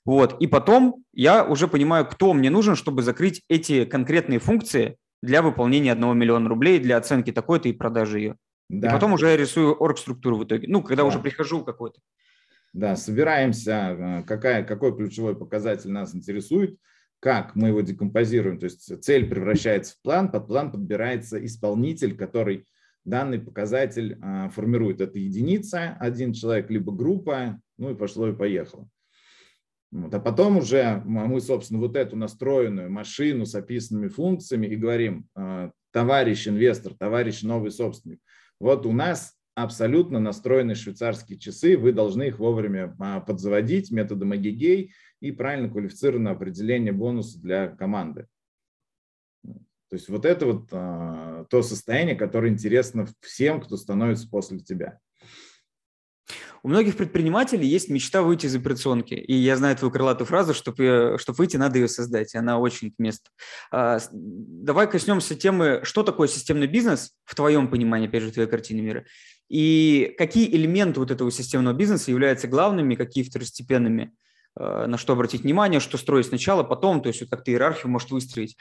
Вот. 0.04 0.40
И 0.40 0.46
потом 0.46 1.04
я 1.12 1.44
уже 1.44 1.68
понимаю, 1.68 2.06
кто 2.06 2.32
мне 2.32 2.50
нужен, 2.50 2.76
чтобы 2.76 3.02
закрыть 3.02 3.42
эти 3.48 3.84
конкретные 3.84 4.38
функции 4.38 4.96
для 5.22 5.42
выполнения 5.42 5.92
одного 5.92 6.14
миллиона 6.14 6.48
рублей, 6.48 6.78
для 6.78 6.96
оценки 6.96 7.32
такой-то 7.32 7.68
и 7.68 7.72
продажи 7.72 8.18
ее. 8.18 8.36
Да. 8.68 8.88
И 8.88 8.90
потом 8.90 9.12
уже 9.12 9.28
я 9.28 9.36
рисую 9.36 9.74
орг-структуру 9.74 10.36
в 10.36 10.44
итоге. 10.44 10.68
Ну, 10.68 10.82
когда 10.82 11.02
да. 11.02 11.08
уже 11.08 11.18
прихожу 11.18 11.64
какой-то. 11.64 12.00
Да, 12.72 12.96
собираемся, 12.96 13.72
э, 13.72 14.22
какая, 14.24 14.62
какой 14.62 14.94
ключевой 14.94 15.36
показатель 15.36 15.90
нас 15.90 16.14
интересует, 16.14 16.76
как 17.18 17.54
мы 17.56 17.68
его 17.68 17.80
декомпозируем. 17.80 18.58
То 18.58 18.64
есть 18.64 19.02
цель 19.02 19.28
превращается 19.28 19.94
в 19.94 20.02
план, 20.02 20.30
под 20.30 20.46
план 20.46 20.70
подбирается 20.70 21.44
исполнитель, 21.44 22.16
который 22.16 22.66
данный 23.08 23.40
показатель 23.40 24.18
а, 24.22 24.48
формирует. 24.50 25.00
Это 25.00 25.18
единица, 25.18 25.96
один 25.98 26.32
человек, 26.32 26.70
либо 26.70 26.92
группа, 26.92 27.60
ну 27.76 27.90
и 27.90 27.94
пошло 27.94 28.28
и 28.28 28.36
поехало. 28.36 28.88
Вот. 29.90 30.12
А 30.14 30.20
потом 30.20 30.58
уже 30.58 31.02
мы, 31.06 31.40
собственно, 31.40 31.80
вот 31.80 31.96
эту 31.96 32.16
настроенную 32.16 32.90
машину 32.90 33.46
с 33.46 33.54
описанными 33.54 34.08
функциями 34.08 34.66
и 34.66 34.76
говорим, 34.76 35.26
а, 35.34 35.70
товарищ 35.92 36.46
инвестор, 36.46 36.94
товарищ 36.94 37.42
новый 37.42 37.70
собственник, 37.70 38.20
вот 38.60 38.86
у 38.86 38.92
нас 38.92 39.34
абсолютно 39.54 40.20
настроены 40.20 40.74
швейцарские 40.74 41.38
часы, 41.38 41.76
вы 41.76 41.92
должны 41.92 42.28
их 42.28 42.38
вовремя 42.38 42.94
а, 42.98 43.20
подзаводить 43.20 43.90
методом 43.90 44.36
эгегей 44.36 44.92
и 45.20 45.32
правильно 45.32 45.68
квалифицированное 45.68 46.32
определение 46.32 46.92
бонуса 46.92 47.40
для 47.40 47.68
команды. 47.68 48.26
То 49.88 49.96
есть 49.96 50.08
вот 50.08 50.24
это 50.24 50.46
вот 50.46 50.68
а, 50.72 51.44
то 51.48 51.62
состояние, 51.62 52.14
которое 52.14 52.52
интересно 52.52 53.06
всем, 53.20 53.60
кто 53.60 53.76
становится 53.76 54.28
после 54.28 54.58
тебя. 54.60 54.98
У 56.62 56.68
многих 56.68 56.96
предпринимателей 56.96 57.66
есть 57.66 57.88
мечта 57.88 58.22
выйти 58.22 58.46
из 58.46 58.56
операционки. 58.56 59.14
И 59.14 59.34
я 59.34 59.56
знаю 59.56 59.76
твою 59.76 59.92
крылатую 59.92 60.26
фразу, 60.26 60.54
чтобы, 60.54 61.16
чтобы 61.18 61.36
выйти, 61.36 61.56
надо 61.56 61.78
ее 61.78 61.88
создать. 61.88 62.34
И 62.34 62.38
она 62.38 62.58
очень 62.58 62.90
к 62.90 62.98
месту. 62.98 63.30
А, 63.70 63.98
давай 64.12 64.90
коснемся 64.90 65.34
темы, 65.34 65.80
что 65.84 66.02
такое 66.02 66.28
системный 66.28 66.66
бизнес 66.66 67.12
в 67.24 67.34
твоем 67.34 67.68
понимании, 67.68 68.08
опять 68.08 68.22
же, 68.22 68.32
твоей 68.32 68.48
картине 68.48 68.82
мира. 68.82 69.04
И 69.48 70.14
какие 70.18 70.54
элементы 70.54 71.00
вот 71.00 71.10
этого 71.10 71.30
системного 71.30 71.74
бизнеса 71.74 72.10
являются 72.10 72.48
главными, 72.48 72.96
какие 72.96 73.24
второстепенными, 73.24 74.12
а, 74.56 74.86
на 74.86 74.98
что 74.98 75.12
обратить 75.12 75.42
внимание, 75.42 75.80
что 75.80 75.96
строить 75.96 76.26
сначала, 76.26 76.64
потом, 76.64 77.00
то 77.02 77.08
есть 77.08 77.20
вот 77.20 77.30
как 77.30 77.44
ты 77.44 77.52
иерархию 77.52 77.90
можешь 77.90 78.10
выстроить. 78.10 78.56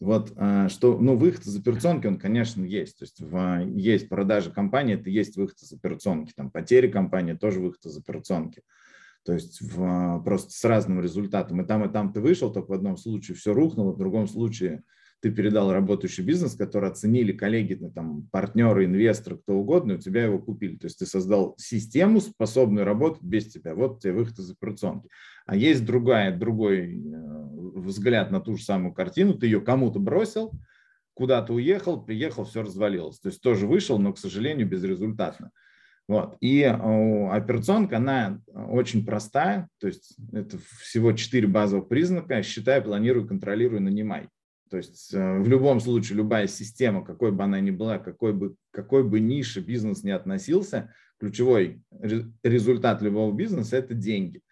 Вот 0.00 0.32
а, 0.36 0.68
что, 0.68 0.98
ну, 0.98 1.16
выход 1.16 1.46
из 1.46 1.56
операционки, 1.56 2.06
он, 2.06 2.18
конечно, 2.18 2.64
есть. 2.64 2.98
То 2.98 3.04
есть 3.04 3.20
в, 3.20 3.66
есть 3.76 4.08
продажа 4.08 4.50
компании, 4.50 4.96
это 4.96 5.08
есть 5.08 5.36
выход 5.36 5.56
из 5.62 5.72
операционки. 5.72 6.32
Там 6.34 6.50
потери 6.50 6.88
компании 6.88 7.34
тоже 7.34 7.60
выход 7.60 7.86
из 7.86 7.96
операционки. 7.96 8.62
То 9.24 9.32
есть 9.32 9.60
в, 9.62 10.22
просто 10.24 10.52
с 10.52 10.64
разным 10.64 11.00
результатом. 11.00 11.62
И 11.62 11.66
там, 11.66 11.84
и 11.84 11.92
там 11.92 12.12
ты 12.12 12.20
вышел, 12.20 12.52
только 12.52 12.70
в 12.70 12.74
одном 12.74 12.96
случае 12.96 13.36
все 13.36 13.54
рухнуло, 13.54 13.92
в 13.92 13.98
другом 13.98 14.26
случае 14.28 14.82
ты 15.20 15.30
передал 15.30 15.72
работающий 15.72 16.22
бизнес, 16.22 16.54
который 16.54 16.90
оценили 16.90 17.32
коллеги, 17.32 17.78
ну, 17.80 17.90
там, 17.90 18.28
партнеры, 18.30 18.84
инвесторы, 18.84 19.38
кто 19.38 19.54
угодно, 19.54 19.92
и 19.92 19.94
у 19.94 19.98
тебя 19.98 20.24
его 20.24 20.38
купили. 20.38 20.76
То 20.76 20.84
есть 20.86 20.98
ты 20.98 21.06
создал 21.06 21.54
систему, 21.56 22.20
способную 22.20 22.84
работать 22.84 23.22
без 23.22 23.46
тебя. 23.46 23.74
Вот 23.74 24.02
тебе 24.02 24.12
выход 24.12 24.38
из 24.38 24.50
операционки. 24.50 25.08
А 25.46 25.56
есть 25.56 25.84
другая, 25.84 26.36
другой 26.36 26.96
э, 26.96 27.80
взгляд 27.80 28.30
на 28.30 28.40
ту 28.40 28.56
же 28.56 28.64
самую 28.64 28.94
картину. 28.94 29.34
Ты 29.34 29.46
ее 29.46 29.60
кому-то 29.60 29.98
бросил, 29.98 30.52
куда-то 31.14 31.54
уехал, 31.54 32.02
приехал, 32.02 32.44
все 32.44 32.62
развалилось. 32.62 33.20
То 33.20 33.28
есть 33.28 33.40
тоже 33.40 33.66
вышел, 33.66 33.98
но, 33.98 34.12
к 34.12 34.18
сожалению, 34.18 34.68
безрезультатно. 34.68 35.50
Вот. 36.06 36.36
И 36.40 36.60
э, 36.60 37.28
операционка, 37.28 37.96
она 37.96 38.40
очень 38.52 39.06
простая, 39.06 39.68
то 39.78 39.86
есть 39.86 40.16
это 40.32 40.58
всего 40.80 41.12
четыре 41.12 41.46
базовых 41.46 41.88
признака. 41.88 42.42
Считай, 42.42 42.82
планируй, 42.82 43.26
контролируй, 43.26 43.80
нанимай. 43.80 44.28
То 44.70 44.78
есть 44.78 45.14
э, 45.14 45.38
в 45.38 45.48
любом 45.48 45.80
случае 45.80 46.18
любая 46.18 46.46
система, 46.46 47.04
какой 47.04 47.32
бы 47.32 47.44
она 47.44 47.60
ни 47.60 47.70
была, 47.70 47.98
какой 47.98 48.32
бы, 48.32 48.56
какой 48.70 49.04
бы 49.04 49.20
нише 49.20 49.60
бизнес 49.60 50.02
не 50.02 50.10
относился, 50.10 50.92
ключевой 51.18 51.82
результат 52.42 53.00
любого 53.00 53.32
бизнеса– 53.32 53.76
это 53.78 53.94
деньги. 53.94 54.42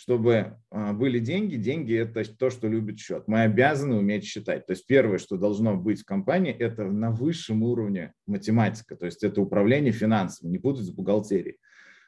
Чтобы 0.00 0.56
э, 0.70 0.92
были 0.94 1.18
деньги, 1.18 1.56
деньги– 1.56 1.94
это 1.94 2.24
то, 2.24 2.48
что 2.48 2.68
любит 2.68 2.98
счет. 2.98 3.24
Мы 3.26 3.42
обязаны 3.42 3.96
уметь 3.96 4.24
считать. 4.24 4.64
То 4.64 4.70
есть 4.70 4.86
первое, 4.86 5.18
что 5.18 5.36
должно 5.36 5.76
быть 5.76 6.00
в 6.00 6.06
компании, 6.06 6.54
это 6.54 6.84
на 6.84 7.10
высшем 7.10 7.62
уровне 7.62 8.14
математика, 8.26 8.96
то 8.96 9.04
есть 9.04 9.22
это 9.22 9.42
управление 9.42 9.92
финансами, 9.92 10.52
не 10.52 10.58
путать 10.58 10.86
с 10.86 10.90
бухгалтерией. 10.90 11.58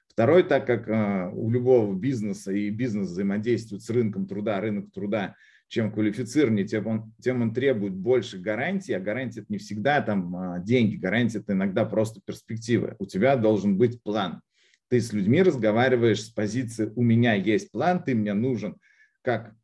Второй, 0.08 0.42
так 0.42 0.66
как 0.66 0.88
э, 0.88 1.30
у 1.34 1.50
любого 1.50 1.94
бизнеса 1.94 2.50
и 2.50 2.70
бизнес 2.70 3.08
взаимодействует 3.08 3.82
с 3.82 3.90
рынком 3.90 4.26
труда, 4.26 4.58
рынок 4.62 4.90
труда, 4.90 5.36
чем 5.68 5.92
квалифицированнее, 5.92 6.66
тем 6.66 6.86
он, 6.86 7.12
тем 7.20 7.42
он 7.42 7.52
требует 7.52 7.92
больше 7.92 8.38
гарантий, 8.38 8.94
а 8.94 9.00
гарантия 9.00 9.40
это 9.40 9.52
не 9.52 9.58
всегда 9.58 10.00
там 10.00 10.34
а, 10.34 10.58
деньги, 10.60 10.96
гарантия 10.96 11.40
это 11.40 11.52
иногда 11.52 11.84
просто 11.84 12.22
перспективы. 12.24 12.96
У 12.98 13.04
тебя 13.04 13.36
должен 13.36 13.76
быть 13.76 14.02
план. 14.02 14.40
Ты 14.92 15.00
с 15.00 15.14
людьми 15.14 15.42
разговариваешь 15.42 16.22
с 16.22 16.28
позиции 16.28 16.92
«у 16.96 17.02
меня 17.02 17.32
есть 17.32 17.72
план, 17.72 18.04
ты 18.04 18.14
мне 18.14 18.34
нужен 18.34 18.76
как 19.22 19.54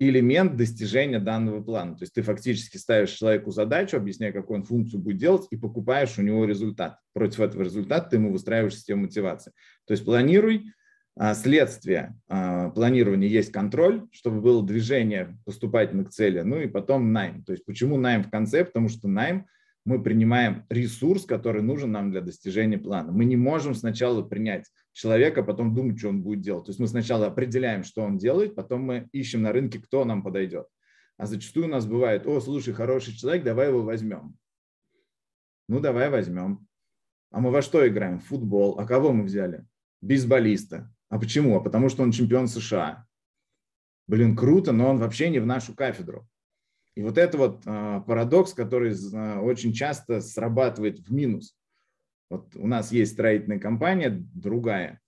элемент 0.00 0.56
достижения 0.56 1.20
данного 1.20 1.62
плана. 1.62 1.94
То 1.94 2.02
есть 2.02 2.12
ты 2.12 2.22
фактически 2.22 2.76
ставишь 2.76 3.12
человеку 3.12 3.52
задачу, 3.52 3.96
объясняя, 3.96 4.32
какую 4.32 4.58
он 4.58 4.64
функцию 4.64 5.00
будет 5.00 5.18
делать, 5.18 5.46
и 5.52 5.56
покупаешь 5.56 6.18
у 6.18 6.22
него 6.22 6.44
результат. 6.44 6.98
Против 7.12 7.38
этого 7.38 7.62
результата 7.62 8.10
ты 8.10 8.16
ему 8.16 8.32
выстраиваешь 8.32 8.74
систему 8.74 9.02
мотивации. 9.02 9.52
То 9.86 9.92
есть 9.92 10.04
планируй, 10.04 10.72
а, 11.16 11.34
следствие 11.34 12.20
а, 12.26 12.70
планирования 12.70 13.28
есть 13.28 13.52
контроль, 13.52 14.08
чтобы 14.10 14.40
было 14.40 14.66
движение 14.66 15.38
поступательно 15.44 16.04
к 16.04 16.10
цели, 16.10 16.40
ну 16.40 16.60
и 16.60 16.66
потом 16.66 17.12
найм. 17.12 17.44
То 17.44 17.52
есть 17.52 17.64
почему 17.64 17.96
найм 17.96 18.24
в 18.24 18.30
конце? 18.30 18.64
Потому 18.64 18.88
что 18.88 19.06
найм 19.06 19.46
мы 19.84 20.02
принимаем 20.02 20.64
ресурс, 20.70 21.26
который 21.26 21.62
нужен 21.62 21.92
нам 21.92 22.10
для 22.10 22.22
достижения 22.22 22.78
плана. 22.78 23.12
Мы 23.12 23.26
не 23.26 23.36
можем 23.36 23.74
сначала 23.74 24.22
принять 24.22 24.70
человека, 24.92 25.42
потом 25.42 25.74
думать, 25.74 25.98
что 25.98 26.08
он 26.08 26.22
будет 26.22 26.40
делать. 26.40 26.64
То 26.64 26.70
есть 26.70 26.80
мы 26.80 26.86
сначала 26.86 27.26
определяем, 27.26 27.84
что 27.84 28.02
он 28.02 28.16
делает, 28.16 28.54
потом 28.54 28.82
мы 28.82 29.08
ищем 29.12 29.42
на 29.42 29.52
рынке, 29.52 29.78
кто 29.78 30.04
нам 30.04 30.22
подойдет. 30.22 30.66
А 31.16 31.26
зачастую 31.26 31.66
у 31.66 31.70
нас 31.70 31.86
бывает, 31.86 32.26
о, 32.26 32.40
слушай, 32.40 32.72
хороший 32.72 33.14
человек, 33.14 33.44
давай 33.44 33.68
его 33.68 33.82
возьмем. 33.82 34.36
Ну, 35.68 35.80
давай 35.80 36.10
возьмем. 36.10 36.66
А 37.30 37.40
мы 37.40 37.50
во 37.50 37.62
что 37.62 37.86
играем? 37.86 38.20
В 38.20 38.24
футбол. 38.24 38.78
А 38.78 38.86
кого 38.86 39.12
мы 39.12 39.24
взяли? 39.24 39.66
Бейсболиста. 40.00 40.92
А 41.08 41.18
почему? 41.18 41.56
А 41.56 41.60
потому 41.60 41.88
что 41.88 42.02
он 42.02 42.10
чемпион 42.10 42.48
США. 42.48 43.06
Блин, 44.06 44.36
круто, 44.36 44.72
но 44.72 44.90
он 44.90 44.98
вообще 44.98 45.30
не 45.30 45.38
в 45.38 45.46
нашу 45.46 45.74
кафедру. 45.74 46.28
И 46.96 47.02
вот 47.02 47.18
это 47.18 47.36
вот 47.36 47.62
э, 47.66 48.00
парадокс, 48.06 48.54
который 48.54 48.92
э, 48.92 49.38
очень 49.40 49.72
часто 49.72 50.20
срабатывает 50.20 51.00
в 51.00 51.12
минус. 51.12 51.56
Вот 52.30 52.54
у 52.54 52.66
нас 52.66 52.92
есть 52.92 53.12
строительная 53.12 53.58
компания, 53.58 54.10
другая. 54.34 55.00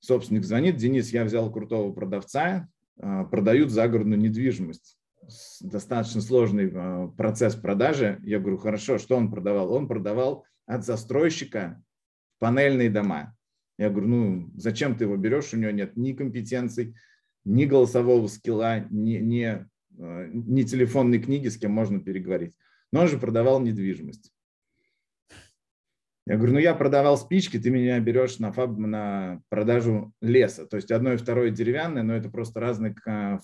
Собственник 0.00 0.44
звонит, 0.44 0.76
Денис, 0.76 1.10
я 1.12 1.24
взял 1.24 1.50
крутого 1.50 1.92
продавца, 1.92 2.68
э, 2.98 3.24
продают 3.30 3.70
загородную 3.70 4.20
недвижимость. 4.20 4.98
Достаточно 5.60 6.20
сложный 6.20 6.70
процесс 7.16 7.54
продажи. 7.54 8.18
Я 8.22 8.40
говорю, 8.40 8.56
хорошо, 8.56 8.98
что 8.98 9.16
он 9.16 9.30
продавал? 9.30 9.72
Он 9.72 9.86
продавал 9.86 10.44
от 10.66 10.84
застройщика 10.84 11.82
панельные 12.38 12.90
дома. 12.90 13.36
Я 13.78 13.90
говорю, 13.90 14.08
ну 14.08 14.50
зачем 14.56 14.96
ты 14.96 15.04
его 15.04 15.16
берешь? 15.16 15.52
У 15.52 15.56
него 15.56 15.70
нет 15.70 15.96
ни 15.96 16.12
компетенций, 16.12 16.96
ни 17.44 17.64
голосового 17.64 18.26
скилла, 18.26 18.80
ни, 18.90 19.18
ни 19.18 19.66
не 20.00 20.64
телефонной 20.64 21.20
книги, 21.20 21.48
с 21.48 21.56
кем 21.56 21.72
можно 21.72 22.00
переговорить. 22.00 22.54
Но 22.92 23.02
он 23.02 23.08
же 23.08 23.18
продавал 23.18 23.60
недвижимость. 23.60 24.32
Я 26.26 26.36
говорю, 26.36 26.52
ну 26.54 26.58
я 26.58 26.74
продавал 26.74 27.18
спички, 27.18 27.58
ты 27.58 27.70
меня 27.70 27.98
берешь 27.98 28.38
на, 28.38 28.52
фаб, 28.52 28.76
на 28.76 29.42
продажу 29.48 30.12
леса. 30.20 30.66
То 30.66 30.76
есть 30.76 30.90
одно 30.92 31.14
и 31.14 31.16
второе 31.16 31.50
деревянное, 31.50 32.02
но 32.02 32.14
это 32.14 32.30
просто 32.30 32.60
разные 32.60 32.94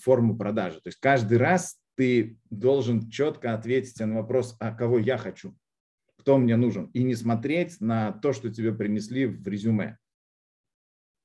формы 0.03 0.37
продажи. 0.37 0.81
То 0.81 0.89
есть 0.89 1.01
каждый 1.01 1.39
раз 1.39 1.79
ты 1.97 2.39
должен 2.51 3.09
четко 3.11 3.55
ответить 3.55 3.99
на 3.99 4.15
вопрос, 4.15 4.57
а 4.61 4.73
кого 4.73 4.99
я 4.99 5.19
хочу, 5.19 5.57
кто 6.19 6.39
мне 6.39 6.57
нужен, 6.57 6.87
и 6.93 7.03
не 7.03 7.15
смотреть 7.15 7.81
на 7.81 8.13
то, 8.13 8.33
что 8.33 8.53
тебе 8.53 8.73
принесли 8.73 9.27
в 9.27 9.49
резюме. 9.49 9.99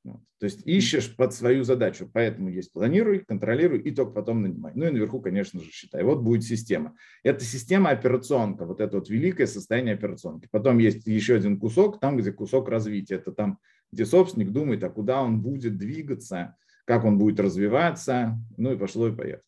Вот. 0.04 0.22
То 0.40 0.46
есть 0.46 0.66
ищешь 0.66 1.16
под 1.16 1.34
свою 1.34 1.64
задачу, 1.64 2.10
поэтому 2.12 2.50
есть 2.50 2.72
планируй, 2.72 3.20
контролируй 3.20 3.80
и 3.80 3.92
только 3.92 4.14
потом 4.14 4.42
нанимай. 4.42 4.72
Ну 4.76 4.88
и 4.88 4.92
наверху, 4.92 5.22
конечно 5.22 5.60
же, 5.60 5.70
считай. 5.70 6.04
Вот 6.04 6.22
будет 6.22 6.44
система. 6.44 6.96
Это 7.24 7.44
система 7.44 7.92
операционка, 7.92 8.66
вот 8.66 8.82
это 8.82 8.98
вот 8.98 9.10
великое 9.10 9.46
состояние 9.46 9.94
операционки. 9.94 10.48
Потом 10.50 10.80
есть 10.80 11.06
еще 11.06 11.36
один 11.36 11.60
кусок, 11.60 12.00
там, 12.00 12.18
где 12.18 12.32
кусок 12.32 12.68
развития. 12.70 13.16
Это 13.16 13.32
там, 13.32 13.60
где 13.92 14.06
собственник 14.06 14.52
думает, 14.52 14.84
а 14.84 14.90
куда 14.90 15.22
он 15.22 15.42
будет 15.42 15.78
двигаться, 15.78 16.56
как 16.86 17.06
он 17.06 17.20
будет 17.20 17.40
развиваться, 17.40 18.40
ну 18.58 18.74
и 18.74 18.78
пошло 18.78 19.08
и 19.08 19.16
поехало. 19.16 19.44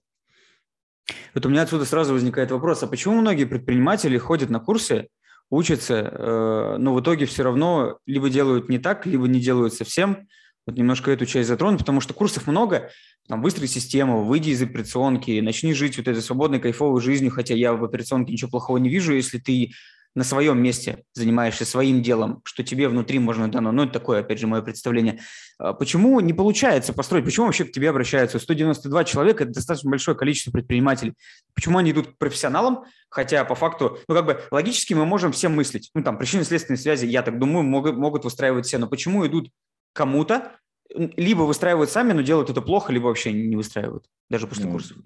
Вот 1.33 1.45
у 1.45 1.49
меня 1.49 1.63
отсюда 1.63 1.85
сразу 1.85 2.13
возникает 2.13 2.51
вопрос, 2.51 2.83
а 2.83 2.87
почему 2.87 3.15
многие 3.15 3.45
предприниматели 3.45 4.17
ходят 4.17 4.49
на 4.49 4.59
курсы, 4.59 5.07
учатся, 5.49 5.95
э, 5.95 6.77
но 6.77 6.93
в 6.93 7.01
итоге 7.01 7.25
все 7.25 7.43
равно 7.43 7.97
либо 8.05 8.29
делают 8.29 8.69
не 8.69 8.77
так, 8.77 9.05
либо 9.05 9.27
не 9.27 9.39
делают 9.39 9.73
совсем, 9.73 10.27
вот 10.65 10.77
немножко 10.77 11.11
эту 11.11 11.25
часть 11.25 11.49
затрону, 11.49 11.77
потому 11.77 12.01
что 12.01 12.13
курсов 12.13 12.47
много, 12.47 12.89
там, 13.27 13.41
выстрои 13.41 13.67
систему, 13.67 14.23
выйди 14.23 14.51
из 14.51 14.61
операционки, 14.61 15.39
начни 15.39 15.73
жить 15.73 15.97
вот 15.97 16.07
этой 16.07 16.21
свободной, 16.21 16.59
кайфовой 16.59 17.01
жизнью, 17.01 17.31
хотя 17.31 17.53
я 17.53 17.73
в 17.73 17.83
операционке 17.83 18.33
ничего 18.33 18.51
плохого 18.51 18.77
не 18.77 18.89
вижу, 18.89 19.13
если 19.13 19.39
ты 19.39 19.71
на 20.15 20.23
своем 20.23 20.61
месте 20.61 21.03
занимаешься 21.13 21.65
своим 21.65 22.03
делом, 22.03 22.41
что 22.45 22.63
тебе 22.63 22.87
внутри 22.87 23.17
можно 23.17 23.49
дано. 23.49 23.71
Ну, 23.71 23.83
это 23.83 23.93
такое, 23.93 24.19
опять 24.19 24.39
же, 24.39 24.45
мое 24.45 24.61
представление. 24.61 25.19
А 25.57 25.73
почему 25.73 26.19
не 26.19 26.33
получается 26.33 26.93
построить? 26.93 27.25
Почему 27.25 27.47
вообще 27.47 27.65
к 27.65 27.71
тебе 27.71 27.89
обращаются? 27.89 28.37
192 28.37 29.03
человека– 29.05 29.43
это 29.45 29.53
достаточно 29.53 29.89
большое 29.89 30.15
количество 30.15 30.51
предпринимателей. 30.51 31.13
Почему 31.55 31.79
они 31.79 31.91
идут 31.91 32.09
к 32.09 32.17
профессионалам? 32.19 32.83
Хотя 33.09 33.43
по 33.43 33.55
факту, 33.55 33.97
ну, 34.07 34.13
как 34.15 34.25
бы 34.25 34.41
логически 34.51 34.93
мы 34.93 35.05
можем 35.05 35.31
все 35.31 35.49
мыслить. 35.49 35.89
Ну, 35.95 36.03
там, 36.03 36.19
причинно-следственные 36.19 36.77
связи, 36.77 37.07
я 37.07 37.23
так 37.23 37.39
думаю, 37.39 37.63
могут, 37.63 37.97
могут 37.97 38.23
выстраивать 38.23 38.67
все. 38.67 38.77
Но 38.77 38.87
почему 38.87 39.25
идут 39.25 39.49
кому-то, 39.93 40.51
либо 40.93 41.43
выстраивают 41.43 41.89
сами, 41.89 42.13
но 42.13 42.21
делают 42.21 42.49
это 42.49 42.61
плохо, 42.61 42.91
либо 42.93 43.05
вообще 43.05 43.31
не 43.31 43.55
выстраивают, 43.55 44.09
даже 44.29 44.47
после 44.47 44.65
ну, 44.65 44.71
курсов. 44.71 44.97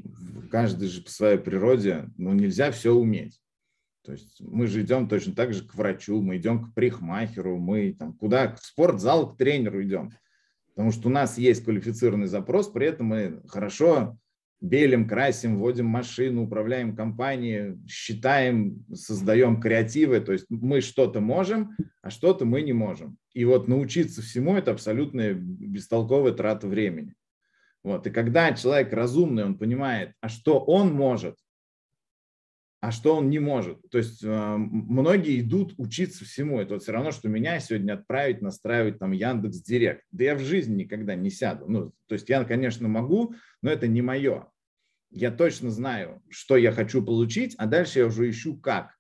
Каждый 0.52 0.88
же 0.90 1.02
по 1.02 1.10
своей 1.10 1.38
природе, 1.38 2.10
ну, 2.18 2.34
нельзя 2.34 2.72
все 2.72 2.94
уметь. 2.94 3.40
То 4.04 4.14
есть 4.14 4.40
мы 4.40 4.68
же 4.68 4.82
идем 4.82 5.10
точно 5.10 5.36
так 5.36 5.54
же 5.54 5.68
к 5.68 5.76
врачу, 5.76 6.22
мы 6.22 6.38
идем 6.38 6.64
к 6.64 6.74
парикмахеру, 6.74 7.58
мы 7.58 7.94
там 7.94 8.14
куда, 8.14 8.56
в 8.56 8.66
спортзал, 8.66 9.34
к 9.34 9.38
тренеру 9.38 9.84
идем. 9.84 10.12
Потому 10.70 10.92
что 10.92 11.10
у 11.10 11.12
нас 11.12 11.38
есть 11.38 11.64
квалифицированный 11.64 12.28
запрос, 12.28 12.70
при 12.70 12.88
этом 12.88 13.08
мы 13.08 13.42
хорошо 13.48 14.18
белим, 14.62 15.08
красим, 15.08 15.58
вводим 15.58 15.88
машину, 15.88 16.44
управляем 16.44 16.96
компанией, 16.96 17.78
считаем, 17.88 18.86
создаем 18.94 19.60
креативы. 19.60 20.20
То 20.20 20.34
есть 20.34 20.46
мы 20.50 20.82
что-то 20.82 21.20
можем, 21.20 21.76
а 22.02 22.10
что-то 22.10 22.46
мы 22.46 22.62
не 22.62 22.74
можем. 22.74 23.18
И 23.38 23.46
вот 23.46 23.68
научиться 23.68 24.24
всему– 24.24 24.56
это 24.58 24.72
абсолютная 24.72 25.36
бестолковая 25.36 26.32
трата 26.32 26.68
времени. 26.68 27.14
Вот. 27.84 28.08
И 28.08 28.10
когда 28.10 28.52
человек 28.54 28.92
разумный, 28.92 29.46
он 29.46 29.60
понимает, 29.60 30.14
а 30.22 30.28
что 30.28 30.60
он 30.60 30.92
может, 30.92 31.38
а 32.82 32.92
что 32.92 33.16
он 33.16 33.30
не 33.30 33.38
может. 33.38 33.80
То 33.92 34.00
есть 34.00 34.24
э, 34.24 34.56
многие 34.58 35.40
идут 35.40 35.76
учиться 35.78 36.26
всему. 36.26 36.60
Это 36.60 36.74
вот 36.74 36.82
все 36.82 36.94
равно, 36.94 37.12
что 37.12 37.30
меня 37.30 37.60
сегодня 37.60 37.94
отправить, 37.94 38.42
настраивать 38.42 38.98
там 38.98 39.12
Яндекс 39.12 39.62
Директ. 39.62 40.04
Да 40.10 40.24
я 40.24 40.34
в 40.34 40.40
жизни 40.40 40.82
никогда 40.82 41.14
не 41.14 41.30
сяду. 41.30 41.66
Ну, 41.68 41.94
то 42.08 42.14
есть 42.14 42.28
я, 42.30 42.44
конечно, 42.44 42.88
могу, 42.88 43.36
но 43.62 43.70
это 43.70 43.88
не 43.88 44.02
мое. 44.02 44.48
Я 45.12 45.30
точно 45.30 45.70
знаю, 45.70 46.24
что 46.28 46.58
я 46.58 46.72
хочу 46.72 47.06
получить, 47.06 47.54
а 47.60 47.68
дальше 47.68 48.00
я 48.00 48.08
уже 48.08 48.28
ищу 48.32 48.58
как. 48.58 48.98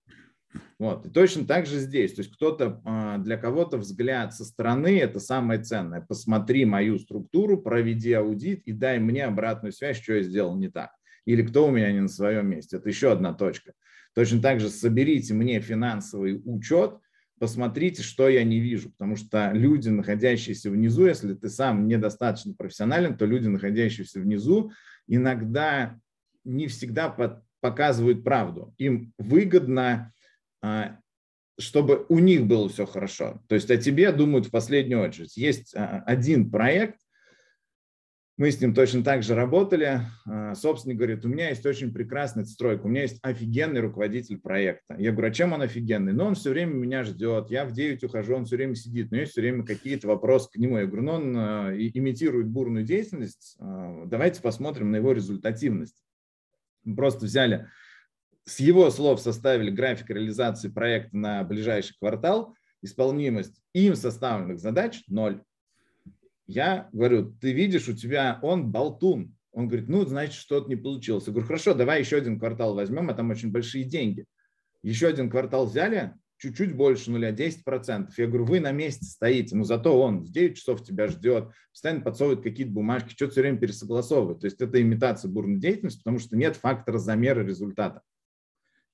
Вот. 0.80 1.06
И 1.06 1.10
точно 1.10 1.46
так 1.46 1.66
же 1.66 1.80
здесь. 1.80 2.14
То 2.14 2.22
есть 2.22 2.34
кто-то, 2.34 2.82
э, 2.86 3.24
для 3.24 3.38
кого-то 3.38 3.78
взгляд 3.78 4.34
со 4.34 4.46
стороны– 4.46 5.00
это 5.02 5.20
самое 5.20 5.62
ценное. 5.62 6.02
Посмотри 6.02 6.66
мою 6.66 7.00
структуру, 7.00 7.62
проведи 7.62 8.14
аудит 8.14 8.64
и 8.66 8.72
дай 8.72 9.00
мне 9.00 9.26
обратную 9.26 9.72
связь, 9.72 10.02
что 10.02 10.14
я 10.14 10.24
сделал 10.24 10.56
не 10.56 10.70
так 10.70 10.92
или 11.28 11.44
кто 11.44 11.68
у 11.68 11.72
меня 11.72 11.92
не 11.92 12.00
на 12.00 12.08
своем 12.08 12.50
месте. 12.50 12.78
Это 12.78 12.88
еще 12.88 13.12
одна 13.12 13.34
точка. 13.34 13.74
Точно 14.16 14.42
так 14.42 14.62
же 14.62 14.70
соберите 14.70 15.34
мне 15.34 15.60
финансовый 15.60 16.42
учет, 16.46 16.98
посмотрите, 17.38 18.02
что 18.02 18.30
я 18.30 18.44
не 18.46 18.62
вижу, 18.62 18.92
потому 18.92 19.18
что 19.18 19.52
люди, 19.54 19.90
находящиеся 19.90 20.72
внизу, 20.72 21.06
если 21.06 21.34
ты 21.34 21.50
сам 21.50 21.88
недостаточно 21.88 22.54
профессионален, 22.58 23.18
то 23.18 23.26
люди, 23.26 23.48
находящиеся 23.48 24.22
внизу, 24.22 24.72
иногда 25.06 26.00
не 26.46 26.68
всегда 26.68 27.10
показывают 27.60 28.24
правду. 28.24 28.74
Им 28.78 29.14
выгодно, 29.18 29.84
а, 29.90 30.12
чтобы 31.60 32.06
у 32.10 32.20
них 32.20 32.46
было 32.46 32.70
все 32.70 32.86
хорошо. 32.86 33.42
То 33.48 33.56
есть 33.56 33.72
о 33.72 33.78
тебе 33.78 34.12
думают 34.12 34.48
в 34.48 34.52
последнюю 34.52 35.02
очередь. 35.02 35.36
Есть 35.38 35.76
а, 35.76 36.04
один 36.06 36.52
проект, 36.52 37.00
мы 38.38 38.52
с 38.52 38.62
ним 38.62 38.76
точно 38.76 39.04
так 39.04 39.24
же 39.24 39.34
работали. 39.34 40.02
А, 40.28 40.54
собственник 40.54 40.98
говорит, 40.98 41.26
у 41.26 41.28
меня 41.28 41.50
есть 41.50 41.66
очень 41.66 41.92
прекрасная 41.92 42.46
стройка, 42.46 42.86
у 42.86 42.88
меня 42.88 43.02
есть 43.02 43.18
офигенный 43.24 43.82
руководитель 43.82 44.40
проекта. 44.40 44.96
Я 45.00 45.12
говорю, 45.12 45.30
а 45.30 45.34
чем 45.34 45.54
он 45.54 45.64
офигенный? 45.64 46.14
Ну, 46.14 46.26
он 46.26 46.36
все 46.36 46.52
время 46.52 46.74
меня 46.74 47.04
ждет, 47.04 47.50
я 47.50 47.66
в 47.66 47.72
9 47.72 48.04
ухожу, 48.04 48.36
он 48.36 48.46
все 48.46 48.58
время 48.58 48.76
сидит, 48.76 49.10
но 49.10 49.18
есть 49.18 49.32
все 49.32 49.42
время 49.42 49.66
какие-то 49.66 50.08
вопросы 50.08 50.52
к 50.52 50.58
нему. 50.58 50.78
Я 50.78 50.86
говорю, 50.86 51.04
ну, 51.04 51.12
он 51.14 51.36
а, 51.36 51.74
имитирует 51.76 52.48
бурную 52.48 52.86
деятельность, 52.86 53.58
а, 53.60 54.06
давайте 54.06 54.40
посмотрим 54.40 54.92
на 54.92 54.98
его 54.98 55.14
результативность. 55.14 56.04
Мы 56.84 56.96
просто 56.96 57.26
взяли, 57.26 57.68
с 58.48 58.62
его 58.62 58.90
слов 58.92 59.20
составили 59.20 59.70
график 59.70 60.10
реализации 60.10 60.70
проекта 60.70 61.18
на 61.18 61.44
ближайший 61.44 61.96
квартал, 62.00 62.56
исполнимость 62.82 63.62
им 63.74 63.96
составленных 63.96 64.60
задач– 64.60 65.04
ноль. 65.08 65.44
я 66.46 66.88
говорю, 66.94 67.36
ты 67.42 67.52
видишь, 67.52 67.90
у 67.90 67.94
тебя 67.94 68.40
он 68.42 68.72
болтун. 68.72 69.36
Он 69.52 69.68
говорит, 69.68 69.90
ну, 69.90 70.06
значит, 70.06 70.36
что-то 70.36 70.70
не 70.70 70.78
получилось. 70.78 71.26
Я 71.28 71.34
говорю, 71.34 71.48
хорошо, 71.48 71.74
давай 71.74 72.00
еще 72.00 72.18
один 72.18 72.40
квартал 72.40 72.74
возьмем, 72.74 73.10
а 73.10 73.14
там 73.14 73.32
очень 73.32 73.52
большие 73.52 73.84
деньги. 73.84 74.26
Еще 74.82 75.08
один 75.08 75.30
квартал 75.30 75.66
взяли, 75.66 76.14
чуть-чуть 76.38 76.74
больше 76.74 77.12
нуля, 77.12 77.32
10%. 77.32 78.12
Я 78.16 78.28
говорю, 78.28 78.46
вы 78.46 78.62
на 78.62 78.72
месте 78.72 79.06
стоите, 79.06 79.58
но 79.58 79.66
зато 79.66 80.00
он 80.00 80.22
в 80.22 80.32
9 80.32 80.56
часов 80.56 80.84
тебя 80.84 81.10
ждет, 81.10 81.50
постоянно 81.74 82.02
подсовывает 82.02 82.44
какие-то 82.44 82.72
бумажки, 82.72 83.12
что-то 83.12 83.32
все 83.34 83.42
время 83.42 83.58
пересогласовывает. 83.58 84.40
То 84.40 84.46
есть 84.46 84.62
это 84.62 84.82
имитация 84.82 85.30
бурной 85.30 85.60
деятельности, 85.60 86.00
потому 86.00 86.20
что 86.20 86.38
нет 86.38 86.56
фактора 86.56 86.98
замера 86.98 87.42
результата. 87.42 88.04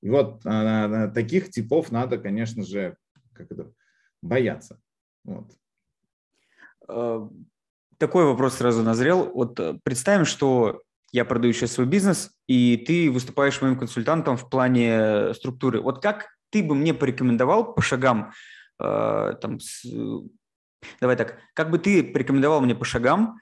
И 0.03 0.09
вот 0.09 0.41
а, 0.45 1.07
таких 1.07 1.49
типов 1.49 1.89
надо, 1.89 2.17
конечно 2.17 2.61
же, 2.63 2.97
как 3.31 3.49
это, 3.49 3.71
бояться. 4.21 4.77
Вот. 5.23 5.49
А, 6.89 7.29
такой 7.97 8.25
вопрос 8.25 8.55
сразу 8.55 8.83
назрел. 8.83 9.31
Вот 9.33 9.57
э, 9.61 9.79
представим, 9.81 10.25
что 10.25 10.81
я 11.13 11.23
продаю 11.23 11.53
сейчас 11.53 11.71
свой 11.71 11.87
бизнес, 11.87 12.31
и 12.47 12.75
ты 12.75 13.09
выступаешь 13.09 13.61
моим 13.61 13.79
консультантом 13.79 14.35
в 14.35 14.49
плане 14.49 15.33
структуры. 15.35 15.79
Вот 15.79 16.01
как 16.01 16.27
ты 16.49 16.61
бы 16.61 16.75
мне 16.75 16.93
порекомендовал 16.93 17.73
по 17.73 17.81
шагам, 17.81 18.33
э, 18.79 19.33
там, 19.41 19.61
с, 19.61 19.85
давай 20.99 21.15
так, 21.15 21.37
как 21.53 21.71
бы 21.71 21.79
ты 21.79 22.03
порекомендовал 22.03 22.59
мне 22.59 22.75
по 22.75 22.83
шагам 22.83 23.39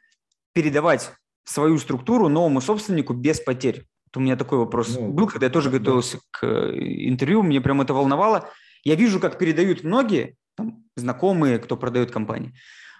передавать 0.53 1.11
свою 1.43 1.79
структуру 1.79 2.29
новому 2.29 2.61
собственнику 2.61 3.15
без 3.15 3.39
потерь? 3.39 3.87
Вот 4.11 4.19
у 4.19 4.23
меня 4.23 4.35
такой 4.35 4.57
вопрос 4.57 4.97
ну, 4.97 5.09
был, 5.11 5.27
когда 5.27 5.45
я 5.45 5.51
тоже 5.51 5.69
готовился 5.69 6.17
да. 6.17 6.23
к 6.31 6.43
э, 6.45 7.07
интервью, 7.07 7.43
мне 7.43 7.61
прям 7.61 7.81
это 7.81 7.93
волновало. 7.93 8.49
Я 8.83 8.95
вижу, 8.95 9.19
как 9.19 9.37
передают 9.37 9.83
многие, 9.83 10.35
там, 10.55 10.83
знакомые, 10.97 11.59
кто 11.59 11.77
продает 11.77 12.11
компании. 12.11 12.53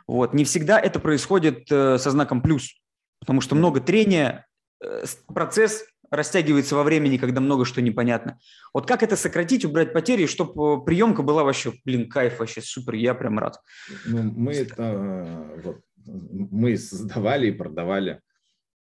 Вот. 0.07 0.33
Не 0.33 0.45
всегда 0.45 0.79
это 0.79 0.99
происходит 0.99 1.69
э, 1.69 1.97
со 1.97 2.11
знаком 2.11 2.41
плюс, 2.41 2.75
потому 3.19 3.41
что 3.41 3.55
много 3.55 3.81
трения, 3.81 4.47
э, 4.81 5.03
процесс 5.27 5.83
растягивается 6.09 6.75
во 6.75 6.83
времени, 6.83 7.17
когда 7.17 7.41
много 7.41 7.65
что 7.65 7.81
непонятно. 7.81 8.39
Вот 8.73 8.87
как 8.87 9.03
это 9.03 9.17
сократить, 9.17 9.65
убрать 9.65 9.91
потери, 9.91 10.27
чтобы 10.27 10.83
приемка 10.83 11.23
была 11.23 11.43
вообще, 11.43 11.73
блин, 11.83 12.09
кайф 12.09 12.39
вообще, 12.39 12.61
супер, 12.61 12.93
я 12.95 13.15
прям 13.15 13.37
рад. 13.37 13.59
Ну, 14.05 14.23
мы 14.23 14.53
это 14.53 15.59
вот, 15.63 15.81
мы 16.05 16.77
создавали 16.77 17.47
и 17.47 17.51
продавали. 17.51 18.21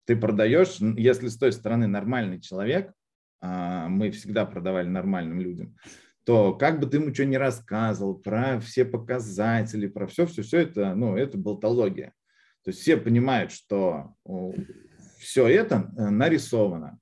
Ты 0.07 0.15
продаешь, 0.15 0.77
если 0.79 1.27
с 1.27 1.37
той 1.37 1.51
стороны 1.51 1.85
нормальный 1.85 2.39
человек, 2.39 2.93
а 3.41 3.89
мы 3.89 4.09
всегда 4.11 4.45
продавали 4.45 4.87
нормальным 4.87 5.41
людям, 5.41 5.75
то 6.23 6.53
как 6.53 6.79
бы 6.79 6.87
ты 6.87 6.97
ему 6.97 7.13
что 7.13 7.25
ни 7.25 7.35
рассказывал 7.35 8.15
про 8.15 8.59
все 8.59 8.85
показатели, 8.85 9.87
про 9.87 10.07
все, 10.07 10.25
все, 10.25 10.41
все 10.41 10.61
это, 10.61 10.95
ну, 10.95 11.15
это 11.15 11.37
болтология. 11.37 12.13
То 12.63 12.71
есть 12.71 12.81
все 12.81 12.97
понимают, 12.97 13.51
что 13.51 14.15
все 15.19 15.47
это 15.47 15.91
э, 15.97 16.09
нарисовано. 16.09 16.99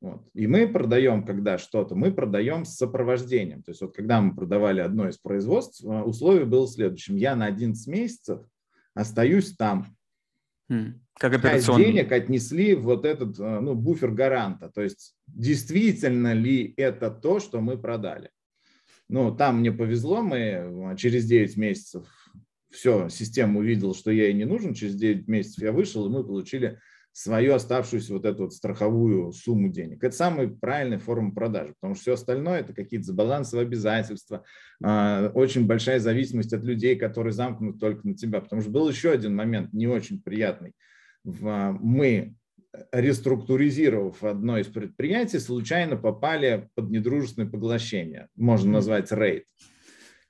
Вот. 0.00 0.28
И 0.34 0.46
мы 0.46 0.68
продаем, 0.68 1.24
когда 1.24 1.58
что-то, 1.58 1.94
мы 1.94 2.12
продаем 2.12 2.64
с 2.64 2.76
сопровождением. 2.76 3.62
То 3.62 3.70
есть 3.70 3.80
вот 3.80 3.94
когда 3.94 4.20
мы 4.20 4.34
продавали 4.34 4.80
одно 4.80 5.08
из 5.08 5.16
производств, 5.18 5.82
э, 5.84 6.02
условие 6.02 6.44
было 6.44 6.68
следующим. 6.68 7.16
Я 7.16 7.34
на 7.34 7.46
11 7.46 7.86
месяцев 7.86 8.42
остаюсь 8.94 9.56
там. 9.56 9.95
Хм, 10.68 11.00
как 11.14 11.34
операционный. 11.34 11.84
денег 11.84 12.12
отнесли 12.12 12.74
в 12.74 12.82
вот 12.82 13.04
этот 13.04 13.38
э, 13.38 13.60
ну, 13.60 13.74
буфер 13.74 14.10
гаранта. 14.10 14.70
То 14.74 14.82
есть 14.82 15.14
действительно 15.26 16.32
ли 16.32 16.74
это 16.76 17.10
то, 17.10 17.40
что 17.40 17.60
мы 17.60 17.78
продали. 17.78 18.30
Ну, 19.08 19.34
там 19.34 19.60
мне 19.60 19.70
повезло, 19.70 20.22
мы 20.22 20.94
через 20.98 21.26
9 21.26 21.56
месяцев 21.56 22.06
все, 22.70 23.08
система 23.08 23.60
увидела, 23.60 23.94
что 23.94 24.10
я 24.10 24.24
ей 24.24 24.34
не 24.34 24.44
нужен, 24.44 24.74
через 24.74 24.96
9 24.96 25.28
месяцев 25.28 25.62
я 25.62 25.72
вышел, 25.72 26.06
и 26.06 26.10
мы 26.10 26.24
получили 26.24 26.80
свою 27.16 27.54
оставшуюся 27.54 28.12
вот 28.12 28.26
эту 28.26 28.42
вот 28.42 28.52
страховую 28.52 29.32
сумму 29.32 29.70
денег. 29.70 30.04
Это 30.04 30.14
самая 30.14 30.48
правильная 30.48 30.98
форма 30.98 31.32
продажи, 31.32 31.72
потому 31.80 31.94
что 31.94 32.02
все 32.02 32.12
остальное 32.12 32.60
это 32.60 32.74
какие-то 32.74 33.06
забалансовые 33.06 33.64
обязательства, 33.64 34.44
а, 34.84 35.30
очень 35.32 35.66
большая 35.66 35.98
зависимость 35.98 36.52
от 36.52 36.62
людей, 36.62 36.94
которые 36.94 37.32
замкнуты 37.32 37.78
только 37.78 38.06
на 38.06 38.14
тебя. 38.14 38.42
Потому 38.42 38.60
что 38.60 38.70
был 38.70 38.86
еще 38.86 39.12
один 39.12 39.34
момент 39.34 39.72
не 39.72 39.86
очень 39.86 40.20
приятный. 40.20 40.74
Мы 41.24 42.34
реструктуризировав 42.92 44.22
одно 44.22 44.58
из 44.58 44.66
предприятий, 44.66 45.38
случайно 45.38 45.96
попали 45.96 46.68
под 46.74 46.90
недружественное 46.90 47.48
поглощение, 47.48 48.28
можно 48.36 48.72
назвать 48.72 49.10
рейд. 49.10 49.46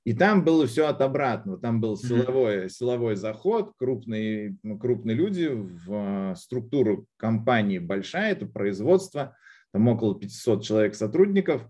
И 0.07 0.15
там 0.15 0.45
было 0.45 0.69
все 0.69 0.87
от 0.87 1.01
обратного. 1.01 1.59
Там 1.59 1.81
был 1.81 1.97
силовой, 1.97 2.71
силовой 2.71 3.17
заход, 3.17 3.73
крупные, 3.77 4.57
крупные 4.81 5.17
люди 5.17 5.49
в 5.49 6.31
э, 6.31 6.37
структуру 6.37 7.09
компании 7.17 7.81
большая, 7.81 8.31
это 8.31 8.47
производство, 8.47 9.37
там 9.73 9.89
около 9.89 10.17
500 10.17 10.63
человек 10.63 10.95
сотрудников. 10.95 11.69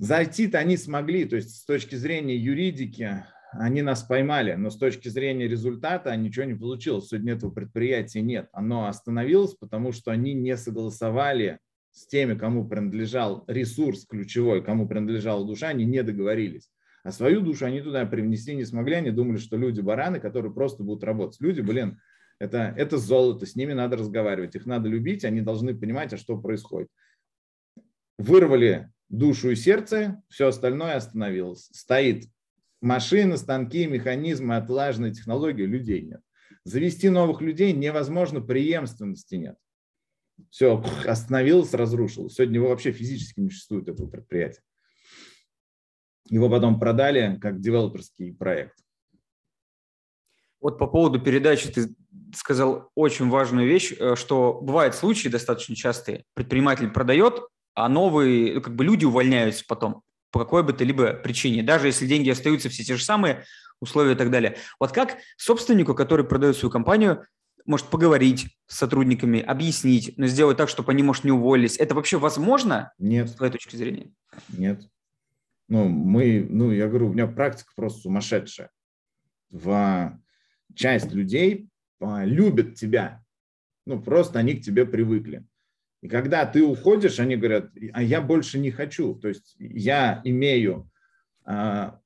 Зайти-то 0.00 0.58
они 0.58 0.76
смогли, 0.76 1.24
то 1.24 1.36
есть 1.36 1.62
с 1.62 1.64
точки 1.64 1.94
зрения 1.94 2.36
юридики 2.36 3.24
они 3.52 3.80
нас 3.80 4.02
поймали, 4.02 4.52
но 4.52 4.68
с 4.68 4.76
точки 4.76 5.08
зрения 5.08 5.48
результата 5.48 6.14
ничего 6.14 6.44
не 6.44 6.54
получилось. 6.54 7.08
Сегодня 7.08 7.32
этого 7.32 7.50
предприятия 7.50 8.20
нет. 8.20 8.50
Оно 8.52 8.86
остановилось, 8.86 9.54
потому 9.54 9.92
что 9.92 10.10
они 10.10 10.34
не 10.34 10.58
согласовали 10.58 11.58
с 11.90 12.06
теми, 12.06 12.34
кому 12.34 12.68
принадлежал 12.68 13.44
ресурс 13.46 14.04
ключевой, 14.04 14.62
кому 14.62 14.86
принадлежала 14.86 15.46
душа, 15.46 15.68
они 15.68 15.86
не 15.86 16.02
договорились. 16.02 16.68
А 17.02 17.10
свою 17.10 17.40
душу 17.40 17.66
они 17.66 17.80
туда 17.80 18.06
привнести 18.06 18.54
не 18.54 18.64
смогли, 18.64 18.94
они 18.94 19.10
думали, 19.10 19.38
что 19.38 19.56
люди 19.56 19.80
бараны, 19.80 20.20
которые 20.20 20.52
просто 20.52 20.84
будут 20.84 21.02
работать. 21.02 21.40
Люди, 21.40 21.60
блин, 21.60 22.00
это, 22.38 22.74
это 22.76 22.96
золото, 22.96 23.44
с 23.46 23.56
ними 23.56 23.72
надо 23.72 23.96
разговаривать, 23.96 24.54
их 24.54 24.66
надо 24.66 24.88
любить, 24.88 25.24
они 25.24 25.40
должны 25.40 25.74
понимать, 25.74 26.12
а 26.12 26.16
что 26.16 26.38
происходит. 26.38 26.88
Вырвали 28.18 28.90
душу 29.08 29.50
и 29.50 29.56
сердце, 29.56 30.22
все 30.28 30.48
остальное 30.48 30.94
остановилось. 30.94 31.68
Стоит 31.72 32.26
машины, 32.80 33.36
станки, 33.36 33.86
механизмы, 33.86 34.56
отлаженные 34.56 35.12
технологии, 35.12 35.64
людей 35.64 36.02
нет. 36.02 36.20
Завести 36.64 37.08
новых 37.08 37.40
людей 37.40 37.72
невозможно, 37.72 38.40
преемственности 38.40 39.34
нет. 39.34 39.56
Все, 40.50 40.84
остановилось, 41.06 41.74
разрушилось. 41.74 42.34
Сегодня 42.34 42.56
его 42.56 42.68
вообще 42.68 42.92
физически 42.92 43.40
не 43.40 43.50
существует, 43.50 43.88
этого 43.88 44.08
предприятия. 44.08 44.62
Его 46.28 46.48
потом 46.48 46.78
продали 46.78 47.38
как 47.40 47.60
девелоперский 47.60 48.34
проект. 48.34 48.76
Вот 50.60 50.78
по 50.78 50.86
поводу 50.86 51.20
передачи 51.20 51.68
ты 51.68 51.94
сказал 52.34 52.90
очень 52.94 53.28
важную 53.28 53.66
вещь, 53.66 53.92
э, 53.98 54.14
что 54.16 54.60
бывают 54.62 54.94
случаи 54.94 55.28
достаточно 55.28 55.74
частые. 55.74 56.24
Предприниматель 56.34 56.88
продает, 56.90 57.40
а 57.74 57.88
новые, 57.88 58.54
ну, 58.54 58.60
как 58.60 58.74
бы 58.76 58.84
люди 58.84 59.04
увольняются 59.04 59.64
потом 59.66 60.02
по 60.30 60.38
какой 60.38 60.62
бы 60.62 60.72
то 60.72 60.82
либо 60.82 61.12
причине, 61.12 61.62
даже 61.62 61.88
если 61.88 62.06
деньги 62.06 62.30
остаются 62.30 62.70
все 62.70 62.82
те 62.82 62.96
же 62.96 63.04
самые, 63.04 63.44
условия 63.80 64.12
и 64.12 64.16
так 64.16 64.30
далее. 64.30 64.56
Вот 64.80 64.92
как 64.92 65.18
собственнику, 65.36 65.94
который 65.94 66.24
продает 66.24 66.56
свою 66.56 66.70
компанию, 66.70 67.26
может 67.66 67.86
поговорить 67.88 68.56
с 68.66 68.78
сотрудниками, 68.78 69.40
объяснить, 69.40 70.14
но 70.16 70.26
сделать 70.26 70.56
так, 70.56 70.68
чтобы 70.68 70.92
они, 70.92 71.02
может, 71.02 71.24
не 71.24 71.32
уволились. 71.32 71.76
Это 71.76 71.94
вообще 71.94 72.18
возможно? 72.18 72.92
Нет. 72.98 73.28
С 73.28 73.34
твоей 73.34 73.52
точки 73.52 73.76
зрения? 73.76 74.10
Нет. 74.48 74.88
Ну, 75.72 75.88
мы, 75.88 76.46
ну, 76.50 76.70
я 76.70 76.86
говорю, 76.86 77.08
у 77.08 77.12
меня 77.14 77.26
практика 77.26 77.72
просто 77.74 78.00
сумасшедшая. 78.00 78.68
В 79.48 80.20
часть 80.74 81.12
людей 81.12 81.70
а, 81.98 82.26
любят 82.26 82.74
тебя. 82.74 83.24
Ну, 83.86 84.02
просто 84.02 84.38
они 84.38 84.52
к 84.52 84.62
тебе 84.62 84.84
привыкли. 84.84 85.46
И 86.02 86.08
когда 86.08 86.44
ты 86.44 86.62
уходишь, 86.62 87.20
они 87.20 87.36
говорят, 87.36 87.70
а 87.94 88.02
я 88.02 88.20
больше 88.20 88.58
не 88.58 88.70
хочу. 88.70 89.14
То 89.14 89.28
есть 89.28 89.56
я 89.58 90.20
имею 90.24 90.90
а, 91.46 91.98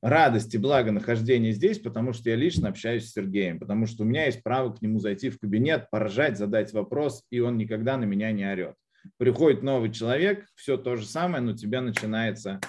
радость 0.00 0.54
и 0.54 0.58
благо 0.58 0.90
нахождения 0.90 1.52
здесь, 1.52 1.78
потому 1.78 2.14
что 2.14 2.30
я 2.30 2.36
лично 2.36 2.70
общаюсь 2.70 3.10
с 3.10 3.12
Сергеем, 3.12 3.58
потому 3.58 3.84
что 3.84 4.04
у 4.04 4.06
меня 4.06 4.24
есть 4.24 4.42
право 4.42 4.72
к 4.72 4.80
нему 4.80 4.98
зайти 4.98 5.28
в 5.28 5.38
кабинет, 5.38 5.90
поражать, 5.90 6.38
задать 6.38 6.72
вопрос, 6.72 7.26
и 7.28 7.40
он 7.40 7.58
никогда 7.58 7.98
на 7.98 8.04
меня 8.04 8.32
не 8.32 8.50
орет. 8.50 8.76
Приходит 9.18 9.62
новый 9.62 9.92
человек, 9.92 10.46
все 10.54 10.78
то 10.78 10.96
же 10.96 11.04
самое, 11.04 11.42
но 11.42 11.52
у 11.52 11.54
тебя 11.54 11.82
начинается 11.82 12.60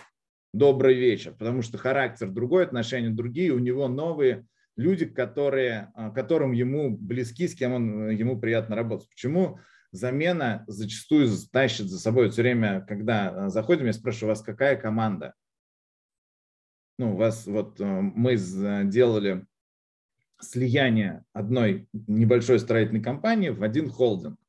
добрый 0.54 0.96
вечер, 0.96 1.34
потому 1.34 1.62
что 1.62 1.78
характер 1.78 2.30
другой, 2.30 2.66
отношения 2.66 3.10
другие, 3.10 3.52
у 3.52 3.60
него 3.60 3.88
новые 3.88 4.46
люди, 4.76 5.06
которые, 5.06 5.92
а, 5.96 6.12
которым 6.12 6.52
ему 6.52 6.98
близки, 6.98 7.48
с 7.48 7.56
кем 7.56 7.74
он, 7.74 8.10
ему 8.10 8.40
приятно 8.40 8.76
работать. 8.76 9.10
Почему 9.10 9.60
замена 9.92 10.64
зачастую 10.68 11.30
тащит 11.52 11.88
за 11.88 12.00
собой 12.00 12.30
все 12.30 12.42
время, 12.42 12.82
когда 12.88 13.48
э, 13.48 13.50
заходим, 13.50 13.86
я 13.86 13.94
спрашиваю 13.94 14.30
вас, 14.30 14.42
какая 14.42 14.78
команда? 14.78 15.34
Ну, 16.98 17.14
у 17.14 17.18
вас 17.18 17.46
вот 17.46 17.80
э, 17.80 17.86
мы 17.86 18.36
сделали 18.38 19.46
слияние 20.40 21.24
одной 21.34 21.88
небольшой 21.94 22.60
строительной 22.60 23.04
компании 23.04 23.50
в 23.50 23.64
один 23.64 23.90
холдинг. 23.90 24.40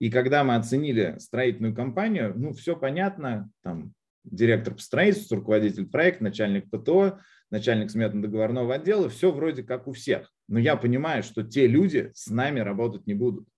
И 0.00 0.10
когда 0.10 0.44
мы 0.44 0.56
оценили 0.56 1.16
строительную 1.18 1.74
компанию, 1.74 2.34
ну, 2.36 2.52
все 2.52 2.76
понятно, 2.76 3.50
там 3.62 3.94
директор 4.24 4.74
по 4.74 4.80
строительству, 4.80 5.36
руководитель 5.36 5.86
проекта, 5.86 6.24
начальник 6.24 6.70
ПТО, 6.70 7.20
начальник 7.50 7.90
сметно-договорного 7.90 8.74
отдела, 8.74 9.08
все 9.08 9.30
вроде 9.30 9.62
как 9.62 9.86
у 9.86 9.92
всех. 9.92 10.32
Но 10.48 10.58
я 10.58 10.76
понимаю, 10.76 11.22
что 11.22 11.42
те 11.42 11.66
люди 11.66 12.10
с 12.14 12.28
нами 12.28 12.60
работать 12.60 13.06
не 13.06 13.14
будут. 13.14 13.48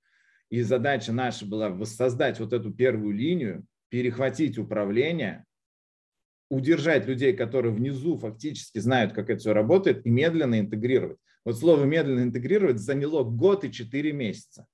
И 0.50 0.62
задача 0.62 1.12
наша 1.12 1.46
была 1.46 1.70
воссоздать 1.70 2.38
вот 2.38 2.52
эту 2.52 2.72
первую 2.72 3.14
линию, 3.14 3.64
перехватить 3.88 4.58
управление, 4.58 5.44
удержать 6.48 7.06
людей, 7.06 7.32
которые 7.32 7.74
внизу 7.74 8.18
фактически 8.18 8.78
знают, 8.78 9.12
как 9.12 9.30
это 9.30 9.40
все 9.40 9.52
работает, 9.52 10.06
и 10.06 10.10
медленно 10.10 10.60
интегрировать. 10.60 11.18
Вот 11.44 11.58
слово 11.58 11.84
медленно 11.84 12.22
интегрировать 12.22 12.78
заняло 12.78 13.24
год 13.24 13.64
и 13.64 13.72
четыре 13.72 14.12
месяца. 14.12 14.66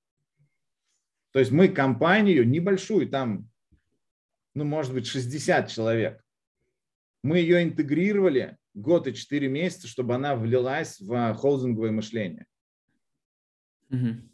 То 1.31 1.39
есть 1.39 1.51
мы 1.51 1.67
компанию 1.67 2.47
небольшую, 2.47 3.09
там, 3.09 3.49
ну, 4.53 4.63
может 4.63 4.93
быть, 4.93 5.07
60 5.07 5.69
человек, 5.69 6.23
мы 7.23 7.39
ее 7.39 7.63
интегрировали 7.63 8.57
год 8.73 9.07
и 9.07 9.13
четыре 9.13 9.47
месяца, 9.47 9.87
чтобы 9.87 10.15
она 10.15 10.35
влилась 10.35 10.99
в 10.99 11.33
холдинговое 11.35 11.91
мышление. 11.91 12.45
Угу. 13.89 14.29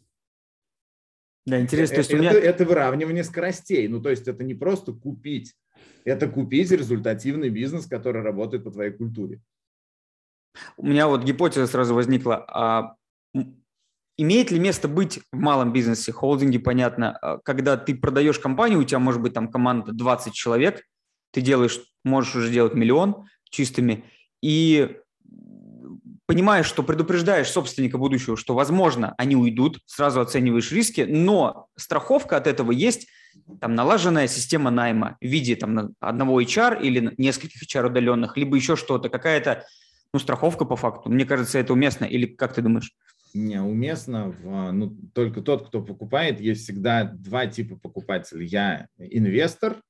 Да, 1.46 1.60
интересно. 1.60 1.96
Это, 1.96 2.18
меня... 2.18 2.32
это 2.32 2.66
выравнивание 2.66 3.24
скоростей. 3.24 3.88
Ну, 3.88 4.02
то 4.02 4.10
есть 4.10 4.28
это 4.28 4.44
не 4.44 4.54
просто 4.54 4.94
купить, 4.94 5.56
это 6.04 6.28
купить 6.28 6.72
результативный 6.72 7.50
бизнес, 7.50 7.86
который 7.86 8.22
работает 8.22 8.64
по 8.64 8.72
твоей 8.72 8.92
культуре. 8.92 9.42
У 10.78 10.86
меня 10.86 11.08
вот 11.08 11.24
гипотеза 11.24 11.68
сразу 11.68 11.94
возникла. 11.94 12.46
А 12.48 12.96
имеет 14.22 14.52
ли 14.52 14.60
место 14.60 14.88
быть 14.88 15.20
в 15.32 15.38
малом 15.38 15.72
бизнесе, 15.72 16.12
холдинге, 16.12 16.60
понятно, 16.60 17.18
а, 17.18 17.38
когда 17.40 17.78
ты 17.78 17.96
продаешь 17.96 18.38
компанию, 18.38 18.80
у 18.80 18.84
тебя 18.84 19.00
может 19.00 19.22
быть 19.22 19.34
там 19.34 19.50
команда 19.50 19.94
20 19.94 20.34
человек, 20.34 20.84
ты 21.32 21.42
делаешь, 21.42 21.80
можешь 22.04 22.36
уже 22.36 22.52
делать 22.52 22.74
миллион 22.74 23.28
чистыми, 23.50 24.04
и 24.42 24.98
понимаешь, 26.26 26.66
что 26.66 26.84
предупреждаешь 26.84 27.50
собственника 27.50 27.98
будущего, 27.98 28.36
что, 28.36 28.54
возможно, 28.56 29.16
они 29.18 29.36
уйдут, 29.36 29.80
сразу 29.86 30.20
оцениваешь 30.20 30.72
риски, 30.72 31.02
но 31.08 31.68
страховка 31.78 32.36
от 32.36 32.46
этого 32.46 32.72
есть, 32.72 33.08
там 33.62 33.74
налаженная 33.74 34.28
система 34.28 34.70
найма 34.70 35.18
в 35.22 35.26
виде 35.26 35.56
там 35.56 35.96
одного 36.00 36.42
HR 36.42 36.82
или 36.82 37.14
нескольких 37.18 37.64
HR 37.64 37.88
удаленных, 37.88 38.38
либо 38.38 38.56
еще 38.58 38.76
что-то, 38.76 39.10
какая-то 39.10 39.66
ну, 40.14 40.20
страховка 40.20 40.66
по 40.66 40.76
факту. 40.76 41.10
Мне 41.10 41.26
кажется, 41.26 41.60
это 41.60 41.74
уместно. 41.74 42.06
Или 42.06 42.26
как 42.26 42.54
ты 42.54 42.62
думаешь? 42.62 42.92
Не, 43.34 43.62
уместно. 43.62 44.30
В, 44.30 44.72
ну, 44.72 44.96
только 45.14 45.42
тот, 45.42 45.68
кто 45.68 45.84
покупает, 45.84 46.40
есть 46.40 46.64
всегда 46.64 47.04
два 47.04 47.48
типа 47.48 47.78
покупателей. 47.78 48.48
Я 48.48 48.88
инвестор 48.98 49.82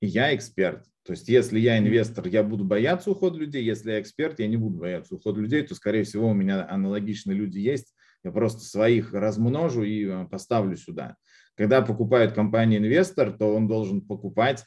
и 0.00 0.06
я 0.06 0.34
эксперт. 0.34 0.84
То 1.04 1.12
есть, 1.12 1.28
если 1.28 1.58
я 1.58 1.78
инвестор, 1.78 2.26
я 2.28 2.42
буду 2.42 2.64
бояться 2.64 3.10
ухода 3.10 3.38
людей, 3.38 3.62
если 3.62 3.92
я 3.92 4.00
эксперт, 4.00 4.38
я 4.40 4.48
не 4.48 4.56
буду 4.56 4.78
бояться 4.78 5.14
ухода 5.14 5.40
людей, 5.40 5.62
то, 5.62 5.74
скорее 5.74 6.04
всего, 6.04 6.28
у 6.28 6.34
меня 6.34 6.66
аналогичные 6.68 7.36
люди 7.36 7.58
есть. 7.58 7.94
Я 8.22 8.32
просто 8.32 8.60
своих 8.62 9.12
размножу 9.12 9.82
и 9.82 10.06
э, 10.06 10.26
поставлю 10.30 10.76
сюда. 10.76 11.16
Когда 11.56 11.82
покупает 11.82 12.32
компания 12.32 12.78
инвестор, 12.78 13.32
то 13.32 13.54
он 13.54 13.68
должен 13.68 14.00
покупать 14.00 14.64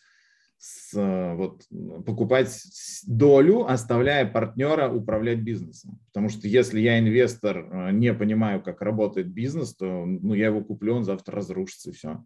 с, 0.58 0.98
э, 0.98 1.36
вот, 1.36 1.64
покупать 2.06 2.64
долю, 3.06 3.70
оставляя 3.70 4.26
партнера 4.26 4.92
управлять 4.92 5.40
бизнесом. 5.40 6.00
Потому 6.08 6.30
что 6.30 6.48
если 6.48 6.80
я 6.80 7.00
инвестор, 7.00 7.58
э, 7.58 7.92
не 7.92 8.14
понимаю, 8.14 8.62
как 8.62 8.82
работает 8.82 9.28
бизнес, 9.28 9.76
то 9.76 10.06
ну, 10.06 10.34
я 10.34 10.48
его 10.48 10.64
куплю, 10.64 10.96
он 10.96 11.04
завтра 11.04 11.36
разрушится 11.36 11.92
и 11.92 11.94
все. 11.94 12.24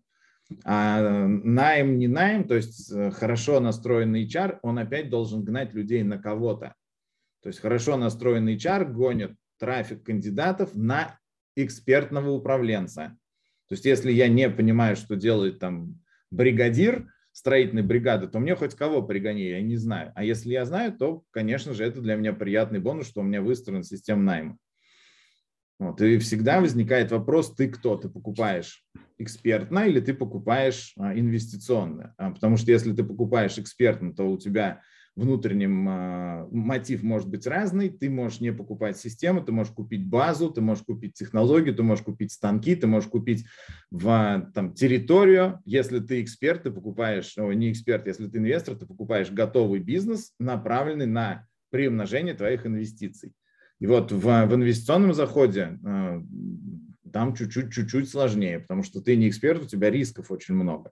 А 0.66 1.28
найм 1.28 1.98
не 1.98 2.08
найм, 2.08 2.46
то 2.46 2.56
есть 2.56 2.92
э, 2.92 3.12
хорошо 3.12 3.60
настроенный 3.60 4.26
HR, 4.26 4.60
он 4.62 4.80
опять 4.80 5.10
должен 5.10 5.44
гнать 5.44 5.74
людей 5.74 6.04
на 6.04 6.18
кого-то. 6.18 6.76
То 7.42 7.48
есть 7.48 7.60
хорошо 7.60 7.98
настроенный 7.98 8.56
HR 8.56 8.92
гонит 8.92 9.36
трафик 9.58 10.04
кандидатов 10.04 10.76
на 10.76 11.20
экспертного 11.56 12.32
управленца. 12.32 13.18
То 13.68 13.74
есть 13.74 13.86
если 13.86 14.12
я 14.12 14.28
не 14.28 14.50
понимаю, 14.50 14.96
что 14.96 15.16
делает 15.16 15.60
там 15.60 16.02
бригадир 16.32 17.08
строительной 17.32 17.84
бригады, 17.84 18.28
то 18.28 18.40
мне 18.40 18.56
хоть 18.56 18.76
кого 18.76 19.02
пригони, 19.02 19.50
я 19.50 19.62
не 19.62 19.78
знаю. 19.78 20.12
А 20.16 20.24
если 20.24 20.52
я 20.52 20.66
знаю, 20.66 20.94
то, 20.94 21.24
конечно 21.32 21.74
же, 21.74 21.84
это 21.84 22.02
для 22.02 22.16
меня 22.16 22.34
приятный 22.34 22.80
бонус, 22.80 23.08
что 23.08 23.22
у 23.22 23.24
меня 23.24 23.42
выстроена 23.42 23.84
система 23.84 24.24
найма. 24.24 24.58
Вот, 25.80 26.00
и 26.00 26.20
всегда 26.20 26.62
возникает 26.62 27.12
вопрос, 27.12 27.56
ты 27.56 27.68
кто? 27.68 27.98
Ты 27.98 28.08
покупаешь 28.08 28.86
экспертно 29.18 29.80
или 29.88 30.00
ты 30.00 30.14
покупаешь 30.14 30.94
а, 30.96 31.18
инвестиционно? 31.18 32.14
А, 32.18 32.30
потому 32.30 32.58
что 32.58 32.72
если 32.72 32.94
ты 32.94 33.04
покупаешь 33.04 33.58
экспертно, 33.58 34.14
то 34.14 34.30
у 34.30 34.38
тебя 34.38 34.82
внутренний 35.16 35.68
а, 35.90 36.48
мотив 36.52 37.04
может 37.04 37.30
быть 37.30 37.46
разный. 37.46 37.90
Ты 37.90 38.10
можешь 38.10 38.40
не 38.40 38.52
покупать 38.52 38.98
систему, 38.98 39.42
ты 39.42 39.52
можешь 39.52 39.74
купить 39.74 40.06
базу, 40.06 40.50
ты 40.52 40.62
можешь 40.62 40.84
купить 40.84 41.14
технологию, 41.14 41.76
ты 41.76 41.84
можешь 41.84 42.04
купить 42.04 42.32
станки, 42.32 42.76
ты 42.76 42.88
можешь 42.88 43.10
купить 43.10 43.46
в, 43.92 44.52
там, 44.54 44.74
территорию. 44.74 45.60
Если 45.66 46.00
ты 46.00 46.22
эксперт, 46.22 46.64
ты 46.64 46.72
покупаешь, 46.72 47.38
о, 47.38 47.52
не 47.54 47.72
эксперт, 47.72 48.08
если 48.08 48.28
ты 48.28 48.38
инвестор, 48.40 48.76
ты 48.76 48.86
покупаешь 48.86 49.32
готовый 49.32 49.80
бизнес, 49.80 50.34
направленный 50.40 51.08
на 51.08 51.48
приумножение 51.70 52.34
твоих 52.34 52.66
инвестиций. 52.66 53.34
И 53.80 53.88
вот 53.88 54.12
в, 54.12 54.22
в 54.22 54.56
инвестиционном 54.56 55.14
заходе 55.14 55.80
там 57.12 57.36
чуть-чуть 57.36 58.10
сложнее, 58.10 58.60
потому 58.60 58.84
что 58.84 59.02
ты 59.02 59.16
не 59.16 59.28
эксперт, 59.28 59.64
у 59.64 59.68
тебя 59.68 59.90
рисков 59.90 60.32
очень 60.32 60.56
много. 60.56 60.92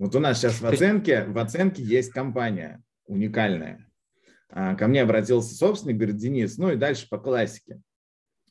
Вот 0.00 0.14
у 0.14 0.18
нас 0.18 0.38
сейчас 0.38 0.62
в 0.62 0.66
оценке, 0.66 1.24
в 1.24 1.36
оценке 1.36 1.82
есть 1.82 2.10
компания 2.10 2.82
уникальная. 3.04 3.86
А, 4.48 4.74
ко 4.74 4.88
мне 4.88 5.02
обратился 5.02 5.54
собственник, 5.54 5.98
говорит, 5.98 6.16
Денис, 6.16 6.56
ну 6.56 6.72
и 6.72 6.76
дальше 6.76 7.06
по 7.10 7.18
классике. 7.18 7.82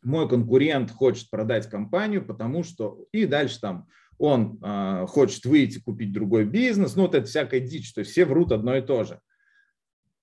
Мой 0.03 0.29
конкурент 0.29 0.91
хочет 0.91 1.27
продать 1.31 1.67
компанию, 1.67 2.23
потому 2.23 2.61
что... 2.61 3.03
И 3.11 3.25
дальше 3.25 3.59
там 3.59 3.87
он 4.19 4.59
э, 4.61 5.07
хочет 5.07 5.43
выйти, 5.45 5.79
купить 5.79 6.13
другой 6.13 6.45
бизнес. 6.45 6.95
Ну 6.95 7.01
вот 7.01 7.15
это 7.15 7.25
всякая 7.25 7.61
дичь, 7.61 7.93
то 7.93 8.01
есть 8.01 8.11
все 8.11 8.25
врут 8.25 8.51
одно 8.51 8.77
и 8.77 8.83
то 8.83 9.03
же. 9.03 9.19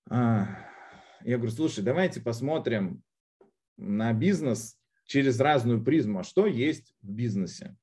А, 0.08 0.46
я 1.24 1.38
говорю, 1.38 1.52
слушай, 1.52 1.82
давайте 1.82 2.20
посмотрим 2.20 3.02
на 3.76 4.12
бизнес 4.12 4.78
через 5.06 5.40
разную 5.40 5.82
призму. 5.82 6.20
А 6.20 6.24
что 6.24 6.46
есть 6.46 6.94
в 7.02 7.10
бизнесе? 7.10 7.74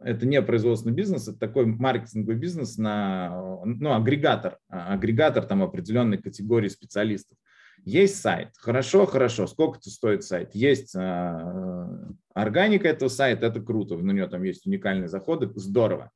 Это 0.00 0.26
не 0.26 0.40
производственный 0.42 0.94
бизнес, 0.94 1.28
это 1.28 1.38
такой 1.38 1.66
маркетинговый 1.66 2.36
бизнес 2.36 2.78
на, 2.78 3.60
ну, 3.64 3.92
агрегатор, 3.92 4.58
а, 4.68 4.94
агрегатор 4.94 5.44
там 5.44 5.62
определенной 5.62 6.18
категории 6.18 6.68
специалистов. 6.68 7.36
Есть 7.84 8.20
сайт, 8.20 8.50
хорошо, 8.56 9.06
хорошо, 9.06 9.46
сколько 9.46 9.78
это 9.78 9.90
стоит 9.90 10.22
сайт? 10.22 10.54
Есть 10.54 10.94
э, 10.94 11.86
органика 12.34 12.88
этого 12.88 13.08
сайта, 13.08 13.46
это 13.46 13.60
круто, 13.60 13.96
на 13.96 14.10
нее 14.12 14.26
там 14.26 14.42
есть 14.42 14.66
уникальные 14.66 15.08
заходы, 15.08 15.50
здорово 15.54 16.10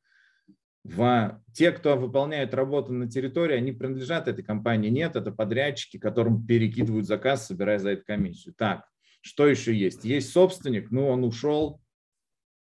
в 0.85 1.41
те, 1.55 1.73
кто 1.73 1.97
выполняют 1.97 2.53
работу 2.53 2.93
на 2.93 3.11
территории, 3.11 3.57
они 3.57 3.73
принадлежат 3.73 4.29
этой 4.29 4.45
компании. 4.45 4.91
Нет, 4.91 5.17
это 5.17 5.33
подрядчики, 5.33 5.99
которым 5.99 6.47
перекидывают 6.47 7.07
заказ, 7.07 7.47
собирая 7.47 7.79
за 7.79 7.91
это 7.91 8.05
комиссию. 8.05 8.55
Так, 8.57 8.87
что 9.23 9.47
еще 9.47 9.75
есть? 9.75 10.05
Есть 10.05 10.31
собственник, 10.31 10.91
ну 10.91 11.09
он 11.09 11.25
ушел. 11.25 11.81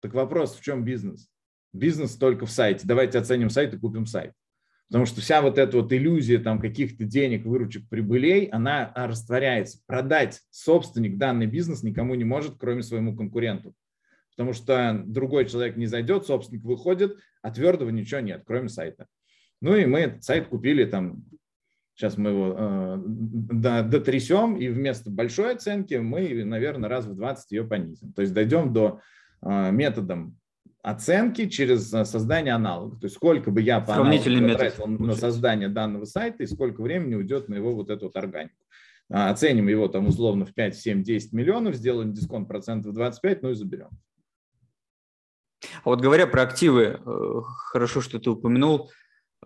Так 0.05 0.13
вопрос, 0.13 0.55
в 0.55 0.63
чем 0.63 0.85
бизнес? 0.85 1.31
Бизнес 1.73 2.17
только 2.17 2.45
в 2.45 2.51
сайте. 2.51 2.83
Давайте 2.85 3.19
оценим 3.19 3.49
сайт 3.49 3.73
и 3.73 3.79
купим 3.79 4.05
сайт. 4.05 4.35
Потому 4.89 5.07
что 5.07 5.23
вся 5.23 5.41
вот 5.41 5.57
эта 5.57 5.79
вот 5.79 5.91
иллюзия 5.95 6.37
там 6.37 6.61
каких-то 6.61 7.05
денег, 7.05 7.47
выручек, 7.47 7.89
прибылей, 7.89 8.45
она 8.45 8.93
растворяется. 8.95 9.79
Продать 9.87 10.43
собственник 10.51 11.17
данный 11.17 11.47
бизнес 11.47 11.83
никому 11.83 12.17
не 12.17 12.25
может, 12.25 12.59
кроме 12.59 12.83
своему 12.83 13.17
конкуренту 13.17 13.75
потому 14.37 14.53
что 14.53 15.01
другой 15.07 15.47
человек 15.47 15.77
не 15.77 15.87
зайдет, 15.87 16.27
собственник 16.27 16.65
выходит, 16.65 17.17
а 17.41 17.51
твердого 17.51 17.89
ничего 17.89 18.21
нет, 18.21 18.43
кроме 18.45 18.69
сайта. 18.69 19.07
Ну 19.63 19.75
и 19.75 19.87
мы 19.87 20.01
этот 20.01 20.25
сайт 20.25 20.49
купили 20.49 20.85
там, 20.85 21.25
сейчас 21.95 22.19
мы 22.19 22.31
его 22.31 22.57
э, 22.59 23.83
дотрясем, 23.85 24.57
и 24.57 24.69
вместо 24.69 25.09
большой 25.09 25.55
оценки 25.55 25.95
мы, 25.95 26.45
наверное, 26.45 26.91
раз 26.91 27.07
в 27.07 27.15
20 27.15 27.53
ее 27.53 27.65
понизим. 27.65 28.13
То 28.13 28.23
есть 28.23 28.35
дойдем 28.35 28.73
до 28.73 29.01
методом 29.45 30.39
оценки 30.85 31.49
через 31.49 31.93
э, 31.95 32.05
создание 32.05 32.53
аналогов. 32.53 33.01
То 33.01 33.07
есть 33.07 33.17
сколько 33.17 33.51
бы 33.51 33.63
я 33.63 33.81
по 33.81 33.95
потратил 34.53 34.87
на 34.87 35.15
создание 35.15 35.69
данного 35.69 36.05
сайта 36.05 36.43
и 36.43 36.47
сколько 36.47 36.83
времени 36.83 37.15
уйдет 37.15 37.49
на 37.49 37.55
его 37.55 37.75
вот 37.75 37.89
эту 37.89 38.07
вот 38.07 38.17
органику. 38.17 38.55
А, 39.11 39.31
оценим 39.31 39.69
его 39.69 39.89
там 39.89 40.07
условно 40.07 40.45
в 40.45 40.53
5, 40.53 40.77
7, 40.77 41.03
10 41.03 41.33
миллионов, 41.33 41.75
сделаем 41.75 42.13
дисконт 42.13 42.49
процентов 42.49 42.93
25, 42.93 43.43
ну 43.43 43.51
и 43.51 43.55
заберем. 43.55 43.89
А 45.63 45.89
вот 45.89 46.03
говоря 46.03 46.27
про 46.27 46.43
активы, 46.43 47.01
э, 47.05 47.41
хорошо, 47.71 48.03
что 48.03 48.19
ты 48.19 48.29
упомянул, 48.29 48.91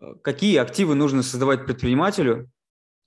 э, 0.01 0.15
какие 0.23 0.57
активы 0.57 0.97
нужно 0.97 1.23
создавать 1.23 1.67
предпринимателю, 1.67 2.51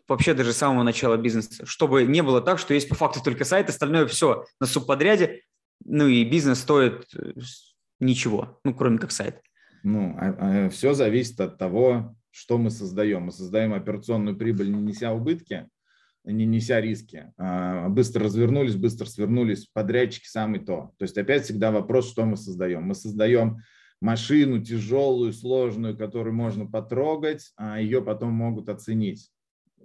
вообще 0.08 0.34
даже 0.34 0.54
с 0.54 0.58
самого 0.58 0.84
начала 0.84 1.18
бизнеса, 1.18 1.66
чтобы 1.66 2.04
не 2.04 2.24
было 2.24 2.40
так, 2.40 2.60
что 2.60 2.74
есть 2.74 2.88
по 2.88 2.96
факту 2.96 3.22
только 3.22 3.44
сайт, 3.44 3.70
остальное 3.70 4.08
все 4.08 4.46
на 4.62 4.68
субподряде, 4.68 5.42
ну 5.86 6.08
и 6.08 6.24
бизнес 6.24 6.60
стоит 6.60 7.06
э, 7.16 7.34
ничего, 8.00 8.60
ну 8.64 8.74
кроме 8.74 8.98
как 8.98 9.12
сайт. 9.12 9.42
Ну, 9.84 10.16
а, 10.20 10.66
а, 10.66 10.70
все 10.70 10.94
зависит 10.94 11.40
от 11.40 11.58
того, 11.58 12.16
что 12.30 12.58
мы 12.58 12.70
создаем. 12.70 13.24
Мы 13.24 13.32
создаем 13.32 13.74
операционную 13.74 14.38
прибыль, 14.38 14.72
не 14.72 14.82
неся 14.82 15.14
убытки, 15.14 15.68
не 16.24 16.46
неся 16.46 16.80
риски. 16.80 17.32
А, 17.38 17.90
быстро 17.90 18.26
развернулись, 18.26 18.76
быстро 18.76 19.06
свернулись, 19.06 19.68
подрядчики 19.74 20.28
самый 20.28 20.60
то. 20.60 20.94
То 20.98 21.04
есть 21.04 21.18
опять 21.18 21.44
всегда 21.44 21.72
вопрос, 21.72 22.10
что 22.10 22.26
мы 22.26 22.38
создаем. 22.38 22.84
Мы 22.84 22.96
создаем 22.96 23.60
машину 24.02 24.64
тяжелую, 24.64 25.34
сложную, 25.34 25.98
которую 25.98 26.34
можно 26.34 26.66
потрогать, 26.66 27.52
а 27.56 27.80
ее 27.80 28.02
потом 28.02 28.34
могут 28.34 28.70
оценить. 28.70 29.30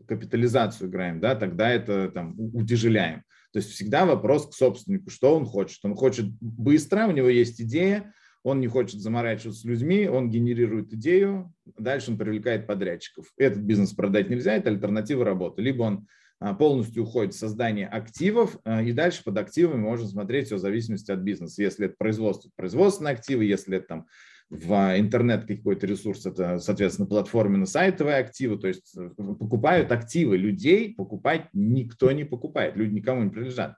Капитализацию 0.06 0.90
играем, 0.90 1.20
да, 1.20 1.34
тогда 1.34 1.70
это 1.70 2.10
там 2.10 2.34
утяжеляем. 2.38 3.22
То 3.56 3.60
есть 3.60 3.70
всегда 3.70 4.04
вопрос 4.04 4.50
к 4.50 4.52
собственнику, 4.52 5.08
что 5.08 5.34
он 5.34 5.46
хочет. 5.46 5.82
Он 5.82 5.94
хочет 5.94 6.26
быстро, 6.42 7.06
у 7.06 7.12
него 7.12 7.30
есть 7.30 7.58
идея, 7.58 8.12
он 8.42 8.60
не 8.60 8.66
хочет 8.66 9.00
заморачиваться 9.00 9.62
с 9.62 9.64
людьми, 9.64 10.06
он 10.06 10.28
генерирует 10.28 10.92
идею, 10.92 11.54
дальше 11.78 12.10
он 12.10 12.18
привлекает 12.18 12.66
подрядчиков. 12.66 13.32
Этот 13.38 13.60
бизнес 13.60 13.94
продать 13.94 14.28
нельзя, 14.28 14.56
это 14.56 14.68
альтернатива 14.68 15.24
работы. 15.24 15.62
Либо 15.62 15.84
он 15.84 16.06
а, 16.38 16.52
полностью 16.52 17.04
уходит 17.04 17.32
в 17.32 17.38
создание 17.38 17.88
активов, 17.88 18.58
а, 18.64 18.82
и 18.82 18.92
дальше 18.92 19.24
под 19.24 19.38
активами 19.38 19.80
можно 19.80 20.06
смотреть 20.06 20.48
все 20.48 20.56
в 20.56 20.58
зависимости 20.58 21.10
от 21.10 21.20
бизнеса. 21.20 21.62
Если 21.62 21.86
это 21.86 21.94
производство, 21.96 22.50
производственные 22.56 23.14
активы, 23.14 23.46
если 23.46 23.78
это 23.78 23.86
там 23.86 24.06
в 24.48 24.98
интернет 24.98 25.46
какой-то 25.46 25.86
ресурс, 25.86 26.24
это, 26.24 26.58
соответственно, 26.58 27.08
платформенно-сайтовые 27.08 28.16
активы, 28.16 28.58
то 28.58 28.68
есть 28.68 28.96
э, 28.96 29.10
покупают 29.16 29.90
активы 29.90 30.36
людей, 30.36 30.94
покупать 30.94 31.48
никто 31.52 32.12
не 32.12 32.24
покупает, 32.24 32.76
люди 32.76 32.94
никому 32.94 33.24
не 33.24 33.30
принадлежат. 33.30 33.76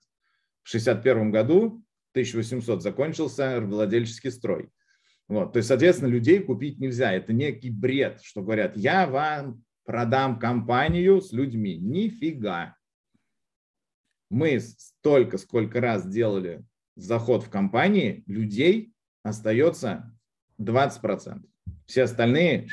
В 0.63 0.69
1961 0.69 1.31
году 1.31 1.83
1800 2.13 2.83
закончился 2.83 3.61
владельческий 3.61 4.31
строй. 4.31 4.69
Вот, 5.27 5.53
то 5.53 5.59
есть, 5.59 5.69
соответственно, 5.69 6.09
людей 6.09 6.41
купить 6.41 6.79
нельзя. 6.79 7.13
Это 7.13 7.33
некий 7.33 7.71
бред, 7.71 8.21
что 8.23 8.43
говорят, 8.43 8.77
я 8.77 9.07
вам 9.07 9.63
продам 9.85 10.39
компанию 10.39 11.21
с 11.21 11.33
людьми. 11.33 11.79
Нифига. 11.79 12.77
Мы 14.31 14.61
столько, 14.61 15.39
сколько 15.39 15.81
раз 15.81 16.07
делали 16.07 16.63
заход 16.97 17.45
в 17.45 17.51
компании, 17.51 18.23
людей 18.27 18.93
остается 19.23 20.13
20%. 20.61 21.43
Все 21.87 22.03
остальные 22.03 22.69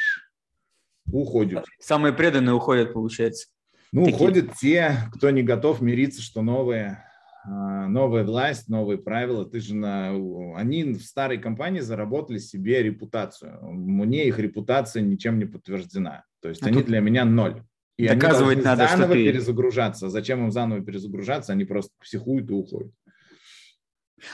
уходят. 1.12 1.66
Самые 1.80 2.14
преданные 2.14 2.54
уходят, 2.54 2.94
получается. 2.94 3.48
Ну, 3.92 4.06
Такие. 4.06 4.16
уходят 4.16 4.54
те, 4.56 4.96
кто 5.14 5.30
не 5.30 5.44
готов 5.44 5.82
мириться, 5.82 6.22
что 6.22 6.42
новые 6.42 7.06
а, 7.48 7.88
новая 7.88 8.24
власть, 8.24 8.70
новые 8.70 8.98
правила. 8.98 9.46
Ты 9.46 9.60
же 9.60 9.76
на... 9.76 10.10
Они 10.56 10.84
в 10.84 11.02
старой 11.02 11.38
компании 11.38 11.80
заработали 11.80 12.40
себе 12.40 12.82
репутацию. 12.82 13.60
Мне 13.62 14.28
их 14.28 14.40
репутация 14.40 15.04
ничем 15.04 15.38
не 15.38 15.46
подтверждена. 15.46 16.24
То 16.42 16.50
есть 16.50 16.64
а 16.64 16.68
они 16.68 16.82
для 16.82 17.00
меня 17.02 17.24
ноль. 17.24 17.64
И 17.98 18.08
Доказывать 18.08 18.58
они 18.58 18.66
надо, 18.66 18.88
заново 18.88 19.06
что 19.06 19.14
ты... 19.14 19.24
перезагружаться. 19.26 20.10
Зачем 20.10 20.44
им 20.44 20.52
заново 20.52 20.82
перезагружаться? 20.82 21.54
Они 21.54 21.66
просто 21.66 21.92
психуют 22.02 22.50
и 22.50 22.54
уходят. 22.54 22.92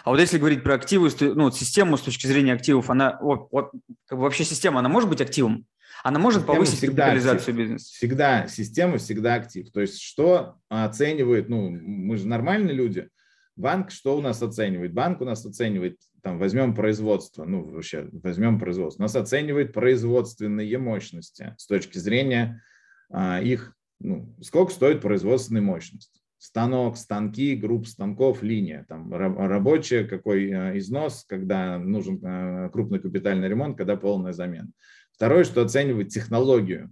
А 0.03 0.09
вот 0.09 0.19
если 0.19 0.37
говорить 0.37 0.63
про 0.63 0.75
активы, 0.75 1.09
ну, 1.19 1.51
систему 1.51 1.97
с 1.97 2.01
точки 2.01 2.27
зрения 2.27 2.53
активов, 2.53 2.89
она 2.89 3.17
вот, 3.21 3.47
вот, 3.51 3.71
как 4.07 4.17
бы 4.17 4.23
вообще 4.23 4.43
система, 4.43 4.79
она 4.79 4.89
может 4.89 5.09
быть 5.09 5.21
активом? 5.21 5.65
Она 6.03 6.19
может 6.19 6.41
система 6.41 6.55
повысить 6.55 6.79
капитализацию 6.81 7.37
актив. 7.37 7.55
бизнеса? 7.55 7.85
Всегда, 7.93 8.47
система 8.47 8.97
всегда 8.97 9.35
актив. 9.35 9.71
То 9.71 9.81
есть 9.81 10.01
что 10.01 10.55
оценивает, 10.69 11.49
ну, 11.49 11.69
мы 11.69 12.17
же 12.17 12.27
нормальные 12.27 12.73
люди, 12.73 13.09
банк 13.55 13.91
что 13.91 14.17
у 14.17 14.21
нас 14.21 14.41
оценивает? 14.41 14.93
Банк 14.93 15.21
у 15.21 15.25
нас 15.25 15.45
оценивает, 15.45 15.99
там, 16.23 16.39
возьмем 16.39 16.73
производство, 16.73 17.45
ну, 17.45 17.63
вообще, 17.63 18.09
возьмем 18.11 18.59
производство, 18.59 19.03
у 19.03 19.05
нас 19.05 19.15
оценивает 19.15 19.73
производственные 19.73 20.77
мощности 20.77 21.55
с 21.57 21.67
точки 21.67 21.97
зрения 21.99 22.63
а, 23.11 23.41
их, 23.41 23.75
ну, 23.99 24.35
сколько 24.41 24.71
стоит 24.71 25.01
производственная 25.01 25.61
мощность 25.61 26.20
станок, 26.41 26.97
станки, 26.97 27.55
групп 27.55 27.85
станков, 27.85 28.41
линия, 28.41 28.83
там 28.89 29.13
рабочая, 29.13 30.05
какой 30.05 30.51
а, 30.51 30.75
износ, 30.75 31.23
когда 31.27 31.77
нужен 31.77 32.19
а, 32.23 32.69
крупный 32.69 32.99
капитальный 32.99 33.47
ремонт, 33.47 33.77
когда 33.77 33.95
полная 33.95 34.33
замена. 34.33 34.71
Второе, 35.13 35.43
что 35.43 35.61
оценивать 35.61 36.11
технологию. 36.11 36.89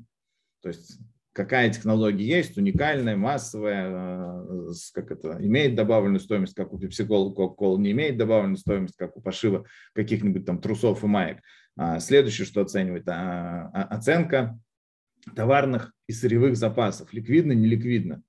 То 0.62 0.70
есть 0.70 1.00
какая 1.34 1.74
технология 1.74 2.28
есть, 2.28 2.60
уникальная, 2.60 3.16
массовая, 3.16 3.90
э, 3.90 4.72
как 4.94 5.10
это, 5.10 5.38
имеет 5.40 5.74
добавленную 5.74 6.20
стоимость, 6.20 6.54
как 6.54 6.72
у 6.72 6.78
пепсикола, 6.78 7.34
кока 7.34 7.76
не 7.82 7.90
имеет 7.90 8.18
добавленную 8.18 8.58
стоимость, 8.58 8.98
как 8.98 9.18
у 9.18 9.22
пошива 9.22 9.66
каких-нибудь 9.94 10.46
там 10.46 10.62
трусов 10.62 11.04
и 11.04 11.08
маек. 11.08 11.40
А, 11.76 12.00
следующее, 12.00 12.46
что 12.46 12.62
оценивает, 12.62 13.10
а, 13.10 13.72
а, 13.74 13.84
оценка 13.86 14.60
товарных 15.36 15.92
и 16.08 16.14
сырьевых 16.14 16.56
запасов, 16.56 17.14
ликвидно, 17.14 17.54
неликвидно. 17.54 18.22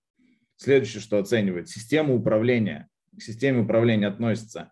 Следующее, 0.63 1.01
что 1.01 1.19
оценивает, 1.19 1.71
система 1.71 2.13
управления. 2.13 2.89
К 3.17 3.23
системе 3.23 3.63
управления 3.63 4.09
относится 4.09 4.71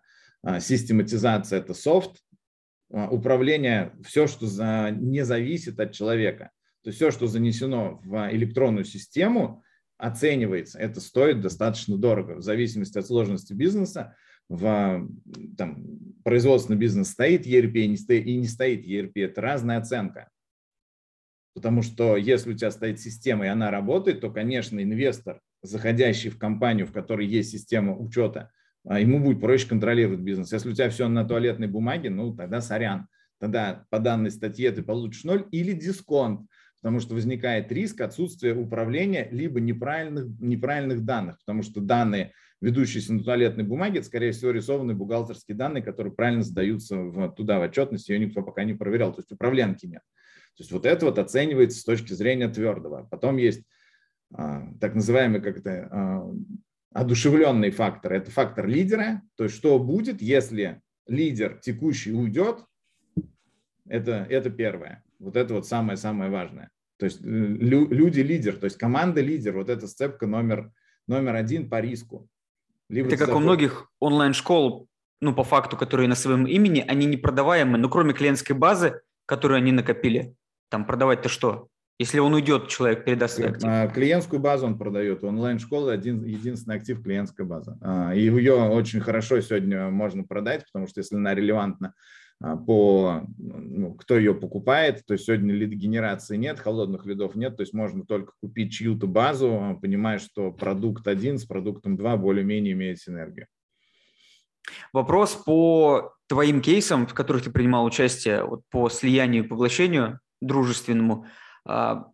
систематизация, 0.59 1.57
это 1.57 1.73
софт, 1.73 2.21
а, 2.93 3.09
управление, 3.09 3.91
все, 4.05 4.27
что 4.27 4.45
за, 4.45 4.91
не 4.91 5.25
зависит 5.25 5.79
от 5.79 5.91
человека. 5.91 6.51
То 6.83 6.89
есть 6.89 6.97
все, 6.97 7.09
что 7.09 7.25
занесено 7.25 7.99
в 8.03 8.29
электронную 8.31 8.85
систему, 8.85 9.63
оценивается. 9.97 10.77
Это 10.77 11.01
стоит 11.01 11.41
достаточно 11.41 11.97
дорого. 11.97 12.35
В 12.35 12.43
зависимости 12.43 12.99
от 12.99 13.07
сложности 13.07 13.53
бизнеса, 13.53 14.15
в 14.47 15.07
там, 15.57 15.85
производственный 16.23 16.77
бизнес 16.77 17.09
стоит 17.09 17.47
ERP 17.47 17.73
и 17.73 17.87
не 17.87 17.97
стоит, 17.97 18.27
и 18.27 18.37
не 18.37 18.47
стоит 18.47 18.85
ERP. 18.85 19.13
Это 19.15 19.41
разная 19.41 19.79
оценка. 19.79 20.29
Потому 21.55 21.81
что 21.81 22.15
если 22.15 22.53
у 22.53 22.55
тебя 22.55 22.69
стоит 22.69 22.99
система 22.99 23.45
и 23.45 23.49
она 23.49 23.71
работает, 23.71 24.21
то, 24.21 24.29
конечно, 24.29 24.81
инвестор, 24.81 25.41
заходящий 25.61 26.29
в 26.29 26.37
компанию, 26.37 26.87
в 26.87 26.91
которой 26.91 27.27
есть 27.27 27.51
система 27.51 27.97
учета, 27.97 28.51
а, 28.85 28.99
ему 28.99 29.19
будет 29.19 29.41
проще 29.41 29.67
контролировать 29.67 30.19
бизнес. 30.19 30.51
Если 30.51 30.69
у 30.69 30.73
тебя 30.73 30.89
все 30.89 31.07
на 31.07 31.25
туалетной 31.25 31.67
бумаге, 31.67 32.09
ну 32.09 32.35
тогда 32.35 32.61
сорян. 32.61 33.07
Тогда 33.39 33.85
по 33.89 33.99
данной 33.99 34.31
статье 34.31 34.71
ты 34.71 34.83
получишь 34.83 35.23
ноль 35.23 35.47
или 35.51 35.71
дисконт, 35.71 36.41
потому 36.81 36.99
что 36.99 37.13
возникает 37.13 37.71
риск 37.71 38.01
отсутствия 38.01 38.53
управления 38.53 39.27
либо 39.31 39.59
неправильных, 39.59 40.25
неправильных 40.39 41.05
данных, 41.05 41.37
потому 41.39 41.63
что 41.63 41.81
данные, 41.81 42.33
ведущиеся 42.61 43.13
на 43.13 43.23
туалетной 43.23 43.63
бумаге, 43.63 43.99
это, 43.99 44.07
скорее 44.07 44.31
всего, 44.33 44.51
рисованные 44.51 44.95
бухгалтерские 44.95 45.55
данные, 45.55 45.81
которые 45.81 46.13
правильно 46.13 46.43
сдаются 46.43 46.97
в, 46.97 47.29
туда 47.31 47.59
в 47.59 47.63
отчетность, 47.63 48.09
ее 48.09 48.19
никто 48.19 48.41
пока 48.41 48.65
не 48.65 48.73
проверял, 48.73 49.13
то 49.13 49.19
есть 49.19 49.31
управленки 49.31 49.85
нет. 49.85 50.01
То 50.57 50.63
есть 50.63 50.71
вот 50.71 50.85
это 50.85 51.05
вот 51.05 51.17
оценивается 51.19 51.79
с 51.79 51.85
точки 51.85 52.11
зрения 52.11 52.49
твердого. 52.49 53.07
Потом 53.09 53.37
есть 53.37 53.63
так 54.31 54.95
называемый 54.95 55.41
как 55.41 55.57
это, 55.57 55.87
а, 55.91 56.31
одушевленный 56.93 57.71
фактор– 57.71 58.13
это 58.13 58.31
фактор 58.31 58.67
лидера, 58.67 59.21
то 59.35 59.45
есть 59.45 59.55
что 59.55 59.79
будет, 59.79 60.21
если 60.21 60.81
лидер 61.07 61.59
текущий 61.59 62.13
уйдет, 62.13 62.65
это, 63.87 64.27
это 64.29 64.49
первое. 64.49 65.03
Вот 65.17 65.35
это 65.35 65.55
вот 65.55 65.67
самое-самое 65.67 66.29
важное. 66.29 66.69
То 66.97 67.05
есть 67.05 67.21
э, 67.21 67.27
лю, 67.27 67.89
люди 67.89 68.19
лидер, 68.19 68.55
то 68.55 68.65
есть 68.65 68.77
команда 68.77 69.21
лидер, 69.21 69.55
вот 69.55 69.69
эта 69.69 69.87
сцепка 69.87 70.27
номер, 70.27 70.71
номер 71.07 71.35
один 71.35 71.69
по 71.69 71.79
риску. 71.79 72.27
Либо 72.89 73.07
это 73.07 73.17
как 73.17 73.35
у 73.35 73.39
многих 73.39 73.91
онлайн-школ, 73.99 74.87
ну, 75.21 75.33
по 75.33 75.43
факту, 75.43 75.77
которые 75.77 76.07
на 76.07 76.15
своем 76.15 76.45
имени, 76.45 76.83
они 76.87 77.05
не 77.05 77.17
продаваемы, 77.17 77.77
ну, 77.77 77.89
кроме 77.89 78.13
клиентской 78.13 78.55
базы, 78.55 79.01
которую 79.25 79.57
они 79.57 79.71
накопили. 79.71 80.35
Там 80.69 80.85
продавать-то 80.85 81.29
что? 81.29 81.67
Если 81.99 82.19
он 82.19 82.33
уйдет, 82.33 82.69
человек 82.69 83.03
передаст 83.03 83.35
свой 83.35 83.49
актив. 83.49 83.69
А, 83.69 83.87
клиентскую 83.87 84.39
базу 84.39 84.65
он 84.65 84.77
продает. 84.77 85.21
Онлайн-школа 85.21 85.91
один, 85.91 86.23
единственный 86.23 86.77
актив 86.77 87.03
клиентская 87.03 87.45
база. 87.45 87.77
А, 87.81 88.15
и 88.15 88.21
ее 88.21 88.53
очень 88.53 89.01
хорошо 89.01 89.41
сегодня 89.41 89.89
можно 89.89 90.23
продать, 90.23 90.63
потому 90.65 90.87
что 90.87 91.01
если 91.01 91.17
она 91.17 91.35
релевантна 91.35 91.93
а, 92.41 92.55
по, 92.55 93.23
ну, 93.37 93.95
кто 93.95 94.17
ее 94.17 94.33
покупает, 94.33 95.05
то 95.05 95.11
есть 95.11 95.25
сегодня 95.25 95.53
лид-генерации 95.53 96.37
нет, 96.37 96.57
холодных 96.61 97.05
лидов 97.05 97.35
нет, 97.35 97.57
то 97.57 97.63
есть 97.63 97.73
можно 97.73 98.05
только 98.05 98.31
купить 98.41 98.71
чью-то 98.71 99.05
базу, 99.05 99.77
понимая, 99.81 100.19
что 100.19 100.53
продукт 100.53 101.05
один 101.05 101.37
с 101.37 101.43
продуктом 101.43 101.97
два 101.97 102.15
более-менее 102.15 102.75
имеет 102.75 102.99
синергию. 102.99 103.47
Вопрос 104.93 105.35
по 105.35 106.13
твоим 106.27 106.61
кейсам, 106.61 107.07
в 107.07 107.13
которых 107.13 107.43
ты 107.43 107.51
принимал 107.51 107.83
участие, 107.83 108.45
вот 108.45 108.61
по 108.71 108.87
слиянию 108.87 109.43
и 109.43 109.47
поглощению 109.47 110.21
дружественному– 110.39 111.25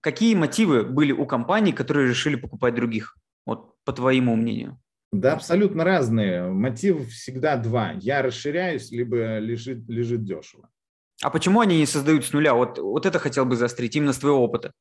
какие 0.02 0.36
мотивы 0.36 0.84
были 0.84 1.12
у 1.12 1.26
компаний, 1.26 1.72
которые 1.72 2.10
решили 2.10 2.36
покупать 2.36 2.76
других? 2.76 3.18
Вот 3.46 3.76
по 3.84 3.94
твоему 3.94 4.36
мнению. 4.36 4.80
Да, 5.12 5.34
абсолютно 5.34 5.84
разные. 5.84 6.50
Мотив 6.50 7.10
всегда 7.10 7.56
два. 7.56 7.92
Я 7.92 8.22
расширяюсь, 8.22 8.92
либо 8.92 9.38
лежит, 9.38 9.88
лежит 9.88 10.26
дешево. 10.26 10.70
А 11.22 11.30
почему 11.30 11.62
они 11.62 11.78
не 11.78 11.86
создают 11.86 12.26
с 12.26 12.34
нуля? 12.34 12.54
Вот, 12.54 12.80
вот 12.80 13.06
это 13.06 13.20
хотел 13.20 13.46
бы 13.46 13.56
заострить 13.56 13.96
именно 13.96 14.12
с 14.12 14.18
твоего 14.18 14.44
опыта. 14.44 14.74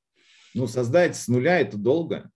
Ну, 0.54 0.66
создать 0.66 1.16
с 1.16 1.28
нуля– 1.28 1.60
это 1.60 1.76
долго. 1.76 2.30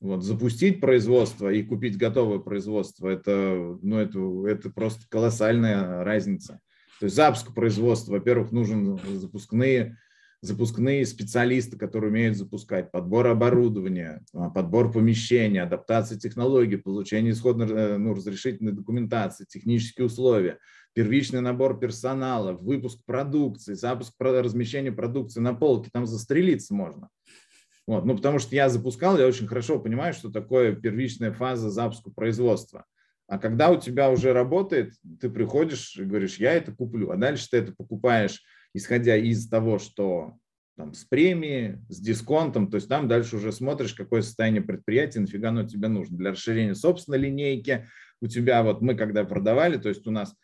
Вот, 0.00 0.22
запустить 0.22 0.80
производство 0.80 1.48
и 1.48 1.62
купить 1.62 1.98
готовое 1.98 2.38
производство– 2.38 3.08
это, 3.08 3.78
ну, 3.82 3.98
это, 3.98 4.46
это 4.46 4.70
просто 4.70 5.06
колоссальная 5.08 6.04
разница. 6.04 6.60
То 7.00 7.06
есть 7.06 7.16
запуск 7.16 7.54
производства, 7.54 8.12
во-первых, 8.12 8.52
нужен 8.52 8.98
запускные 9.18 9.98
запускные 10.42 11.04
специалисты, 11.04 11.76
которые 11.76 12.10
умеют 12.10 12.36
запускать, 12.36 12.90
подбор 12.90 13.26
оборудования, 13.26 14.22
а, 14.32 14.48
подбор 14.50 14.90
помещения, 14.90 15.62
адаптация 15.62 16.18
технологий, 16.18 16.76
получение 16.76 17.32
исходной 17.32 17.68
э, 17.68 17.96
ну, 17.98 18.14
разрешительной 18.14 18.72
документации, 18.72 19.44
технические 19.44 20.06
условия, 20.06 20.58
первичный 20.94 21.42
набор 21.42 21.78
персонала, 21.78 22.52
выпуск 22.52 23.00
продукции, 23.04 23.74
запуск 23.74 24.14
размещения 24.18 24.92
продукции 24.92 25.40
на 25.40 25.54
полке, 25.54 25.90
там 25.92 26.06
застрелиться 26.06 26.74
можно. 26.74 27.10
Вот. 27.86 28.04
Ну, 28.06 28.16
потому 28.16 28.38
что 28.38 28.54
я 28.54 28.68
запускал, 28.68 29.18
я 29.18 29.26
очень 29.26 29.46
хорошо 29.46 29.78
понимаю, 29.78 30.14
что 30.14 30.30
такое 30.30 30.74
первичная 30.74 31.32
фаза 31.32 31.70
запуска 31.70 32.10
производства. 32.10 32.84
А 33.26 33.38
когда 33.38 33.70
у 33.70 33.78
тебя 33.78 34.10
уже 34.10 34.32
работает, 34.32 34.94
ты 35.20 35.28
приходишь 35.28 35.96
и 35.96 36.04
говоришь, 36.04 36.38
я 36.38 36.52
это 36.52 36.72
куплю, 36.72 37.10
а 37.10 37.16
дальше 37.16 37.48
ты 37.50 37.58
это 37.58 37.72
покупаешь, 37.72 38.42
исходя 38.74 39.16
из 39.16 39.48
того, 39.48 39.78
что 39.78 40.34
там, 40.76 40.94
с 40.94 41.04
премией, 41.04 41.78
с 41.88 42.00
дисконтом, 42.00 42.70
то 42.70 42.76
есть 42.76 42.88
там 42.88 43.08
дальше 43.08 43.36
уже 43.36 43.52
смотришь, 43.52 43.94
какое 43.94 44.22
состояние 44.22 44.62
предприятия, 44.62 45.20
нафига 45.20 45.50
оно 45.50 45.64
тебе 45.64 45.88
нужно. 45.88 46.16
Для 46.16 46.30
расширения 46.30 46.74
собственной 46.74 47.18
линейки 47.18 47.86
у 48.20 48.26
тебя, 48.26 48.62
вот 48.62 48.80
мы 48.80 48.94
когда 48.94 49.24
продавали, 49.24 49.76
то 49.76 49.88
есть 49.88 50.06
у 50.06 50.10
нас 50.10 50.34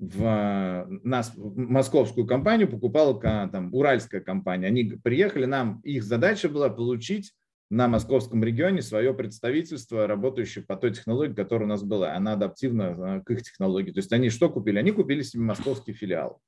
в 0.00 0.88
нас 1.04 1.32
московскую 1.36 2.26
компанию 2.26 2.68
покупала 2.68 3.18
там, 3.20 3.72
уральская 3.72 4.20
компания. 4.20 4.66
Они 4.66 4.84
приехали, 4.84 5.44
нам 5.44 5.80
их 5.84 6.02
задача 6.02 6.48
была 6.48 6.68
получить 6.68 7.32
на 7.70 7.88
московском 7.88 8.42
регионе 8.42 8.82
свое 8.82 9.14
представительство, 9.14 10.06
работающее 10.06 10.64
по 10.64 10.76
той 10.76 10.92
технологии, 10.92 11.34
которая 11.34 11.66
у 11.66 11.70
нас 11.70 11.82
была. 11.82 12.14
Она 12.14 12.32
адаптивна 12.32 13.22
к 13.24 13.30
их 13.30 13.42
технологии. 13.42 13.92
То 13.92 13.98
есть 13.98 14.12
они 14.12 14.30
что 14.30 14.50
купили? 14.50 14.78
Они 14.78 14.90
купили 14.90 15.22
себе 15.22 15.44
московский 15.44 15.92
филиал. 15.92 16.40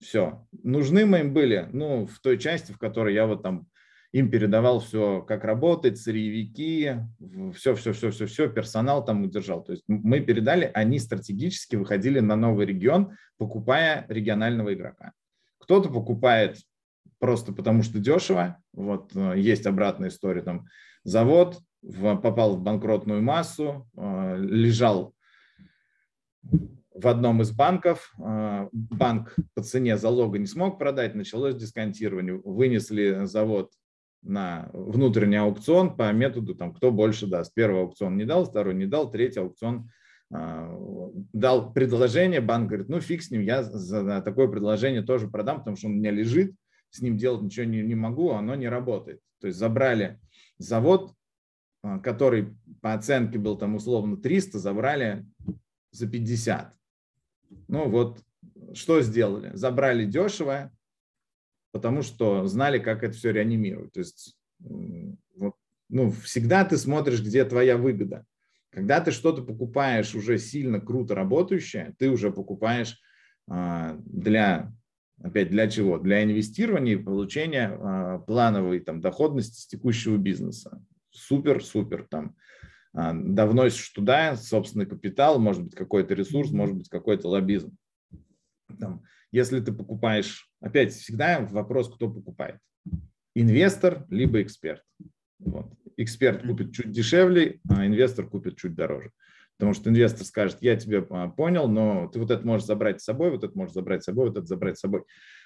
Все. 0.00 0.46
Нужны 0.62 1.04
мы 1.04 1.20
им 1.20 1.34
были, 1.34 1.68
ну, 1.72 2.06
в 2.06 2.20
той 2.20 2.38
части, 2.38 2.72
в 2.72 2.78
которой 2.78 3.14
я 3.14 3.26
вот 3.26 3.42
там 3.42 3.68
им 4.12 4.30
передавал 4.30 4.80
все, 4.80 5.22
как 5.22 5.44
работать, 5.44 5.98
сырьевики, 5.98 6.96
все, 7.54 7.74
все, 7.74 7.92
все, 7.92 8.10
все, 8.10 8.26
все, 8.26 8.48
персонал 8.48 9.04
там 9.04 9.22
удержал. 9.22 9.62
То 9.62 9.72
есть 9.72 9.84
мы 9.86 10.20
передали, 10.20 10.70
они 10.74 10.98
стратегически 10.98 11.76
выходили 11.76 12.18
на 12.20 12.34
новый 12.34 12.66
регион, 12.66 13.12
покупая 13.36 14.06
регионального 14.08 14.74
игрока. 14.74 15.12
Кто-то 15.58 15.90
покупает 15.90 16.58
просто 17.18 17.52
потому, 17.52 17.82
что 17.82 18.00
дешево. 18.00 18.56
Вот 18.72 19.14
э, 19.14 19.34
есть 19.36 19.66
обратная 19.66 20.08
история, 20.08 20.42
там 20.42 20.66
завод 21.04 21.60
попал 21.82 22.56
в 22.56 22.62
банкротную 22.62 23.22
массу, 23.22 23.88
э, 23.96 24.36
лежал 24.40 25.14
в 27.00 27.08
одном 27.08 27.40
из 27.42 27.50
банков. 27.50 28.12
Э, 28.18 28.68
банк 28.72 29.34
по 29.54 29.62
цене 29.62 29.96
залога 29.96 30.38
не 30.38 30.46
смог 30.46 30.78
продать, 30.78 31.14
началось 31.14 31.56
дисконтирование. 31.56 32.40
Вынесли 32.44 33.24
завод 33.24 33.72
на 34.22 34.68
внутренний 34.72 35.36
аукцион 35.36 35.96
по 35.96 36.12
методу, 36.12 36.54
там, 36.54 36.74
кто 36.74 36.90
больше 36.90 37.26
даст. 37.26 37.54
Первый 37.54 37.82
аукцион 37.82 38.16
не 38.16 38.24
дал, 38.24 38.44
второй 38.44 38.74
не 38.74 38.86
дал, 38.86 39.10
третий 39.10 39.40
аукцион 39.40 39.90
э, 40.32 40.76
дал 41.32 41.72
предложение, 41.72 42.40
банк 42.40 42.68
говорит, 42.68 42.88
ну 42.88 43.00
фиг 43.00 43.22
с 43.22 43.30
ним, 43.30 43.40
я 43.40 43.62
за 43.62 44.20
такое 44.20 44.48
предложение 44.48 45.02
тоже 45.02 45.28
продам, 45.28 45.58
потому 45.58 45.76
что 45.76 45.86
он 45.86 45.94
у 45.94 45.96
меня 45.96 46.10
лежит, 46.10 46.54
с 46.90 47.00
ним 47.00 47.16
делать 47.16 47.42
ничего 47.42 47.64
не, 47.64 47.82
не 47.82 47.94
могу, 47.94 48.32
оно 48.32 48.54
не 48.54 48.68
работает. 48.68 49.20
То 49.40 49.46
есть 49.46 49.58
забрали 49.58 50.20
завод, 50.58 51.14
э, 51.82 51.98
который 52.00 52.54
по 52.82 52.92
оценке 52.92 53.38
был 53.38 53.56
там 53.56 53.74
условно 53.74 54.18
300, 54.18 54.58
забрали 54.58 55.24
за 55.92 56.06
50. 56.06 56.74
Ну 57.68 57.88
вот, 57.88 58.20
что 58.74 59.00
сделали? 59.02 59.50
Забрали 59.54 60.04
дешево, 60.04 60.72
потому 61.72 62.02
что 62.02 62.46
знали, 62.46 62.78
как 62.78 63.02
это 63.02 63.14
все 63.14 63.32
реанимировать. 63.32 63.92
То 63.92 64.00
есть 64.00 64.36
вот, 64.60 65.54
ну, 65.88 66.10
всегда 66.10 66.64
ты 66.64 66.76
смотришь, 66.76 67.22
где 67.22 67.44
твоя 67.44 67.76
выгода. 67.76 68.24
Когда 68.70 69.00
ты 69.00 69.10
что-то 69.10 69.42
покупаешь 69.42 70.14
уже 70.14 70.38
сильно 70.38 70.80
круто 70.80 71.14
работающее, 71.14 71.94
ты 71.98 72.08
уже 72.08 72.30
покупаешь 72.30 73.00
а, 73.48 73.96
для, 74.04 74.72
опять 75.20 75.50
для 75.50 75.68
чего? 75.68 75.98
Для 75.98 76.22
инвестирования 76.22 76.94
и 76.94 77.02
получения 77.02 77.68
а, 77.68 78.18
плановой 78.20 78.78
там, 78.78 79.00
доходности 79.00 79.60
с 79.62 79.66
текущего 79.66 80.16
бизнеса. 80.16 80.80
Супер, 81.10 81.64
супер. 81.64 82.06
Там, 82.08 82.36
а, 82.92 83.12
довносишь 83.14 83.88
туда 83.90 84.36
собственный 84.36 84.86
капитал, 84.86 85.38
может 85.38 85.62
быть 85.62 85.74
какой-то 85.74 86.14
ресурс, 86.14 86.50
может 86.50 86.76
быть 86.76 86.88
какой-то 86.88 87.28
лоббизм. 87.28 87.76
Там, 88.78 89.04
если 89.32 89.60
ты 89.60 89.72
покупаешь, 89.72 90.50
опять 90.60 90.92
всегда 90.92 91.40
вопрос, 91.50 91.92
кто 91.92 92.10
покупает. 92.10 92.58
Инвестор 93.34 94.06
либо 94.10 94.42
эксперт. 94.42 94.82
Вот. 95.38 95.72
Эксперт 95.96 96.42
купит 96.42 96.72
чуть 96.72 96.90
дешевле, 96.90 97.60
а 97.68 97.86
инвестор 97.86 98.26
купит 98.26 98.56
чуть 98.56 98.74
дороже. 98.74 99.12
Потому 99.56 99.74
что 99.74 99.90
инвестор 99.90 100.24
скажет, 100.24 100.58
я 100.62 100.74
тебя 100.76 101.04
а, 101.10 101.28
понял, 101.28 101.68
но 101.68 102.08
ты 102.08 102.18
вот 102.18 102.30
это 102.30 102.46
можешь 102.46 102.66
забрать 102.66 103.00
с 103.00 103.04
собой, 103.04 103.30
вот 103.30 103.44
это 103.44 103.56
можешь 103.56 103.74
забрать 103.74 104.02
с 104.02 104.06
собой, 104.06 104.28
вот 104.28 104.38
это 104.38 104.46
забрать 104.46 104.78
с 104.78 104.80
собой. 104.80 105.02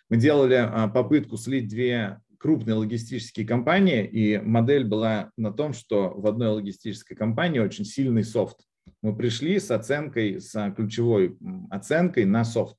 Мы 0.09 0.17
делали 0.17 0.55
а, 0.55 0.89
попытку 0.89 1.37
слить 1.37 1.69
две 1.69 2.21
крупные 2.45 2.75
логистические 2.75 3.47
компании, 3.47 4.07
и 4.07 4.37
модель 4.37 4.85
была 4.85 5.31
на 5.39 5.51
том, 5.51 5.73
что 5.73 6.11
в 6.11 6.27
одной 6.27 6.49
логистической 6.49 7.17
компании 7.17 7.59
очень 7.59 7.87
сильный 7.87 8.23
софт. 8.23 8.59
Мы 9.01 9.17
пришли 9.17 9.59
с 9.59 9.71
оценкой, 9.71 10.43
с 10.43 10.75
ключевой 10.77 11.39
оценкой 11.71 12.27
на 12.27 12.45
софт. 12.45 12.77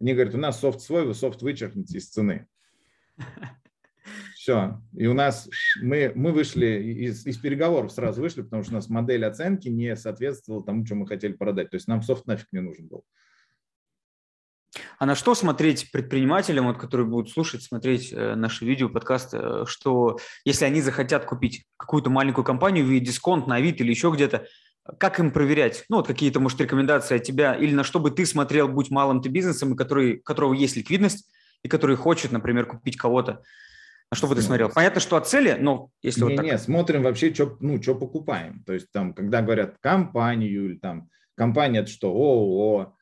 Они 0.00 0.14
говорят, 0.14 0.36
у 0.36 0.38
нас 0.38 0.60
софт 0.60 0.80
свой, 0.80 1.04
вы 1.04 1.14
софт 1.14 1.42
вычеркните 1.42 1.98
из 1.98 2.08
цены. 2.08 2.46
Все. 4.36 4.80
И 4.96 5.08
у 5.08 5.14
нас 5.14 5.50
мы, 5.82 6.12
мы 6.14 6.30
вышли 6.30 6.66
из, 6.66 7.26
из 7.26 7.36
переговоров 7.36 7.90
сразу 7.90 8.22
вышли, 8.22 8.42
потому 8.42 8.62
что 8.62 8.74
у 8.74 8.76
нас 8.76 8.88
модель 8.88 9.24
оценки 9.24 9.68
не 9.68 9.96
соответствовала 9.96 10.64
тому, 10.64 10.86
что 10.86 10.94
мы 10.94 11.08
хотели 11.08 11.32
продать. 11.32 11.70
То 11.70 11.78
есть 11.78 11.88
нам 11.88 12.02
софт 12.02 12.28
нафиг 12.28 12.46
не 12.52 12.60
нужен 12.60 12.86
был. 12.86 13.04
А 15.00 15.06
на 15.06 15.14
что 15.14 15.34
смотреть 15.34 15.90
предпринимателям, 15.92 16.66
вот, 16.66 16.76
которые 16.76 17.06
будут 17.06 17.30
слушать, 17.30 17.62
смотреть 17.62 18.12
э, 18.12 18.34
наши 18.34 18.66
видео, 18.66 18.90
подкасты, 18.90 19.38
э, 19.40 19.64
что 19.66 20.18
если 20.44 20.66
они 20.66 20.82
захотят 20.82 21.24
купить 21.24 21.64
какую-то 21.78 22.10
маленькую 22.10 22.44
компанию, 22.44 22.84
в 22.84 23.00
дисконт 23.00 23.46
на 23.46 23.54
Авито 23.56 23.82
или 23.82 23.92
еще 23.92 24.10
где-то, 24.10 24.44
как 24.98 25.18
им 25.18 25.30
проверять? 25.30 25.86
Ну, 25.88 25.96
вот 25.96 26.06
какие-то, 26.06 26.38
может, 26.38 26.60
рекомендации 26.60 27.16
от 27.16 27.22
тебя, 27.22 27.54
или 27.54 27.74
на 27.74 27.82
что 27.82 27.98
бы 27.98 28.10
ты 28.10 28.26
смотрел, 28.26 28.68
будь 28.68 28.90
малым 28.90 29.22
ты 29.22 29.30
бизнесом, 29.30 29.74
который, 29.74 30.18
у 30.18 30.22
которого 30.22 30.52
есть 30.52 30.76
ликвидность, 30.76 31.32
и 31.62 31.68
который 31.68 31.96
хочет, 31.96 32.30
например, 32.30 32.66
купить 32.66 32.98
кого-то. 32.98 33.42
На 34.10 34.16
что 34.18 34.26
бы 34.26 34.34
ты 34.34 34.42
смотрел? 34.42 34.68
Понятно, 34.68 35.00
что 35.00 35.16
от 35.16 35.26
цели, 35.26 35.56
но 35.58 35.88
если 36.02 36.20
не, 36.20 36.26
вот 36.26 36.36
так... 36.36 36.44
Не, 36.44 36.58
смотрим 36.58 37.04
вообще, 37.04 37.32
что 37.32 37.56
ну, 37.60 37.80
что 37.80 37.94
покупаем. 37.94 38.62
То 38.66 38.74
есть 38.74 38.92
там, 38.92 39.14
когда 39.14 39.40
говорят 39.40 39.78
компанию, 39.80 40.66
или 40.66 40.76
там 40.76 41.08
компания– 41.36 41.78
это 41.80 41.90
что, 41.90 42.08
ООО, 42.10 42.96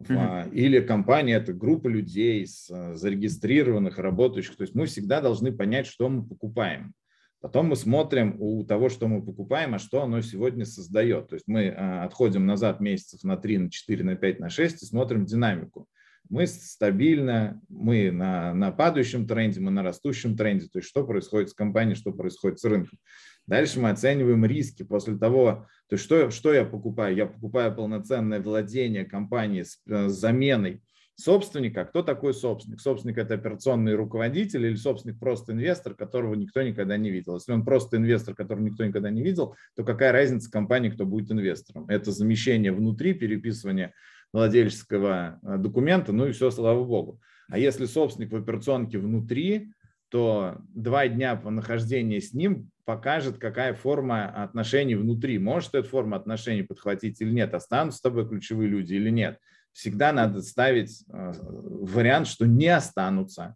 mm-hmm. 0.00 0.50
или 0.52 0.80
компания– 0.80 1.34
это 1.36 1.52
группа 1.52 1.88
людей, 1.88 2.46
с, 2.46 2.68
зарегистрированных, 2.94 3.98
работающих. 3.98 4.56
То 4.56 4.62
есть 4.62 4.74
мы 4.74 4.86
всегда 4.86 5.20
должны 5.20 5.52
понять, 5.52 5.86
что 5.86 6.08
мы 6.08 6.26
покупаем. 6.26 6.94
Потом 7.40 7.66
мы 7.66 7.76
смотрим 7.76 8.36
у 8.40 8.64
того, 8.64 8.88
что 8.88 9.06
мы 9.06 9.24
покупаем, 9.24 9.74
а 9.74 9.78
что 9.78 10.02
оно 10.02 10.20
сегодня 10.22 10.64
создает. 10.64 11.28
То 11.28 11.34
есть 11.34 11.46
мы 11.46 11.68
а, 11.68 12.04
отходим 12.04 12.46
назад 12.46 12.80
месяцев 12.80 13.22
на 13.22 13.36
3, 13.36 13.58
на 13.58 13.70
4, 13.70 14.04
на 14.04 14.16
5, 14.16 14.40
на 14.40 14.50
6 14.50 14.82
и 14.82 14.86
смотрим 14.86 15.24
динамику. 15.24 15.86
Мы 16.28 16.46
стабильно, 16.46 17.60
мы 17.68 18.10
на, 18.10 18.52
на 18.54 18.72
падающем 18.72 19.26
тренде, 19.26 19.60
мы 19.60 19.70
на 19.70 19.82
растущем 19.82 20.36
тренде. 20.36 20.66
То 20.66 20.80
есть 20.80 20.88
что 20.88 21.06
происходит 21.06 21.50
с 21.50 21.54
компанией, 21.54 21.94
что 21.94 22.12
происходит 22.12 22.58
с 22.58 22.64
рынком. 22.64 22.98
Дальше 23.46 23.80
мы 23.80 23.90
оцениваем 23.90 24.44
риски 24.44 24.82
после 24.82 25.16
того, 25.16 25.68
то 25.88 25.94
есть 25.94 26.04
что, 26.04 26.30
что 26.30 26.52
я 26.52 26.64
покупаю? 26.64 27.16
Я 27.16 27.26
покупаю 27.26 27.74
полноценное 27.74 28.40
владение 28.40 29.04
компании 29.04 29.62
с, 29.62 29.80
э, 29.86 30.08
с 30.08 30.12
заменой 30.12 30.82
собственника. 31.14 31.84
Кто 31.86 32.02
такой 32.02 32.34
собственник? 32.34 32.80
Собственник– 32.80 33.16
это 33.18 33.34
операционный 33.34 33.94
руководитель 33.94 34.66
или 34.66 34.76
собственник 34.76 35.18
просто 35.18 35.52
инвестор, 35.52 35.94
которого 35.94 36.34
никто 36.34 36.62
никогда 36.62 36.98
не 36.98 37.10
видел. 37.10 37.36
Если 37.36 37.52
он 37.52 37.64
просто 37.64 37.96
инвестор, 37.96 38.34
которого 38.34 38.64
никто 38.64 38.84
никогда 38.84 39.10
не 39.10 39.22
видел, 39.22 39.56
то 39.74 39.82
какая 39.82 40.12
разница 40.12 40.50
компании, 40.50 40.90
кто 40.90 41.06
будет 41.06 41.30
инвестором? 41.32 41.88
Это 41.88 42.12
замещение 42.12 42.70
внутри, 42.70 43.14
переписывание 43.14 43.94
владельческого 44.32 45.40
э, 45.42 45.56
документа, 45.56 46.12
ну 46.12 46.26
и 46.26 46.32
все, 46.32 46.50
слава 46.50 46.84
богу. 46.84 47.18
А 47.48 47.58
если 47.58 47.86
собственник 47.86 48.30
в 48.30 48.36
операционке 48.36 48.98
внутри, 48.98 49.72
то 50.10 50.58
два 50.74 51.08
дня 51.08 51.34
по 51.34 51.50
нахождении 51.50 52.18
с 52.18 52.34
ним 52.34 52.70
покажет, 52.88 53.36
какая 53.36 53.74
форма 53.74 54.30
отношений 54.42 54.94
внутри. 54.94 55.38
Может 55.38 55.74
эта 55.74 55.86
форма 55.86 56.16
отношений 56.16 56.62
подхватить 56.62 57.20
или 57.20 57.30
нет, 57.30 57.52
останутся 57.52 57.98
с 57.98 58.00
тобой 58.00 58.26
ключевые 58.26 58.70
люди 58.70 58.94
или 58.94 59.10
нет 59.10 59.38
всегда 59.78 60.12
надо 60.12 60.42
ставить 60.42 61.04
э, 61.08 61.32
вариант, 61.40 62.26
что 62.26 62.46
не 62.46 62.66
останутся. 62.66 63.54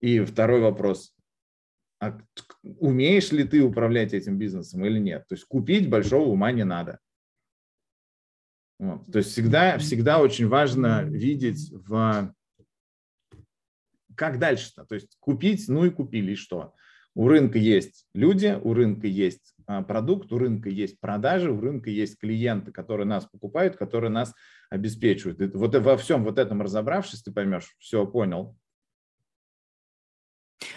И 0.00 0.20
второй 0.20 0.60
вопрос. 0.60 1.14
А 1.98 2.18
умеешь 2.62 3.32
ли 3.32 3.44
ты 3.44 3.62
управлять 3.62 4.12
этим 4.12 4.38
бизнесом 4.38 4.84
или 4.84 4.98
нет? 4.98 5.26
То 5.26 5.34
есть 5.34 5.46
купить 5.46 5.88
большого 5.88 6.28
ума 6.28 6.52
не 6.52 6.64
надо. 6.64 6.98
Вот. 8.78 9.10
То 9.10 9.18
есть 9.18 9.30
всегда, 9.30 9.78
всегда 9.78 10.20
очень 10.20 10.46
важно 10.46 11.04
видеть 11.04 11.70
в 11.72 12.34
как 14.14 14.38
дальше-то? 14.38 14.84
То 14.84 14.94
есть 14.94 15.16
купить, 15.20 15.68
ну 15.68 15.86
и 15.86 15.90
купили, 15.90 16.32
и 16.32 16.36
что? 16.36 16.74
У 17.18 17.26
рынка 17.26 17.58
есть 17.58 18.06
люди, 18.14 18.56
у 18.62 18.74
рынка 18.74 19.08
есть 19.08 19.56
а, 19.66 19.82
продукт, 19.82 20.30
у 20.30 20.38
рынка 20.38 20.68
есть 20.68 21.00
продажи, 21.00 21.50
у 21.50 21.60
рынка 21.60 21.90
есть 21.90 22.16
клиенты, 22.16 22.70
которые 22.70 23.08
нас 23.08 23.26
покупают, 23.26 23.74
которые 23.74 24.10
нас 24.10 24.32
обеспечивают. 24.70 25.40
И 25.40 25.46
вот 25.46 25.74
во 25.74 25.96
всем 25.96 26.22
вот 26.22 26.38
этом 26.38 26.62
разобравшись, 26.62 27.24
ты 27.24 27.32
поймешь, 27.32 27.74
все 27.80 28.06
понял. 28.06 28.56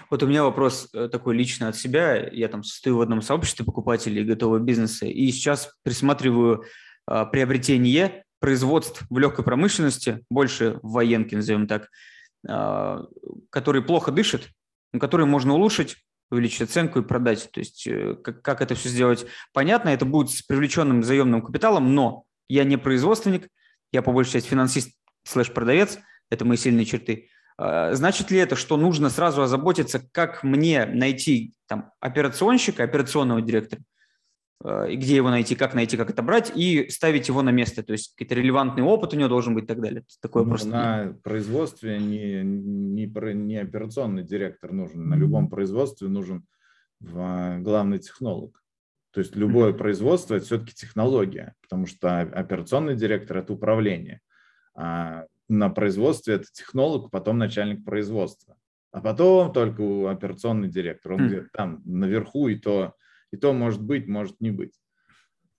Вот 0.09 0.23
у 0.23 0.27
меня 0.27 0.43
вопрос 0.43 0.89
э, 0.95 1.09
такой 1.09 1.37
лично 1.37 1.67
от 1.67 1.75
себя. 1.75 2.27
Я 2.31 2.47
там 2.47 2.63
состою 2.63 2.97
в 2.97 3.01
одном 3.01 3.21
сообществе 3.21 3.63
покупателей 3.63 4.23
готового 4.23 4.57
бизнеса, 4.57 5.05
и 5.05 5.29
сейчас 5.29 5.71
присматриваю 5.83 6.63
а, 7.05 7.27
приобретение 7.27 8.23
производств 8.39 9.03
в 9.11 9.19
легкой 9.19 9.45
промышленности, 9.45 10.25
больше 10.31 10.79
в 10.81 10.93
военке, 10.93 11.35
назовем 11.35 11.67
так, 11.67 11.91
а, 12.49 13.05
который 13.51 13.83
плохо 13.83 14.11
дышит, 14.11 14.49
который 14.99 15.27
можно 15.27 15.53
улучшить, 15.53 15.97
увеличить 16.31 16.61
оценку 16.61 16.99
и 16.99 17.03
продать. 17.03 17.49
То 17.51 17.59
есть 17.59 17.85
э, 17.87 18.15
как, 18.15 18.41
как 18.41 18.61
это 18.61 18.73
все 18.75 18.89
сделать, 18.89 19.25
понятно, 19.53 19.89
это 19.89 20.05
будет 20.05 20.31
с 20.31 20.41
привлеченным 20.41 21.03
заемным 21.03 21.41
капиталом, 21.41 21.93
но 21.93 22.23
я 22.47 22.63
не 22.63 22.77
производственник, 22.77 23.49
я 23.91 24.01
по 24.01 24.11
большей 24.11 24.33
части 24.33 24.49
финансист 24.49 24.91
слэш-продавец, 25.23 25.99
это 26.29 26.45
мои 26.45 26.57
сильные 26.57 26.85
черты. 26.85 27.29
А, 27.57 27.93
значит 27.93 28.31
ли 28.31 28.39
это, 28.39 28.55
что 28.55 28.77
нужно 28.77 29.09
сразу 29.09 29.43
озаботиться, 29.43 30.01
как 30.11 30.43
мне 30.43 30.85
найти 30.85 31.53
там, 31.67 31.91
операционщика, 31.99 32.83
операционного 32.83 33.41
директора, 33.41 33.81
и 34.63 34.95
где 34.95 35.15
его 35.15 35.29
найти, 35.29 35.55
как 35.55 35.73
найти, 35.73 35.97
как 35.97 36.09
это 36.09 36.21
брать, 36.21 36.51
и 36.55 36.89
ставить 36.89 37.27
его 37.27 37.41
на 37.41 37.49
место. 37.51 37.83
То 37.83 37.93
есть 37.93 38.13
какой-то 38.15 38.35
релевантный 38.35 38.83
опыт 38.83 39.13
у 39.13 39.17
него 39.17 39.29
должен 39.29 39.55
быть 39.55 39.63
и 39.63 39.67
так 39.67 39.81
далее. 39.81 40.03
Такое 40.21 40.43
ну, 40.43 40.49
просто... 40.49 40.69
На 40.69 41.17
производстве 41.23 41.99
не, 41.99 42.43
не, 42.43 43.05
не 43.05 43.57
операционный 43.57 44.23
директор 44.23 44.71
нужен. 44.71 45.09
На 45.09 45.15
любом 45.15 45.49
производстве 45.49 46.07
нужен 46.07 46.45
главный 46.99 47.99
технолог. 47.99 48.61
То 49.11 49.19
есть 49.19 49.35
любое 49.35 49.73
mm-hmm. 49.73 49.77
производство– 49.77 50.35
это 50.35 50.45
все-таки 50.45 50.73
технология, 50.73 51.55
потому 51.61 51.85
что 51.85 52.21
операционный 52.21 52.95
директор– 52.95 53.37
это 53.39 53.53
управление. 53.53 54.21
А 54.75 55.25
на 55.49 55.69
производстве 55.69 56.35
это 56.35 56.45
технолог, 56.51 57.11
потом 57.11 57.37
начальник 57.37 57.83
производства. 57.83 58.55
А 58.91 59.01
потом 59.01 59.51
только 59.51 60.09
операционный 60.09 60.69
директор. 60.69 61.13
Он 61.13 61.21
mm-hmm. 61.21 61.47
там 61.53 61.81
наверху, 61.83 62.47
и 62.47 62.55
то 62.55 62.93
и 63.31 63.37
то 63.37 63.53
может 63.53 63.81
быть, 63.81 64.07
может 64.07 64.39
не 64.39 64.51
быть. 64.51 64.73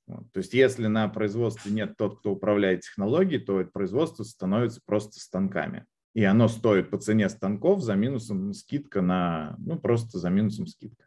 Вот. 0.07 0.31
То 0.33 0.39
есть 0.39 0.55
если 0.55 0.87
на 0.87 1.09
производстве 1.09 1.73
нет 1.73 1.97
тот, 1.97 2.21
кто 2.21 2.33
управляет 2.33 2.81
технологией, 2.81 3.41
то 3.41 3.61
это 3.61 3.71
производство 3.71 4.25
становится 4.25 4.81
просто 4.85 5.21
станками. 5.21 5.87
И 6.15 6.25
оно 6.25 6.49
стоит 6.49 6.91
по 6.91 6.99
цене 6.99 7.29
станков 7.29 7.83
за 7.83 7.95
минусом 7.95 8.53
скидка 8.53 9.01
на, 9.01 9.57
ну 9.59 9.79
просто 9.79 10.19
за 10.19 10.29
минусом 10.29 10.67
скидка. 10.67 11.07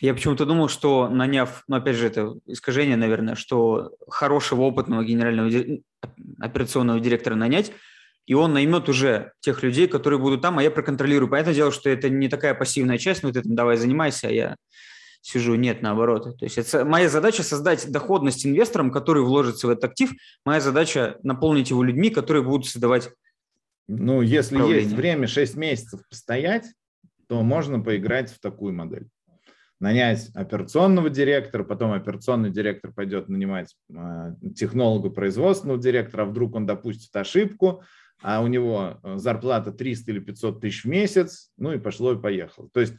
Я 0.00 0.14
почему-то 0.14 0.46
думал, 0.46 0.68
что 0.68 1.08
наняв, 1.08 1.62
ну 1.68 1.76
опять 1.76 1.96
же 1.96 2.06
это 2.06 2.34
искажение, 2.46 2.96
наверное, 2.96 3.36
что 3.36 3.94
хорошего 4.08 4.62
опытного 4.62 5.04
генерального 5.04 5.50
операционного 6.40 7.00
директора 7.00 7.34
нанять, 7.34 7.70
и 8.26 8.34
он 8.34 8.54
наймет 8.54 8.88
уже 8.88 9.32
тех 9.40 9.62
людей, 9.62 9.86
которые 9.86 10.18
будут 10.18 10.40
там, 10.40 10.58
а 10.58 10.62
я 10.62 10.70
проконтролирую. 10.70 11.28
Понятное 11.28 11.54
дело, 11.54 11.70
что 11.70 11.90
это 11.90 12.08
не 12.08 12.28
такая 12.28 12.54
пассивная 12.54 12.98
часть, 12.98 13.22
ну 13.22 13.30
ты 13.30 13.42
там 13.42 13.54
давай 13.54 13.76
занимайся, 13.76 14.28
а 14.28 14.30
я 14.30 14.56
сижу, 15.24 15.54
нет, 15.54 15.80
наоборот. 15.80 16.36
То 16.38 16.44
есть 16.44 16.58
это 16.58 16.84
моя 16.84 17.08
задача 17.08 17.42
создать 17.42 17.90
доходность 17.90 18.44
инвесторам, 18.46 18.90
которые 18.90 19.24
вложатся 19.24 19.66
в 19.66 19.70
этот 19.70 19.84
актив. 19.84 20.12
Моя 20.44 20.60
задача 20.60 21.16
наполнить 21.22 21.70
его 21.70 21.82
людьми, 21.82 22.10
которые 22.10 22.42
будут 22.42 22.66
создавать 22.66 23.10
Ну, 23.88 24.20
если 24.20 24.58
есть 24.58 24.92
время 24.92 25.26
6 25.26 25.56
месяцев 25.56 26.00
постоять, 26.10 26.66
то 27.26 27.42
можно 27.42 27.80
поиграть 27.80 28.30
в 28.30 28.38
такую 28.38 28.74
модель. 28.74 29.08
Нанять 29.80 30.30
операционного 30.34 31.08
директора, 31.08 31.64
потом 31.64 31.92
операционный 31.92 32.50
директор 32.50 32.92
пойдет 32.92 33.28
нанимать 33.28 33.74
э, 33.90 34.34
технолога 34.54 35.08
производственного 35.08 35.80
директора, 35.80 36.22
а 36.22 36.26
вдруг 36.26 36.54
он 36.54 36.66
допустит 36.66 37.14
ошибку, 37.16 37.82
а 38.22 38.42
у 38.42 38.46
него 38.46 39.00
э, 39.02 39.16
зарплата 39.16 39.72
300 39.72 40.10
или 40.12 40.18
500 40.20 40.60
тысяч 40.60 40.84
в 40.84 40.88
месяц, 40.88 41.50
ну 41.56 41.72
и 41.72 41.78
пошло 41.78 42.12
и 42.12 42.20
поехало. 42.20 42.68
То 42.72 42.80
есть 42.80 42.94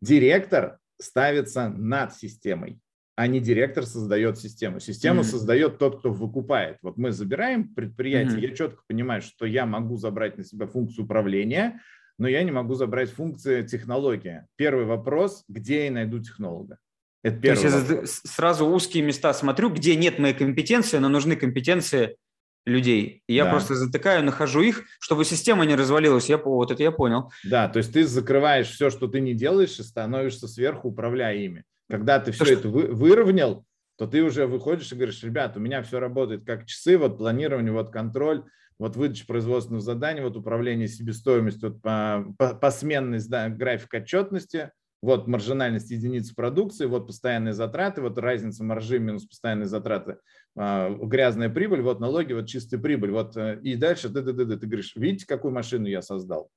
директор 0.00 0.78
ставится 1.02 1.68
над 1.68 2.14
системой, 2.14 2.80
а 3.16 3.26
не 3.26 3.40
директор 3.40 3.84
создает 3.84 4.38
систему. 4.38 4.80
Систему 4.80 5.20
mm-hmm. 5.20 5.24
создает 5.24 5.78
тот, 5.78 5.98
кто 5.98 6.10
выкупает. 6.10 6.78
Вот 6.82 6.96
мы 6.96 7.12
забираем 7.12 7.74
предприятие, 7.74 8.38
mm-hmm. 8.38 8.48
я 8.48 8.56
четко 8.56 8.82
понимаю, 8.86 9.22
что 9.22 9.44
я 9.46 9.66
могу 9.66 9.96
забрать 9.96 10.38
на 10.38 10.44
себя 10.44 10.66
функцию 10.66 11.04
управления, 11.04 11.80
но 12.18 12.28
я 12.28 12.42
не 12.42 12.50
могу 12.50 12.74
забрать 12.74 13.10
функции 13.10 13.66
технологии. 13.66 14.46
Первый 14.56 14.84
вопрос, 14.84 15.44
где 15.48 15.86
я 15.86 15.90
найду 15.90 16.20
технолога? 16.20 16.78
Это 17.22 17.38
первый 17.38 17.60
То 17.60 17.66
есть 17.68 17.88
вопрос. 17.88 18.20
я 18.24 18.30
сразу 18.30 18.66
узкие 18.66 19.04
места 19.04 19.32
смотрю, 19.32 19.70
где 19.70 19.94
нет 19.96 20.18
моей 20.18 20.34
компетенции, 20.34 20.98
но 20.98 21.08
нужны 21.08 21.36
компетенции 21.36 22.16
людей. 22.64 23.22
я 23.26 23.44
да. 23.44 23.50
просто 23.50 23.74
затыкаю, 23.74 24.24
нахожу 24.24 24.62
их, 24.62 24.84
чтобы 25.00 25.24
система 25.24 25.64
не 25.64 25.74
развалилась. 25.74 26.28
Я, 26.28 26.38
вот 26.38 26.70
это 26.70 26.82
я 26.82 26.92
понял. 26.92 27.32
Да, 27.44 27.68
то 27.68 27.78
есть 27.78 27.92
ты 27.92 28.06
закрываешь 28.06 28.68
все, 28.68 28.90
что 28.90 29.08
ты 29.08 29.20
не 29.20 29.34
делаешь, 29.34 29.78
и 29.78 29.82
становишься 29.82 30.48
сверху, 30.48 30.88
управляя 30.88 31.36
ими. 31.36 31.64
Когда 31.88 32.20
ты 32.20 32.32
все 32.32 32.44
то, 32.44 32.52
это 32.52 32.60
что... 32.60 32.70
выровнял, 32.70 33.64
то 33.96 34.06
ты 34.06 34.22
уже 34.22 34.46
выходишь 34.46 34.90
и 34.92 34.94
говоришь, 34.94 35.22
ребят, 35.22 35.56
у 35.56 35.60
меня 35.60 35.82
все 35.82 36.00
работает 36.00 36.44
как 36.44 36.66
часы, 36.66 36.96
вот 36.96 37.18
планирование, 37.18 37.72
вот 37.72 37.90
контроль, 37.90 38.44
вот 38.78 38.96
выдача 38.96 39.26
производственных 39.26 39.82
заданий, 39.82 40.22
вот 40.22 40.36
управление 40.36 40.88
себестоимостью, 40.88 41.70
вот 41.70 41.82
по, 41.82 42.24
по, 42.38 42.54
посменность, 42.54 43.28
да, 43.28 43.48
график 43.48 43.94
отчетности, 43.94 44.70
вот 45.02 45.26
маржинальность 45.26 45.90
единицы 45.90 46.34
продукции, 46.34 46.86
вот 46.86 47.08
постоянные 47.08 47.52
затраты, 47.52 48.00
вот 48.00 48.16
разница 48.18 48.62
маржи 48.62 49.00
минус 49.00 49.26
постоянные 49.26 49.66
затраты, 49.66 50.18
а, 50.56 50.90
грязная 50.90 51.50
прибыль, 51.50 51.82
вот 51.82 51.98
налоги, 51.98 52.32
вот 52.32 52.46
чистая 52.46 52.80
прибыль, 52.80 53.10
вот 53.10 53.36
э, 53.36 53.58
и 53.62 53.74
дальше 53.74 54.08
ты, 54.08 54.22
ты, 54.22 54.32
ты, 54.32 54.46
ты, 54.46 54.56
ты 54.56 54.66
говоришь, 54.66 54.94
видите, 54.94 55.26
какую 55.26 55.52
машину 55.52 55.88
я 55.88 56.02
создал? 56.02 56.50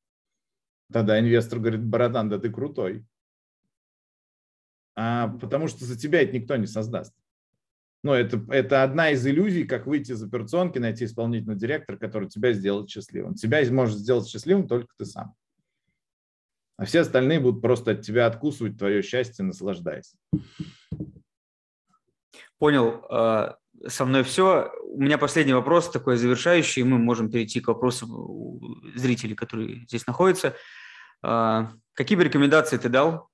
Тогда 0.94 1.20
инвестор 1.20 1.60
говорит, 1.60 1.84
братан, 1.84 2.30
да 2.30 2.38
ты 2.38 2.52
крутой. 2.52 3.04
А, 4.96 5.30
потому 5.42 5.68
что 5.68 5.84
за 5.84 5.98
тебя 5.98 6.22
это 6.22 6.34
никто 6.34 6.56
не 6.56 6.68
создаст. 6.68 7.14
Но 8.04 8.14
это, 8.14 8.46
это 8.50 8.84
одна 8.84 9.10
из 9.10 9.26
иллюзий, 9.26 9.64
как 9.64 9.88
выйти 9.88 10.12
из 10.12 10.22
операционки, 10.22 10.78
найти 10.78 11.06
исполнительного 11.06 11.60
директора, 11.60 11.98
который 11.98 12.30
тебя 12.30 12.54
сделает 12.54 12.92
счастливым. 12.92 13.34
Тебя 13.34 13.60
может 13.72 13.98
сделать 13.98 14.28
счастливым 14.28 14.68
только 14.68 14.94
ты 14.96 15.06
сам 15.06 15.34
а 16.78 16.86
все 16.86 17.02
остальные 17.02 17.40
будут 17.40 17.62
просто 17.62 17.92
от 17.92 18.02
тебя 18.02 18.26
откусывать 18.26 18.78
твое 18.78 19.02
счастье, 19.02 19.46
наслаждаясь. 19.46 20.14
Понял. 22.58 23.06
А, 23.10 23.58
со 23.88 24.06
мной 24.06 24.24
все. 24.24 24.72
У 24.84 25.02
меня 25.02 25.18
последний 25.18 25.54
вопрос 25.54 25.90
такой 25.90 26.18
завершающий, 26.18 26.82
и 26.82 26.86
мы 26.86 26.98
можем 26.98 27.30
перейти 27.30 27.62
к 27.62 27.68
вопросам 27.68 28.60
зрителей, 28.96 29.36
которые 29.36 29.86
здесь 29.86 30.08
находятся. 30.08 30.56
А, 31.22 31.72
какие 31.94 32.18
бы 32.18 32.24
рекомендации 32.24 32.78
ты 32.78 32.90
дал 32.90 33.30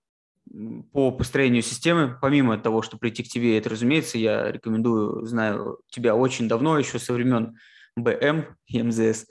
по 0.91 1.11
построению 1.11 1.61
системы, 1.61 2.17
помимо 2.19 2.57
того, 2.57 2.81
что 2.81 2.97
прийти 2.97 3.23
к 3.23 3.27
тебе, 3.27 3.57
это, 3.57 3.69
разумеется, 3.69 4.17
я 4.17 4.51
рекомендую, 4.51 5.25
знаю 5.25 5.79
тебя 5.87 6.15
очень 6.15 6.47
давно, 6.47 6.77
еще 6.77 6.99
со 6.99 7.13
времен 7.13 7.57
БМ 7.95 8.45
и 8.67 8.81
МЗС, 8.81 9.27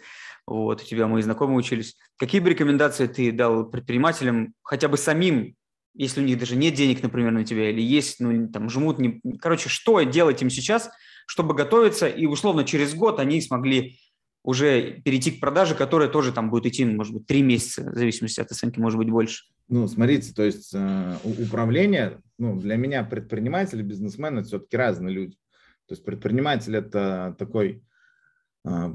вот, 0.50 0.82
у 0.82 0.84
тебя 0.84 1.06
мои 1.06 1.22
знакомые 1.22 1.58
учились. 1.58 1.96
Какие 2.16 2.40
бы 2.40 2.50
рекомендации 2.50 3.06
ты 3.06 3.30
дал 3.32 3.64
предпринимателям, 3.64 4.54
хотя 4.62 4.88
бы 4.88 4.96
самим, 4.96 5.54
если 5.94 6.20
у 6.20 6.24
них 6.24 6.38
даже 6.38 6.56
нет 6.56 6.74
денег, 6.74 7.02
например, 7.02 7.30
на 7.30 7.44
тебя, 7.44 7.70
или 7.70 7.80
есть, 7.80 8.20
ну, 8.20 8.48
там, 8.48 8.68
жмут, 8.68 8.98
не... 8.98 9.20
короче, 9.40 9.68
что 9.68 10.00
делать 10.02 10.42
им 10.42 10.50
сейчас, 10.50 10.90
чтобы 11.26 11.54
готовиться, 11.54 12.08
и, 12.08 12.26
условно, 12.26 12.64
через 12.64 12.94
год 12.94 13.20
они 13.20 13.40
смогли 13.40 13.98
уже 14.42 15.00
перейти 15.04 15.30
к 15.30 15.40
продаже, 15.40 15.74
которая 15.74 16.08
тоже 16.08 16.32
там 16.32 16.50
будет 16.50 16.66
идти, 16.66 16.84
может 16.84 17.12
быть, 17.12 17.26
три 17.26 17.42
месяца, 17.42 17.90
в 17.90 17.94
зависимости 17.94 18.40
от 18.40 18.50
оценки, 18.50 18.80
может 18.80 18.98
быть, 18.98 19.10
больше. 19.10 19.44
Ну, 19.68 19.86
смотрите, 19.86 20.32
то 20.32 20.42
есть 20.42 20.74
э, 20.74 21.16
управление, 21.22 22.20
ну, 22.38 22.58
для 22.58 22.76
меня 22.76 23.04
предприниматели, 23.04 23.82
бизнесмены 23.82 24.42
все-таки 24.42 24.76
разные 24.76 25.14
люди. 25.14 25.36
То 25.86 25.94
есть 25.94 26.04
предприниматель– 26.04 26.74
это 26.76 27.36
такой 27.38 27.84
э, 28.64 28.94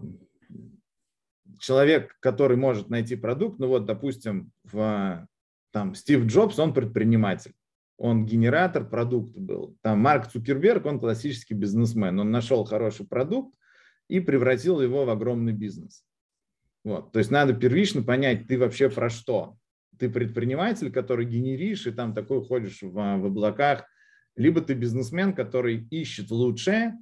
человек, 1.60 2.16
который 2.20 2.58
может 2.58 2.90
найти 2.90 3.16
продукт, 3.16 3.60
ну 3.60 3.68
вот, 3.68 3.86
допустим, 3.86 4.52
в, 4.64 5.28
там, 5.72 5.96
Стив 5.96 6.26
Джобс, 6.26 6.60
он 6.60 6.74
предприниматель, 6.74 7.54
он 7.98 8.26
генератор 8.26 8.88
продукта 8.88 9.40
был. 9.40 9.78
Там 9.82 10.00
Марк 10.00 10.28
Цукерберг, 10.32 10.86
он 10.86 11.00
классический 11.00 11.54
бизнесмен, 11.54 12.20
он 12.20 12.32
нашел 12.32 12.66
хороший 12.66 13.08
продукт 13.08 13.56
и 14.08 14.20
превратил 14.20 14.82
его 14.82 15.06
в 15.06 15.10
огромный 15.10 15.54
бизнес. 15.54 16.04
Вот. 16.84 17.12
То 17.12 17.20
есть 17.20 17.32
надо 17.32 17.54
первично 17.54 18.04
понять, 18.04 18.48
ты 18.48 18.60
вообще 18.60 18.90
про 18.90 19.10
что. 19.10 19.58
Ты 19.98 20.10
предприниматель, 20.10 20.92
который 20.92 21.26
генеришь, 21.26 21.88
и 21.88 21.92
там 21.92 22.14
такой 22.14 22.46
ходишь 22.46 22.82
в, 22.82 22.92
в 22.92 23.26
облаках, 23.26 23.86
либо 24.36 24.62
ты 24.62 24.74
бизнесмен, 24.74 25.34
который 25.34 25.88
ищет 25.90 26.30
лучшее, 26.30 26.94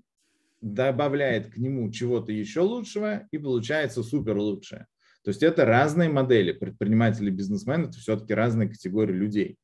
добавляет 0.64 1.52
к 1.52 1.58
нему 1.58 1.92
чего-то 1.92 2.32
еще 2.32 2.62
лучшего 2.62 3.28
и 3.32 3.38
получается 3.38 4.02
супер 4.02 4.38
лучшее. 4.38 4.88
То 5.24 5.30
есть 5.30 5.44
это 5.44 5.66
разные 5.66 6.10
модели. 6.10 6.54
Предприниматели, 6.54 7.30
бизнесмены– 7.30 7.84
это 7.90 8.00
все-таки 8.00 8.34
разные 8.34 8.70
категории 8.70 9.14
людей. 9.14 9.58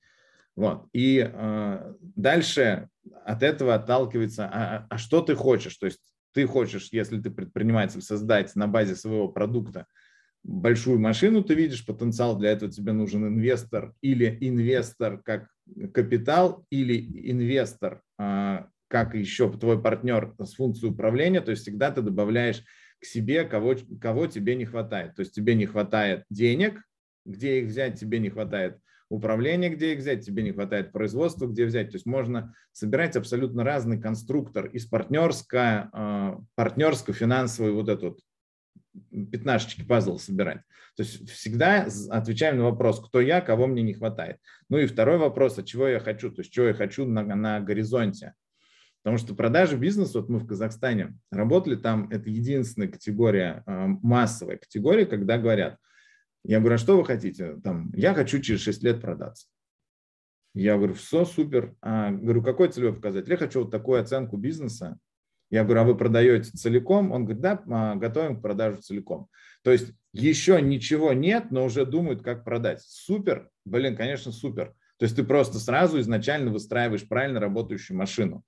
Вот. 0.55 0.87
И 0.93 1.29
э, 1.31 1.93
дальше 2.01 2.89
от 3.25 3.43
этого 3.43 3.75
отталкивается, 3.75 4.49
а, 4.51 4.87
а 4.89 4.97
что 4.97 5.21
ты 5.21 5.35
хочешь? 5.35 5.77
То 5.77 5.85
есть 5.85 6.01
ты 6.33 6.45
хочешь, 6.45 6.89
если 6.91 7.19
ты 7.19 7.31
предприниматель, 7.31 8.01
создать 8.01 8.55
на 8.55 8.67
базе 8.67 8.95
своего 8.95 9.29
продукта 9.29 9.85
большую 10.43 10.99
машину, 10.99 11.43
ты 11.43 11.53
видишь 11.53 11.85
потенциал, 11.85 12.37
для 12.37 12.51
этого 12.51 12.71
тебе 12.71 12.91
нужен 12.91 13.25
инвестор 13.25 13.93
или 14.01 14.37
инвестор 14.41 15.21
как 15.23 15.49
капитал, 15.93 16.65
или 16.69 17.29
инвестор 17.31 18.01
а, 18.17 18.67
как 18.89 19.15
еще 19.15 19.49
твой 19.51 19.81
партнер 19.81 20.35
с 20.39 20.55
функцией 20.55 20.91
управления, 20.91 21.41
то 21.41 21.51
есть 21.51 21.61
всегда 21.61 21.91
ты 21.91 22.01
добавляешь 22.01 22.63
к 22.99 23.05
себе, 23.05 23.45
кого, 23.45 23.75
кого 24.01 24.27
тебе 24.27 24.55
не 24.55 24.65
хватает. 24.65 25.15
То 25.15 25.21
есть 25.21 25.33
тебе 25.33 25.55
не 25.55 25.65
хватает 25.65 26.25
денег, 26.29 26.81
где 27.25 27.61
их 27.61 27.67
взять, 27.67 27.99
тебе 27.99 28.19
не 28.19 28.29
хватает 28.29 28.79
управления, 29.07 29.69
где 29.69 29.93
их 29.93 29.99
взять, 29.99 30.25
тебе 30.25 30.43
не 30.43 30.51
хватает 30.51 30.91
производства, 30.91 31.47
где 31.47 31.65
взять. 31.65 31.91
То 31.91 31.95
есть 31.95 32.05
можно 32.05 32.53
собирать 32.71 33.15
абсолютно 33.15 33.63
разный 33.63 34.01
конструктор 34.01 34.65
из 34.65 34.85
партнерско, 34.85 35.89
а, 35.93 36.39
партнерско-финансовый 36.55 37.71
вот 37.71 37.89
этот 37.89 38.19
пятнашечки 39.31 39.85
пазл 39.85 40.17
собирать. 40.17 40.61
То 40.95 41.03
есть 41.03 41.29
всегда 41.29 41.87
отвечаем 42.09 42.57
на 42.57 42.63
вопрос, 42.65 42.99
кто 42.99 43.21
я, 43.21 43.39
кого 43.39 43.67
мне 43.67 43.83
не 43.83 43.93
хватает. 43.93 44.37
Ну 44.67 44.79
и 44.79 44.87
второй 44.87 45.17
вопрос, 45.17 45.57
от 45.57 45.65
чего 45.65 45.87
я 45.87 45.99
хочу, 45.99 46.31
то 46.31 46.41
есть 46.41 46.51
чего 46.51 46.67
я 46.67 46.73
хочу 46.73 47.05
на, 47.05 47.23
на 47.23 47.59
горизонте. 47.61 48.33
Потому 49.03 49.17
что 49.17 49.33
продажи 49.33 49.77
бизнеса, 49.77 50.19
вот 50.19 50.29
мы 50.29 50.39
в 50.39 50.47
Казахстане 50.47 51.17
работали, 51.31 51.75
там 51.75 52.09
это 52.09 52.29
единственная 52.29 52.89
категория, 52.89 53.63
а, 53.65 53.87
массовая 53.87 54.57
категория, 54.57 55.05
когда 55.05 55.37
говорят, 55.37 55.77
я 56.43 56.59
говорю, 56.59 56.75
а 56.75 56.79
что 56.79 56.97
вы 56.97 57.05
хотите? 57.05 57.57
Там, 57.63 57.91
я 57.93 58.13
хочу 58.13 58.39
через 58.39 58.61
6 58.61 58.83
лет 58.83 59.01
продаться. 59.01 59.47
Я 60.53 60.77
говорю, 60.77 60.93
все 60.93 61.25
супер. 61.25 61.75
А, 61.81 62.11
говорю, 62.11 62.43
какой 62.43 62.69
целевой 62.69 62.95
показатель? 62.95 63.29
Я 63.29 63.37
хочу 63.37 63.61
вот 63.61 63.71
такую 63.71 64.01
оценку 64.01 64.37
бизнеса, 64.37 64.97
я 65.49 65.63
говорю, 65.63 65.81
а 65.81 65.83
вы 65.85 65.97
продаете 65.97 66.51
целиком? 66.51 67.11
Он 67.11 67.25
говорит, 67.25 67.41
да, 67.41 67.63
а, 67.67 67.95
готовим 67.95 68.37
к 68.37 68.41
продаже 68.41 68.81
целиком. 68.81 69.27
То 69.63 69.71
есть 69.71 69.93
еще 70.13 70.61
ничего 70.61 71.13
нет, 71.13 71.51
но 71.51 71.65
уже 71.65 71.85
думают, 71.85 72.21
как 72.21 72.43
продать. 72.43 72.81
Супер, 72.81 73.49
блин, 73.65 73.95
конечно, 73.95 74.31
супер. 74.31 74.73
То 74.97 75.05
есть 75.05 75.15
ты 75.15 75.23
просто 75.23 75.59
сразу 75.59 75.99
изначально 75.99 76.51
выстраиваешь 76.51 77.07
правильно 77.07 77.39
работающую 77.39 77.97
машину. 77.97 78.43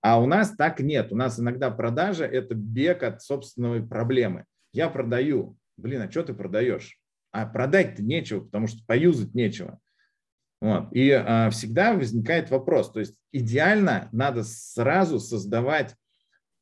А 0.00 0.20
у 0.20 0.26
нас 0.26 0.54
так 0.56 0.80
нет. 0.80 1.12
У 1.12 1.16
нас 1.16 1.38
иногда 1.40 1.70
продажа– 1.70 2.24
это 2.26 2.54
бег 2.54 3.02
от 3.02 3.22
собственной 3.22 3.82
проблемы. 3.86 4.44
Я 4.72 4.88
продаю. 4.88 5.56
Блин, 5.76 6.02
а 6.02 6.10
что 6.10 6.22
ты 6.22 6.34
продаешь? 6.34 6.98
А 7.32 7.46
продать-то 7.46 8.02
нечего, 8.02 8.40
потому 8.40 8.66
что 8.66 8.84
поюзать 8.86 9.34
нечего. 9.34 9.78
Вот. 10.60 10.92
И 10.92 11.10
а, 11.10 11.50
всегда 11.50 11.92
возникает 11.92 12.50
вопрос. 12.50 12.92
То 12.92 13.00
есть 13.00 13.18
идеально 13.32 14.08
надо 14.12 14.42
сразу 14.44 15.18
создавать 15.18 15.94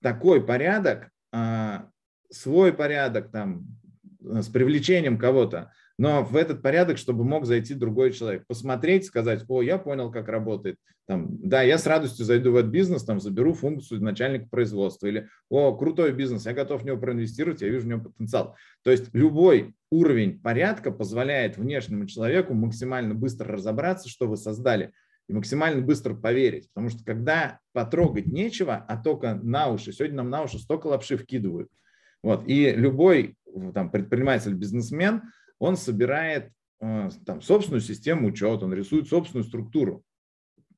такой 0.03 0.45
порядок, 0.45 1.11
а, 1.33 1.89
свой 2.31 2.73
порядок 2.73 3.31
там 3.31 3.67
с 4.21 4.49
привлечением 4.49 5.19
кого-то, 5.19 5.73
но 5.99 6.25
в 6.25 6.37
этот 6.37 6.63
порядок, 6.63 6.99
чтобы 6.99 7.25
мог 7.25 7.47
зайти 7.47 7.75
другой 7.75 8.13
человек, 8.13 8.47
посмотреть, 8.47 9.07
сказать, 9.07 9.45
о, 9.49 9.63
я 9.63 9.79
понял, 9.79 10.11
как 10.11 10.29
работает, 10.29 10.77
там, 11.07 11.29
да, 11.31 11.63
я 11.63 11.77
с 11.77 11.87
радостью 11.87 12.25
зайду 12.25 12.53
в 12.53 12.57
этот 12.57 12.71
бизнес, 12.71 13.05
там, 13.05 13.21
заберу 13.21 13.53
функцию 13.53 14.03
начальника 14.03 14.49
производства, 14.49 15.07
или, 15.07 15.29
о, 15.51 15.77
крутой 15.77 16.13
бизнес, 16.13 16.47
я 16.47 16.53
готов 16.53 16.83
в 16.83 16.85
него 16.87 16.97
проинвестировать, 16.97 17.61
я 17.61 17.69
вижу 17.69 17.85
в 17.85 17.89
нем 17.89 18.03
потенциал. 18.03 18.57
То 18.83 18.91
есть 18.91 19.11
любой 19.13 19.75
уровень 19.91 20.41
порядка 20.41 20.91
позволяет 20.91 21.59
внешнему 21.59 22.07
человеку 22.07 22.55
максимально 22.55 23.15
быстро 23.15 23.53
разобраться, 23.53 24.09
что 24.09 24.27
вы 24.27 24.37
создали, 24.37 24.93
и 25.29 25.33
максимально 25.33 25.83
быстро 25.83 26.15
поверить. 26.15 26.69
Потому 26.73 26.91
что 26.91 27.05
когда 27.05 27.61
потрогать 27.73 28.27
нечего, 28.27 28.75
а 28.77 28.97
только 28.97 29.35
на 29.35 29.69
уши, 29.69 29.93
сегодня 29.93 30.17
нам 30.17 30.31
на 30.31 30.43
уши 30.43 30.59
столько 30.59 30.89
лапши 30.89 31.17
вкидывают. 31.17 31.69
Вот. 32.23 32.45
И 32.47 32.71
любой 32.71 33.37
там, 33.75 33.91
предприниматель, 33.91 34.55
бизнесмен, 34.55 35.23
он 35.65 35.77
собирает 35.77 36.51
э, 36.81 37.11
там, 37.27 37.43
собственную 37.43 37.81
систему 37.81 38.29
учета, 38.29 38.65
он 38.65 38.75
рисует 38.75 39.09
собственную 39.09 39.45
структуру. 39.45 40.03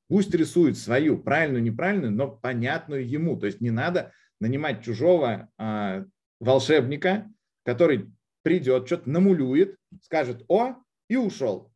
Пусть 0.09 0.33
рисует 0.35 0.79
свою, 0.79 1.19
правильную, 1.19 1.63
неправильную, 1.63 2.13
но 2.13 2.29
понятную 2.29 3.09
ему. 3.09 3.37
То 3.37 3.47
есть 3.47 3.61
не 3.61 3.71
надо 3.71 4.13
нанимать 4.41 4.85
чужого 4.85 5.49
э, 5.59 6.05
волшебника, 6.41 7.29
который 7.65 8.13
придет, 8.43 8.87
что-то 8.87 9.11
намулюет, 9.11 9.77
скажет 10.03 10.45
«О!» 10.49 10.77
и 11.09 11.17
ушел 11.17 11.73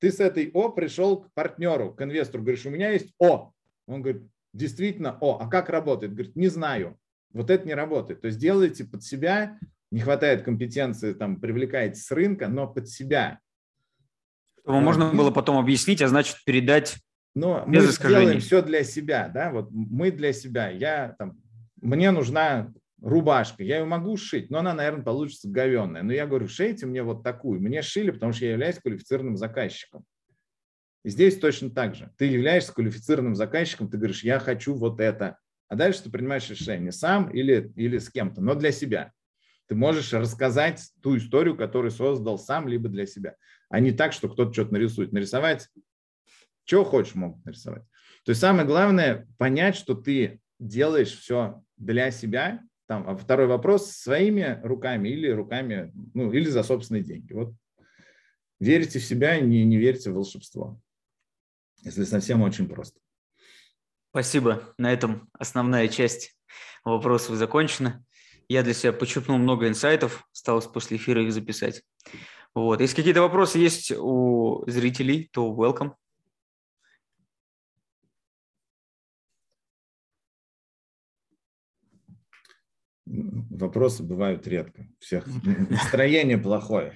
ты 0.00 0.12
с 0.12 0.20
этой 0.20 0.50
О 0.54 0.70
пришел 0.70 1.22
к 1.22 1.32
партнеру, 1.34 1.92
к 1.92 2.02
инвестору, 2.02 2.42
говоришь, 2.42 2.66
у 2.66 2.70
меня 2.70 2.90
есть 2.90 3.12
О. 3.18 3.52
Он 3.86 4.02
говорит, 4.02 4.22
действительно 4.52 5.18
О. 5.20 5.38
А 5.40 5.48
как 5.48 5.68
работает? 5.68 6.12
Говорит, 6.12 6.36
не 6.36 6.48
знаю. 6.48 6.98
Вот 7.32 7.50
это 7.50 7.66
не 7.66 7.74
работает. 7.74 8.20
То 8.20 8.28
есть 8.28 8.38
делайте 8.38 8.84
под 8.84 9.02
себя, 9.02 9.58
не 9.90 10.00
хватает 10.00 10.42
компетенции, 10.42 11.12
там, 11.12 11.40
привлекаете 11.40 12.00
с 12.00 12.10
рынка, 12.10 12.48
но 12.48 12.66
под 12.66 12.88
себя. 12.88 13.38
Чтобы 14.60 14.80
можно 14.80 15.10
было 15.12 15.30
потом 15.30 15.58
объяснить, 15.58 16.02
а 16.02 16.08
значит 16.08 16.36
передать 16.44 16.98
но 17.34 17.64
без 17.66 17.84
мы 17.84 17.90
искажений. 17.90 18.20
делаем 18.20 18.40
все 18.40 18.62
для 18.62 18.84
себя, 18.84 19.30
да, 19.32 19.52
вот 19.52 19.68
мы 19.70 20.10
для 20.10 20.32
себя. 20.32 20.70
Я 20.70 21.14
там, 21.18 21.40
мне 21.80 22.10
нужна 22.10 22.72
рубашка, 23.00 23.62
я 23.62 23.78
ее 23.78 23.84
могу 23.84 24.16
шить, 24.16 24.50
но 24.50 24.58
она, 24.58 24.74
наверное, 24.74 25.04
получится 25.04 25.48
говенная. 25.48 26.02
Но 26.02 26.12
я 26.12 26.26
говорю, 26.26 26.48
шейте 26.48 26.86
мне 26.86 27.02
вот 27.02 27.22
такую. 27.22 27.60
Мне 27.60 27.82
шили, 27.82 28.10
потому 28.10 28.32
что 28.32 28.44
я 28.44 28.52
являюсь 28.52 28.78
квалифицированным 28.78 29.36
заказчиком. 29.36 30.04
И 31.04 31.10
здесь 31.10 31.38
точно 31.38 31.70
так 31.70 31.94
же. 31.94 32.10
Ты 32.18 32.26
являешься 32.26 32.74
квалифицированным 32.74 33.36
заказчиком, 33.36 33.88
ты 33.88 33.96
говоришь, 33.98 34.24
я 34.24 34.40
хочу 34.40 34.74
вот 34.74 35.00
это. 35.00 35.38
А 35.68 35.76
дальше 35.76 36.02
ты 36.02 36.10
принимаешь 36.10 36.50
решение 36.50 36.92
сам 36.92 37.30
или, 37.30 37.72
или 37.76 37.98
с 37.98 38.10
кем-то, 38.10 38.40
но 38.40 38.54
для 38.54 38.72
себя. 38.72 39.12
Ты 39.68 39.74
можешь 39.74 40.12
рассказать 40.12 40.90
ту 41.02 41.16
историю, 41.16 41.56
которую 41.56 41.90
создал 41.90 42.38
сам, 42.38 42.68
либо 42.68 42.88
для 42.88 43.06
себя. 43.06 43.36
А 43.68 43.80
не 43.80 43.92
так, 43.92 44.12
что 44.12 44.28
кто-то 44.28 44.52
что-то 44.52 44.72
нарисует. 44.72 45.12
Нарисовать, 45.12 45.68
что 46.64 46.84
хочешь, 46.84 47.14
могут 47.14 47.44
нарисовать. 47.44 47.84
То 48.24 48.30
есть 48.30 48.40
самое 48.40 48.66
главное 48.66 49.28
понять, 49.36 49.76
что 49.76 49.94
ты 49.94 50.40
делаешь 50.58 51.16
все 51.16 51.62
для 51.76 52.10
себя, 52.10 52.62
там, 52.86 53.08
а 53.08 53.16
второй 53.16 53.46
вопрос, 53.46 53.90
своими 53.90 54.60
руками 54.64 55.10
или 55.10 55.28
руками, 55.28 55.92
ну, 56.14 56.32
или 56.32 56.48
за 56.48 56.62
собственные 56.62 57.04
деньги. 57.04 57.34
Вот 57.34 57.54
верите 58.58 58.98
в 58.98 59.04
себя, 59.04 59.38
не, 59.38 59.64
не 59.64 59.76
верите 59.76 60.10
в 60.10 60.14
волшебство. 60.14 60.80
Если 61.82 62.04
совсем 62.04 62.42
очень 62.42 62.66
просто. 62.66 62.98
Спасибо. 64.10 64.74
На 64.78 64.92
этом 64.92 65.28
основная 65.32 65.88
часть 65.88 66.36
вопросов 66.82 67.36
закончена. 67.36 68.04
Я 68.48 68.62
для 68.62 68.72
себя 68.72 68.94
почерпнул 68.94 69.36
много 69.36 69.68
инсайтов, 69.68 70.26
осталось 70.32 70.66
после 70.66 70.96
эфира 70.96 71.22
их 71.22 71.32
записать. 71.32 71.82
Вот. 72.54 72.80
Если 72.80 72.96
какие-то 72.96 73.20
вопросы 73.20 73.58
есть 73.58 73.92
у 73.92 74.64
зрителей, 74.66 75.28
то 75.32 75.54
welcome. 75.54 75.92
Вопросы 83.04 84.02
бывают 84.02 84.46
редко. 84.46 84.86
Всех 84.98 85.26
настроение 85.70 86.38
плохое. 86.38 86.94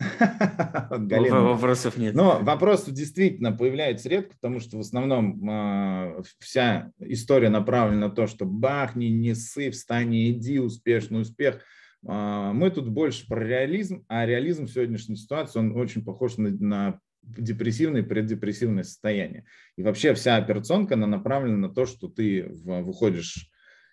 Вопросов 0.90 1.96
нет. 1.96 2.14
Но 2.14 2.40
вопросы 2.40 2.90
действительно 2.90 3.52
появляются 3.52 4.08
редко, 4.08 4.34
потому 4.34 4.60
что 4.60 4.78
в 4.78 4.80
основном 4.80 5.48
э, 5.48 6.22
вся 6.38 6.92
история 7.00 7.50
направлена 7.50 8.08
на 8.08 8.10
то, 8.10 8.26
что 8.26 8.46
бахни, 8.46 9.06
не 9.06 9.34
ссы, 9.34 9.70
встань 9.70 10.14
и 10.14 10.32
иди, 10.32 10.58
успешный 10.58 11.20
успех. 11.20 11.60
Э, 12.08 12.50
мы 12.54 12.70
тут 12.70 12.88
больше 12.88 13.26
про 13.26 13.44
реализм, 13.44 14.04
а 14.08 14.24
реализм 14.24 14.66
в 14.66 14.70
сегодняшней 14.70 15.16
ситуации, 15.16 15.58
он 15.58 15.76
очень 15.76 16.02
похож 16.02 16.38
на, 16.38 16.50
на 16.50 17.00
депрессивное 17.22 18.02
и 18.02 18.06
преддепрессивное 18.06 18.84
состояние. 18.84 19.44
И 19.76 19.82
вообще 19.82 20.14
вся 20.14 20.36
операционка, 20.36 20.94
она 20.94 21.06
направлена 21.06 21.68
на 21.68 21.68
то, 21.68 21.84
что 21.84 22.08
ты 22.08 22.48
выходишь 22.48 23.49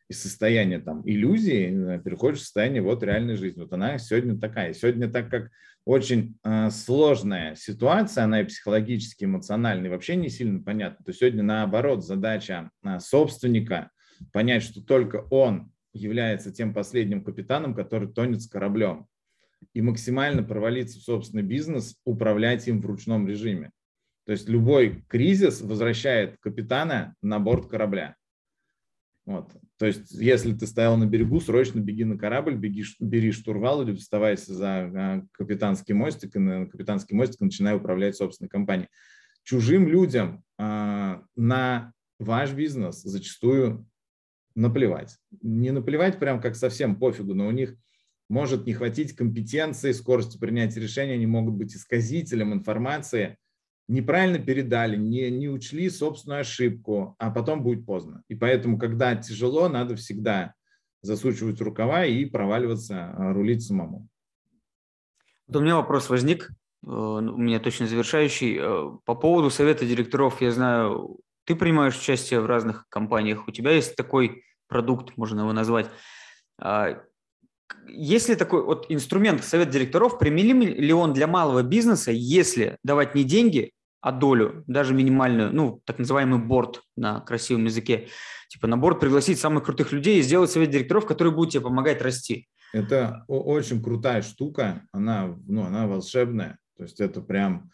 из 0.10 0.22
состояния 0.22 0.80
там 0.80 1.02
иллюзии 1.08 1.96
э, 1.96 2.00
переходишь 2.00 2.40
в 2.40 2.44
состояние 2.44 2.82
вот 2.82 3.04
реальной 3.04 3.36
жизни. 3.36 3.62
Вот 3.62 3.74
она 3.74 3.98
сегодня 3.98 4.40
такая. 4.40 4.74
Сегодня 4.74 5.10
так 5.10 5.30
как 5.30 5.52
очень 5.86 6.38
э, 6.44 6.70
сложная 6.70 7.56
ситуация, 7.56 8.24
она 8.24 8.42
и 8.42 8.46
психологически, 8.46 9.26
эмоционально, 9.26 9.90
вообще 9.90 10.16
не 10.16 10.30
сильно 10.30 10.62
понятна, 10.62 11.04
то 11.06 11.14
сегодня 11.14 11.44
наоборот 11.44 12.06
задача 12.06 12.72
э, 12.84 13.00
собственника 13.00 13.92
понять, 14.32 14.64
что 14.64 14.82
только 14.82 15.28
он 15.30 15.72
является 15.94 16.52
тем 16.52 16.74
последним 16.74 17.24
капитаном, 17.24 17.74
который 17.74 18.08
тонет 18.08 18.42
с 18.42 18.48
кораблем, 18.48 19.08
и 19.74 19.82
максимально 19.82 20.44
провалиться 20.44 21.00
в 21.00 21.04
собственный 21.04 21.44
бизнес, 21.44 22.00
управлять 22.06 22.68
им 22.68 22.82
в 22.82 22.86
ручном 22.86 23.28
режиме. 23.28 23.72
То 24.26 24.34
есть 24.34 24.50
любой 24.50 25.04
кризис 25.08 25.62
возвращает 25.62 26.38
капитана 26.40 27.16
на 27.22 27.40
борт 27.40 27.68
корабля. 27.68 28.16
Вот. 29.26 29.52
То 29.78 29.86
есть, 29.86 30.12
если 30.12 30.54
ты 30.54 30.66
стоял 30.66 30.98
на 30.98 31.06
берегу, 31.06 31.40
срочно 31.40 31.80
беги 31.80 32.04
на 32.04 32.18
корабль, 32.18 32.56
беги, 32.56 32.84
бери 33.00 33.32
штурвал 33.32 33.84
или 33.84 33.96
вставайся 33.96 34.54
за 34.54 34.68
а, 34.68 35.24
капитанский 35.32 35.94
мостик, 35.94 36.36
и 36.36 36.40
на 36.40 36.66
капитанский 36.66 37.16
мостик 37.16 37.42
начинай 37.42 37.76
управлять 37.76 38.16
собственной 38.16 38.50
компанией. 38.50 38.90
Чужим 39.44 39.88
людям 39.88 40.44
а, 40.58 41.22
на 41.36 41.94
ваш 42.20 42.54
бизнес 42.54 43.04
зачастую 43.04 43.88
наплевать. 44.56 45.18
Не 45.44 45.70
наплевать 45.70 46.18
прям 46.18 46.42
как 46.42 46.56
совсем 46.56 46.96
пофигу, 46.96 47.36
но 47.36 47.48
у 47.48 47.52
них 47.52 47.76
может 48.30 48.66
не 48.66 48.74
хватить 48.74 49.16
компетенции, 49.16 49.92
скорости 49.92 50.40
принятия 50.40 50.80
решений, 50.80 51.14
они 51.14 51.28
могут 51.28 51.54
быть 51.54 51.76
исказителем 51.76 52.52
информации, 52.52 53.38
неправильно 53.88 54.40
передали, 54.40 54.98
не, 54.98 55.30
не 55.32 55.48
учли 55.48 55.90
собственную 55.90 56.42
ошибку, 56.42 57.16
а 57.20 57.32
потом 57.32 57.64
будет 57.64 57.86
поздно. 57.86 58.24
И 58.28 58.36
поэтому, 58.36 58.78
когда 58.78 59.16
тяжело, 59.16 59.70
надо 59.70 59.96
всегда 59.96 60.54
засучивать 61.02 61.62
рукава 61.62 62.06
и 62.06 62.26
проваливаться, 62.26 63.14
а, 63.18 63.34
рулить 63.34 63.64
самому. 63.64 64.08
Вот 65.48 65.58
у 65.58 65.62
меня 65.62 65.78
вопрос 65.78 66.10
возник, 66.10 66.50
э, 66.50 66.54
ну, 66.84 67.34
у 67.34 67.38
меня 67.38 67.60
точно 67.60 67.88
завершающий. 67.88 68.58
Э, 68.60 68.98
по 69.06 69.16
поводу 69.16 69.50
совета 69.50 69.86
директоров, 69.86 70.42
я 70.42 70.52
знаю, 70.52 71.20
ты 71.46 71.56
принимаешь 71.56 71.98
участие 71.98 72.42
в 72.42 72.46
разных 72.46 72.86
компаниях, 72.90 73.48
у 73.48 73.52
тебя 73.52 73.72
есть 73.72 73.96
такой 73.96 74.44
продукт, 74.68 75.16
можно 75.16 75.42
его 75.42 75.54
назвать. 75.54 75.90
А, 76.60 77.02
есть 77.88 78.28
ли 78.28 78.36
такой 78.36 78.66
вот 78.66 78.88
инструмент 78.90 79.44
совет 79.44 79.70
директоров, 79.70 80.20
применим 80.20 80.62
ли 80.62 80.94
он 80.94 81.14
для 81.14 81.28
малого 81.28 81.64
бизнеса, 81.64 82.12
если 82.12 82.78
давать 82.84 83.16
не 83.16 83.24
деньги, 83.24 83.72
а 84.02 84.12
долю, 84.12 84.64
даже 84.68 84.94
минимальную, 84.94 85.54
ну, 85.54 85.82
так 85.86 86.00
называемый 86.00 86.40
борт 86.40 86.82
на 86.96 87.20
красивом 87.22 87.66
языке, 87.66 88.08
типа 88.50 88.68
на 88.68 88.78
борт 88.78 89.00
пригласить 89.00 89.40
самых 89.40 89.66
крутых 89.66 89.92
людей 89.92 90.20
и 90.20 90.22
сделать 90.22 90.52
совет 90.52 90.70
директоров, 90.70 91.06
которые 91.06 91.34
будут 91.34 91.54
тебе 91.54 91.64
помогать 91.64 92.02
расти. 92.02 92.48
Это 92.74 93.24
очень 93.28 93.82
крутая 93.82 94.22
штука, 94.22 94.86
она, 94.92 95.36
ну, 95.48 95.64
она 95.64 95.88
волшебная, 95.88 96.58
то 96.78 96.84
есть 96.84 97.00
это 97.00 97.22
прям, 97.22 97.72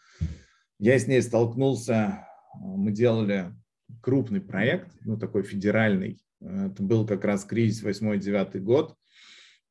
я 0.78 0.98
с 0.98 1.06
ней 1.06 1.20
столкнулся, 1.20 2.26
мы 2.54 2.90
делали 2.92 3.52
крупный 4.00 4.40
проект, 4.40 4.90
ну, 5.04 5.18
такой 5.18 5.42
федеральный, 5.42 6.20
это 6.40 6.82
был 6.82 7.06
как 7.06 7.24
раз 7.24 7.44
кризис 7.44 7.82
8-9 7.84 8.58
год, 8.60 8.94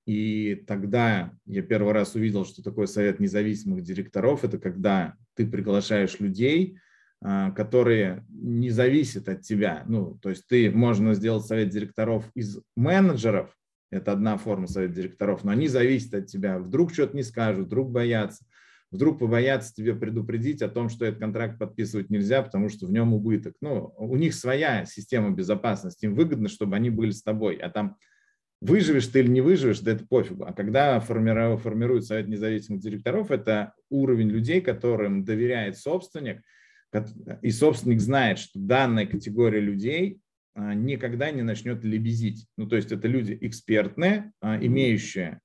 и 0.06 0.56
тогда 0.68 1.32
я 1.46 1.62
первый 1.62 1.94
раз 1.94 2.16
увидел, 2.16 2.46
что 2.46 2.62
такое 2.62 2.88
совет 2.88 3.22
независимых 3.22 3.84
директоров. 3.84 4.44
Это 4.44 4.60
когда 4.60 5.16
ты 5.36 5.46
приглашаешь 5.46 6.20
людей, 6.20 6.78
а, 7.22 7.52
которые 7.52 8.26
не 8.30 8.70
зависят 8.70 9.30
от 9.30 9.42
тебя. 9.42 9.84
Ну, 9.88 10.20
то 10.22 10.30
есть 10.30 10.46
ты 10.48 10.70
можно 10.70 11.14
сделать 11.14 11.46
совет 11.46 11.70
директоров 11.70 12.30
из 12.36 12.60
менеджеров, 12.76 13.56
это 13.92 14.12
одна 14.12 14.38
форма 14.38 14.68
совета 14.68 14.96
директоров, 14.96 15.44
но 15.44 15.52
они 15.52 15.68
зависят 15.68 16.14
от 16.16 16.26
тебя. 16.26 16.60
Вдруг 16.60 16.92
что-то 16.92 17.16
не 17.16 17.24
скажут, 17.24 17.68
вдруг 17.68 17.92
боятся, 17.92 18.44
вдруг 18.92 19.20
побоятся 19.20 19.74
тебе 19.74 19.96
предупредить 19.96 20.62
о 20.62 20.68
том, 20.68 20.90
что 20.90 21.06
этот 21.06 21.20
контракт 21.20 21.58
подписывать 21.60 22.10
нельзя, 22.10 22.42
потому 22.42 22.70
что 22.70 22.88
в 22.88 22.92
нем 22.92 23.14
убыток. 23.14 23.56
Ну, 23.62 23.94
у 23.98 24.16
них 24.16 24.34
своя 24.34 24.86
система 24.86 25.30
безопасности, 25.32 26.06
им 26.06 26.16
выгодно, 26.16 26.50
чтобы 26.50 26.76
они 26.76 26.90
были 26.90 27.12
с 27.12 27.24
тобой, 27.24 27.56
а 27.56 27.70
там 27.70 27.96
Выживешь 28.64 29.08
ты 29.08 29.20
или 29.20 29.28
не 29.28 29.42
выживешь, 29.42 29.82
да 29.82 29.92
это 29.92 30.06
пофигу. 30.08 30.46
А 30.46 30.54
когда 30.54 31.00
формирует 31.02 32.06
совет 32.06 32.28
независимых 32.28 32.82
директоров, 32.82 33.30
это 33.30 33.74
уровень 33.90 34.30
людей, 34.30 34.62
которым 34.62 35.26
доверяет 35.26 35.78
собственник, 35.78 36.42
и 37.42 37.52
собственник 37.52 38.00
знает, 38.00 38.40
что 38.40 38.60
данная 38.60 39.06
категория 39.06 39.60
людей 39.60 40.20
а, 40.54 40.74
никогда 40.76 41.32
не 41.32 41.42
начнет 41.42 41.84
лебезить. 41.84 42.46
Ну, 42.56 42.68
то 42.68 42.76
есть 42.76 42.92
это 42.92 43.08
люди 43.08 43.38
экспертные, 43.42 44.32
а, 44.40 44.58
имеющие 44.64 45.42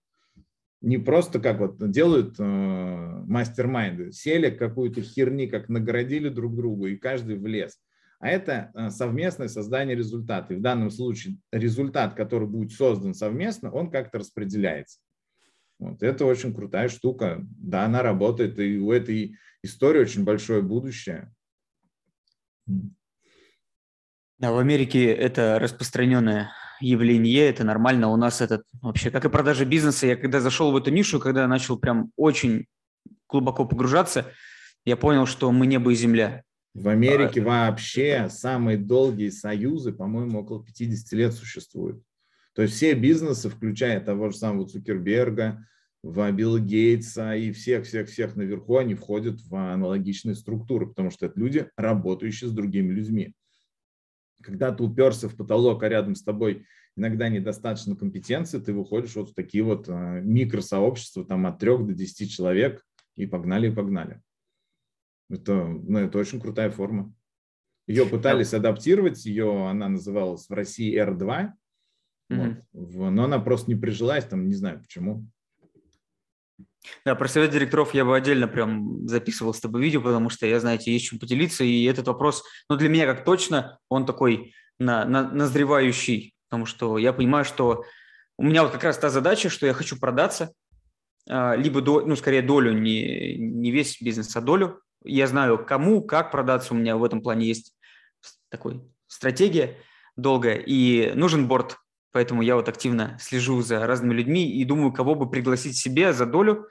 не 0.81 0.99
просто 0.99 1.41
как 1.41 1.59
вот 1.59 1.91
делают 1.91 2.37
э, 2.39 2.43
мастер-майнды, 2.45 4.13
сели 4.13 4.51
какую-то 4.51 5.03
херни, 5.03 5.47
как 5.47 5.69
наградили 5.69 6.29
друг 6.29 6.55
другу, 6.55 6.87
и 6.87 6.97
каждый 6.97 7.37
влез 7.37 7.79
а 8.21 8.29
это 8.29 8.73
э, 8.75 8.91
совместное 8.91 9.49
создание 9.49 9.97
результата. 9.97 10.53
И 10.53 10.57
в 10.57 10.61
данном 10.61 10.91
случае 10.91 11.37
результат, 11.53 12.15
который 12.15 12.49
будет 12.49 12.73
создан 12.73 13.15
совместно, 13.15 13.71
он 13.71 13.91
как-то 13.91 14.19
распределяется. 14.19 14.99
Вот. 15.79 16.03
Это 16.03 16.25
очень 16.25 16.53
крутая 16.53 16.89
штука. 16.89 17.39
Да, 17.41 17.85
она 17.85 18.03
работает, 18.03 18.59
и 18.59 18.79
у 18.79 18.91
этой 18.91 19.37
истории 19.63 20.01
очень 20.01 20.25
большое 20.25 20.63
будущее. 20.63 21.33
Да, 24.39 24.53
в 24.53 24.59
Америке 24.59 25.13
это 25.13 25.59
распространенное 25.59 26.51
явление, 26.81 27.49
это 27.49 27.65
нормально. 27.65 28.09
У 28.09 28.17
нас 28.17 28.41
это 28.41 28.63
вообще, 28.83 29.11
как 29.11 29.25
и 29.25 29.29
продажа 29.29 29.65
бизнеса, 29.65 30.07
я 30.07 30.17
когда 30.17 30.41
зашел 30.41 30.73
в 30.73 30.77
эту 30.77 30.91
нишу, 30.91 31.21
когда 31.21 31.47
начал 31.47 31.79
прям 31.79 32.11
очень 32.17 32.67
глубоко 33.29 33.65
погружаться, 33.65 34.33
я 34.85 34.97
понял, 34.97 35.27
что 35.27 35.51
мы 35.53 35.67
небо 35.67 35.93
и 35.93 35.95
земля. 35.95 36.43
В 36.79 36.89
Америке 36.89 37.41
вообще 37.41 38.29
самые 38.31 38.79
долгие 38.79 39.31
союзы, 39.31 39.93
по-моему, 39.93 40.41
около 40.41 40.65
50 40.65 41.13
лет 41.13 41.33
существуют. 41.33 42.01
То 42.55 42.63
есть 42.63 42.75
все 42.75 42.95
бизнесы, 42.95 43.49
включая 43.49 44.01
того 44.01 44.31
же 44.31 44.37
самого 44.37 44.69
Цукерберга, 44.69 45.67
в 46.05 46.31
Билла 46.31 46.61
Гейтса 46.61 47.35
и 47.35 47.51
всех-всех-всех 47.51 48.37
наверху, 48.37 48.77
они 48.77 48.95
входят 48.95 49.41
в 49.41 49.55
аналогичные 49.57 50.37
структуры, 50.37 50.87
потому 50.87 51.11
что 51.11 51.27
это 51.27 51.41
люди, 51.41 51.69
работающие 51.77 52.49
с 52.49 52.53
другими 52.53 52.93
людьми. 52.93 53.35
Когда 54.41 54.71
ты 54.71 54.85
уперся 54.85 55.29
в 55.29 55.35
потолок, 55.35 55.83
а 55.83 55.89
рядом 55.89 56.15
с 56.15 56.23
тобой 56.23 56.65
иногда 56.97 57.29
недостаточно 57.29 57.97
компетенции, 57.97 58.61
ты 58.61 58.73
выходишь 58.73 59.17
вот 59.17 59.31
в 59.31 59.35
такие 59.35 59.65
вот 59.65 59.89
а, 59.89 60.21
микросообщества, 60.21 61.25
там 61.25 61.45
от 61.47 61.59
трех 61.59 61.85
до 61.85 61.93
десяти 61.93 62.29
человек, 62.29 62.85
и 63.17 63.27
погнали, 63.27 63.69
и 63.69 63.75
погнали. 63.75 64.23
Это, 65.31 65.65
ну, 65.65 65.99
это 65.99 66.19
очень 66.19 66.41
крутая 66.41 66.71
форма. 66.71 67.13
Ее 67.87 68.07
пытались 68.07 68.55
адаптировать, 68.55 69.25
ее 69.25 69.67
она 69.67 69.89
называлась 69.89 70.49
в 70.49 70.53
России 70.53 71.01
R2, 71.01 71.53
mm-hmm. 72.31 72.63
вот, 72.73 73.11
но 73.11 73.25
она 73.25 73.39
просто 73.39 73.71
не 73.71 73.81
прижилась, 73.81 74.25
там 74.27 74.47
не 74.47 74.55
знаю 74.55 74.81
почему. 74.81 75.27
Да, 77.05 77.15
про 77.15 77.29
совет 77.29 77.51
директоров 77.51 77.95
я 77.95 78.05
бы 78.05 78.17
отдельно 78.17 78.49
прям 78.49 79.07
записывал 79.09 79.55
с 79.55 79.61
тобой 79.61 79.83
видео, 79.83 80.01
потому 80.01 80.31
что 80.31 80.47
я, 80.47 80.61
знаете, 80.61 80.93
есть 80.93 81.07
чем 81.07 81.19
поделиться, 81.19 81.65
и 81.65 81.85
этот 81.85 82.07
вопрос, 82.07 82.45
ну, 82.69 82.77
для 82.77 82.89
меня 82.89 83.07
как 83.07 83.25
точно, 83.25 83.79
он 83.89 84.07
такой 84.07 84.55
на, 84.79 85.05
на, 85.05 85.31
назревающий, 85.31 86.35
потому 86.49 86.67
что 86.67 86.99
я 86.99 87.13
понимаю, 87.13 87.45
что 87.45 87.85
у 88.37 88.43
меня 88.43 88.63
вот 88.63 88.73
как 88.73 88.85
раз 88.85 88.99
та 88.99 89.11
задача, 89.11 89.49
что 89.49 89.67
я 89.67 89.73
хочу 89.73 89.99
продаться, 89.99 90.53
а, 91.29 91.55
либо, 91.57 91.81
до, 91.81 92.03
ну, 92.03 92.17
скорее 92.17 92.43
долю, 92.43 92.73
не, 92.73 93.37
не 93.37 93.71
весь 93.71 94.01
бизнес, 94.01 94.35
а 94.37 94.41
долю, 94.41 94.81
я 95.05 95.27
знаю, 95.27 95.65
кому, 95.65 96.03
как 96.03 96.31
продаться. 96.31 96.75
У 96.75 96.77
меня 96.77 96.97
в 96.97 97.05
этом 97.05 97.21
плане 97.23 97.47
есть 97.47 97.75
такой 98.49 98.83
стратегия 99.07 99.77
долгая. 100.17 100.57
И 100.57 101.13
нужен 101.15 101.49
борт. 101.49 101.79
Поэтому 102.13 102.43
я 102.43 102.57
вот 102.57 102.69
активно 102.69 103.17
слежу 103.21 103.61
за 103.63 103.87
разными 103.87 104.15
людьми 104.15 104.51
и 104.51 104.65
думаю, 104.65 104.93
кого 104.93 105.15
бы 105.15 105.31
пригласить 105.31 105.77
себе 105.77 106.13
за 106.13 106.27
долю, 106.27 106.67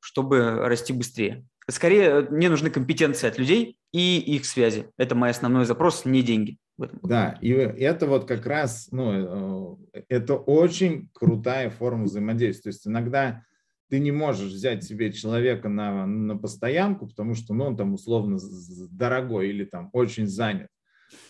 чтобы 0.00 0.66
расти 0.68 0.92
быстрее. 0.92 1.44
Скорее, 1.68 2.22
мне 2.30 2.48
нужны 2.48 2.70
компетенции 2.70 3.26
от 3.26 3.38
людей 3.38 3.76
и 3.92 4.18
их 4.18 4.46
связи. 4.46 4.88
Это 4.96 5.14
мой 5.14 5.30
основной 5.30 5.66
запрос, 5.66 6.04
не 6.04 6.22
деньги. 6.22 6.56
Да, 6.78 7.36
и 7.42 7.50
это 7.50 8.06
вот 8.06 8.26
как 8.26 8.46
раз, 8.46 8.88
ну, 8.92 9.76
э, 9.92 10.02
это 10.08 10.36
очень 10.36 11.10
крутая 11.12 11.70
форма 11.70 12.04
взаимодействия. 12.04 12.70
То 12.70 12.74
есть 12.74 12.86
иногда 12.86 13.42
ты 13.88 13.98
не 13.98 14.12
можешь 14.12 14.52
взять 14.52 14.84
себе 14.84 15.12
человека 15.12 15.68
на, 15.68 16.06
на 16.06 16.36
постоянку, 16.36 17.08
потому 17.08 17.34
что 17.34 17.54
ну, 17.54 17.66
он 17.66 17.76
там 17.76 17.94
условно 17.94 18.38
дорогой 18.90 19.48
или 19.48 19.64
там 19.64 19.90
очень 19.92 20.26
занят. 20.26 20.68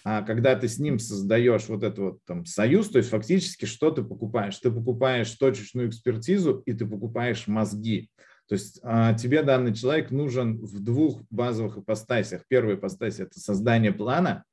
А 0.04 0.22
когда 0.22 0.56
ты 0.56 0.68
с 0.68 0.78
ним 0.78 0.98
создаешь 0.98 1.68
вот 1.68 1.82
этот 1.82 1.98
вот 1.98 2.24
там 2.24 2.44
союз, 2.44 2.88
то 2.88 2.98
есть 2.98 3.10
фактически 3.10 3.64
что 3.64 3.90
ты 3.90 4.02
покупаешь? 4.02 4.58
Ты 4.58 4.70
покупаешь 4.70 5.30
точечную 5.32 5.88
экспертизу 5.88 6.62
и 6.66 6.72
ты 6.72 6.86
покупаешь 6.86 7.46
мозги. 7.46 8.10
То 8.48 8.54
есть 8.54 8.80
а, 8.82 9.14
тебе 9.14 9.42
данный 9.42 9.74
человек 9.74 10.10
нужен 10.10 10.58
в 10.58 10.82
двух 10.82 11.22
базовых 11.30 11.78
ипостасях. 11.78 12.42
Первая 12.48 12.76
ипостась– 12.76 13.20
это 13.20 13.38
создание 13.38 13.92
плана, 13.92 14.44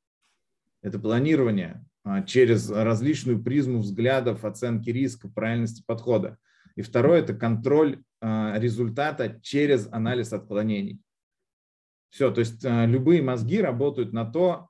это 0.82 1.00
планирование 1.00 1.84
а, 2.04 2.22
через 2.22 2.70
различную 2.70 3.42
призму 3.42 3.80
взглядов, 3.80 4.44
оценки 4.44 4.90
риска, 4.90 5.30
правильности 5.30 5.82
подхода. 5.86 6.38
И 6.76 6.82
второе– 6.82 7.20
это 7.22 7.34
контроль 7.34 8.04
а, 8.22 8.58
результата 8.58 9.40
через 9.42 9.88
анализ 9.92 10.34
отклонений. 10.34 11.02
Все, 12.10 12.32
то 12.32 12.40
есть 12.40 12.64
а, 12.66 12.86
любые 12.86 13.22
мозги 13.22 13.62
работают 13.62 14.14
на 14.14 14.26
то, 14.26 14.70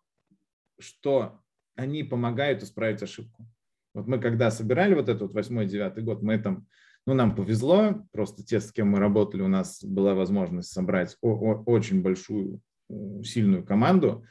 что 0.79 1.41
они 1.75 2.03
помогают 2.03 2.63
исправить 2.63 3.01
ошибку. 3.01 3.47
Вот 3.93 4.07
мы 4.07 4.19
когда 4.19 4.51
собирали 4.51 4.93
вот 4.93 5.09
этот 5.09 5.21
вот 5.21 5.33
восьмой, 5.33 5.67
девятый 5.67 6.03
год, 6.03 6.21
мы 6.21 6.37
там, 6.37 6.67
ну, 7.05 7.13
нам 7.13 7.35
повезло, 7.35 8.05
просто 8.11 8.43
те, 8.43 8.59
с 8.59 8.71
кем 8.71 8.89
мы 8.89 8.99
работали, 8.99 9.41
у 9.41 9.47
нас 9.47 9.83
была 9.83 10.13
возможность 10.13 10.71
собрать 10.71 11.17
очень 11.21 12.01
большую, 12.01 12.61
сильную 13.23 13.65
команду. 13.65 14.25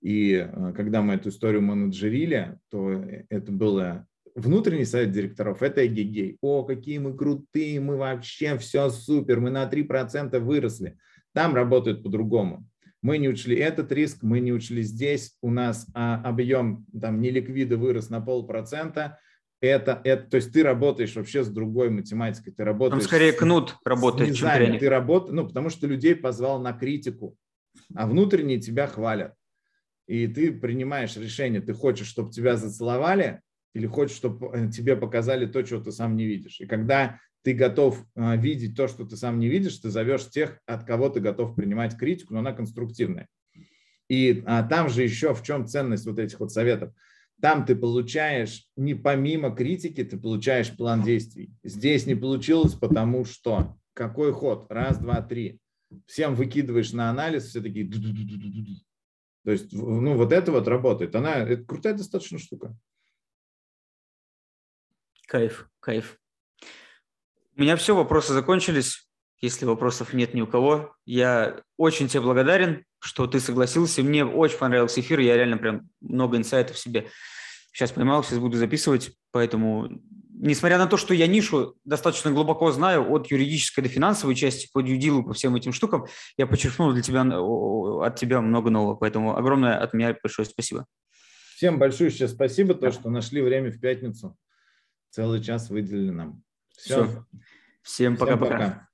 И 0.00 0.48
когда 0.74 1.02
мы 1.02 1.14
эту 1.14 1.28
историю 1.28 1.60
менеджерили, 1.60 2.58
то 2.70 2.90
это 3.28 3.52
было 3.52 4.06
внутренний 4.40 4.84
совет 4.84 5.12
директоров– 5.12 5.62
это 5.62 5.86
эгегей. 5.86 6.38
О, 6.40 6.64
какие 6.64 6.98
мы 6.98 7.16
крутые, 7.16 7.80
мы 7.80 7.96
вообще 7.96 8.58
все 8.58 8.90
супер, 8.90 9.40
мы 9.40 9.50
на 9.50 9.68
3% 9.68 10.38
выросли. 10.40 10.98
Там 11.32 11.54
работают 11.54 12.02
по-другому. 12.02 12.66
Мы 13.02 13.18
не 13.18 13.28
учли 13.28 13.56
этот 13.56 13.92
риск, 13.92 14.18
мы 14.22 14.40
не 14.40 14.52
учли 14.52 14.82
здесь, 14.82 15.36
у 15.40 15.50
нас 15.50 15.86
а, 15.94 16.20
объем 16.22 16.84
там 17.00 17.20
неликвида 17.20 17.78
вырос 17.78 18.10
на 18.10 18.20
полпроцента, 18.20 19.18
это, 19.62 20.00
это, 20.04 20.30
то 20.30 20.36
есть 20.36 20.52
ты 20.52 20.62
работаешь 20.62 21.14
вообще 21.16 21.44
с 21.44 21.48
другой 21.48 21.90
математикой, 21.90 22.52
ты 22.52 22.64
работаешь... 22.64 23.02
Там 23.02 23.08
скорее 23.08 23.32
кнут 23.32 23.76
работает, 23.84 24.34
чем 24.34 24.50
пряник. 24.50 24.80
Ты 24.80 24.88
работаешь, 24.88 25.34
ну, 25.34 25.46
потому 25.46 25.68
что 25.68 25.86
людей 25.86 26.14
позвал 26.14 26.60
на 26.60 26.72
критику, 26.72 27.36
а 27.94 28.06
внутренние 28.06 28.58
тебя 28.58 28.86
хвалят. 28.86 29.34
И 30.06 30.26
ты 30.26 30.52
принимаешь 30.52 31.16
решение, 31.16 31.60
ты 31.60 31.74
хочешь, 31.74 32.08
чтобы 32.08 32.32
тебя 32.32 32.56
зацеловали, 32.56 33.42
или 33.74 33.86
хочешь, 33.86 34.16
чтобы 34.16 34.50
э, 34.52 34.70
тебе 34.70 34.96
показали 34.96 35.46
то, 35.46 35.62
чего 35.62 35.80
ты 35.80 35.92
сам 35.92 36.16
не 36.16 36.26
видишь. 36.26 36.60
И 36.60 36.66
когда 36.66 37.18
ты 37.42 37.54
готов 37.54 38.04
э, 38.16 38.36
видеть 38.36 38.76
то, 38.76 38.88
что 38.88 39.04
ты 39.04 39.16
сам 39.16 39.38
не 39.38 39.48
видишь, 39.48 39.78
ты 39.78 39.90
зовешь 39.90 40.28
тех, 40.28 40.58
от 40.66 40.84
кого 40.84 41.08
ты 41.08 41.20
готов 41.20 41.54
принимать 41.54 41.96
критику, 41.96 42.34
но 42.34 42.40
она 42.40 42.52
конструктивная. 42.52 43.28
И 44.08 44.42
а, 44.44 44.64
там 44.64 44.88
же 44.88 45.04
еще 45.04 45.34
в 45.34 45.42
чем 45.44 45.66
ценность 45.66 46.04
вот 46.04 46.18
этих 46.18 46.40
вот 46.40 46.50
советов. 46.52 46.92
Там 47.40 47.64
ты 47.64 47.76
получаешь 47.76 48.66
не 48.76 48.94
помимо 48.94 49.54
критики, 49.54 50.02
ты 50.04 50.18
получаешь 50.18 50.76
план 50.76 51.02
действий. 51.02 51.54
Здесь 51.62 52.06
не 52.06 52.16
получилось, 52.16 52.74
потому 52.74 53.24
что 53.24 53.76
какой 53.94 54.32
ход? 54.32 54.66
Раз, 54.68 54.98
два, 54.98 55.22
три. 55.22 55.58
Всем 56.06 56.34
выкидываешь 56.34 56.92
на 56.92 57.08
анализ, 57.08 57.44
все 57.44 57.60
такие... 57.60 57.88
То 59.44 59.52
есть, 59.52 59.72
ну, 59.72 60.16
вот 60.16 60.32
это 60.32 60.52
вот 60.52 60.68
работает. 60.68 61.14
Она, 61.14 61.36
это 61.36 61.64
крутая 61.64 61.94
достаточно 61.94 62.38
штука. 62.38 62.76
Кайф, 65.30 65.68
кайф. 65.78 66.16
У 67.56 67.60
меня 67.60 67.76
все, 67.76 67.94
вопросы 67.94 68.32
закончились. 68.32 69.08
Если 69.40 69.64
вопросов 69.64 70.12
нет 70.12 70.34
ни 70.34 70.40
у 70.40 70.46
кого, 70.48 70.96
я 71.06 71.60
очень 71.76 72.08
тебе 72.08 72.22
благодарен, 72.22 72.84
что 72.98 73.28
ты 73.28 73.38
согласился. 73.38 74.02
Мне 74.02 74.24
очень 74.24 74.58
понравился 74.58 75.00
эфир, 75.00 75.20
я 75.20 75.36
реально 75.36 75.56
прям 75.56 75.88
много 76.00 76.36
инсайтов 76.36 76.76
себе 76.76 77.10
сейчас 77.72 77.92
поймал, 77.92 78.24
сейчас 78.24 78.40
буду 78.40 78.56
записывать. 78.56 79.12
Поэтому, 79.30 80.02
несмотря 80.30 80.78
на 80.78 80.88
то, 80.88 80.96
что 80.96 81.14
я 81.14 81.28
нишу 81.28 81.76
достаточно 81.84 82.32
глубоко 82.32 82.72
знаю, 82.72 83.08
от 83.08 83.30
юридической 83.30 83.82
до 83.82 83.88
финансовой 83.88 84.34
части, 84.34 84.68
по 84.72 84.82
дьюдилу, 84.82 85.22
по 85.22 85.32
всем 85.32 85.54
этим 85.54 85.72
штукам, 85.72 86.06
я 86.38 86.48
подчеркнул 86.48 86.92
для 86.92 87.02
тебя, 87.02 87.22
от 87.22 88.16
тебя 88.16 88.40
много 88.40 88.70
нового. 88.70 88.96
Поэтому 88.96 89.36
огромное 89.36 89.78
от 89.78 89.94
меня 89.94 90.16
большое 90.20 90.44
спасибо. 90.44 90.86
Всем 91.54 91.78
большое 91.78 92.10
сейчас 92.10 92.32
спасибо, 92.32 92.74
то, 92.74 92.90
что 92.90 93.10
нашли 93.10 93.40
время 93.40 93.70
в 93.70 93.78
пятницу 93.78 94.36
целый 95.10 95.42
час 95.42 95.70
выделили 95.70 96.10
нам. 96.10 96.42
Все. 96.76 97.06
Все. 97.06 97.26
Всем 97.82 98.16
пока-пока. 98.16 98.88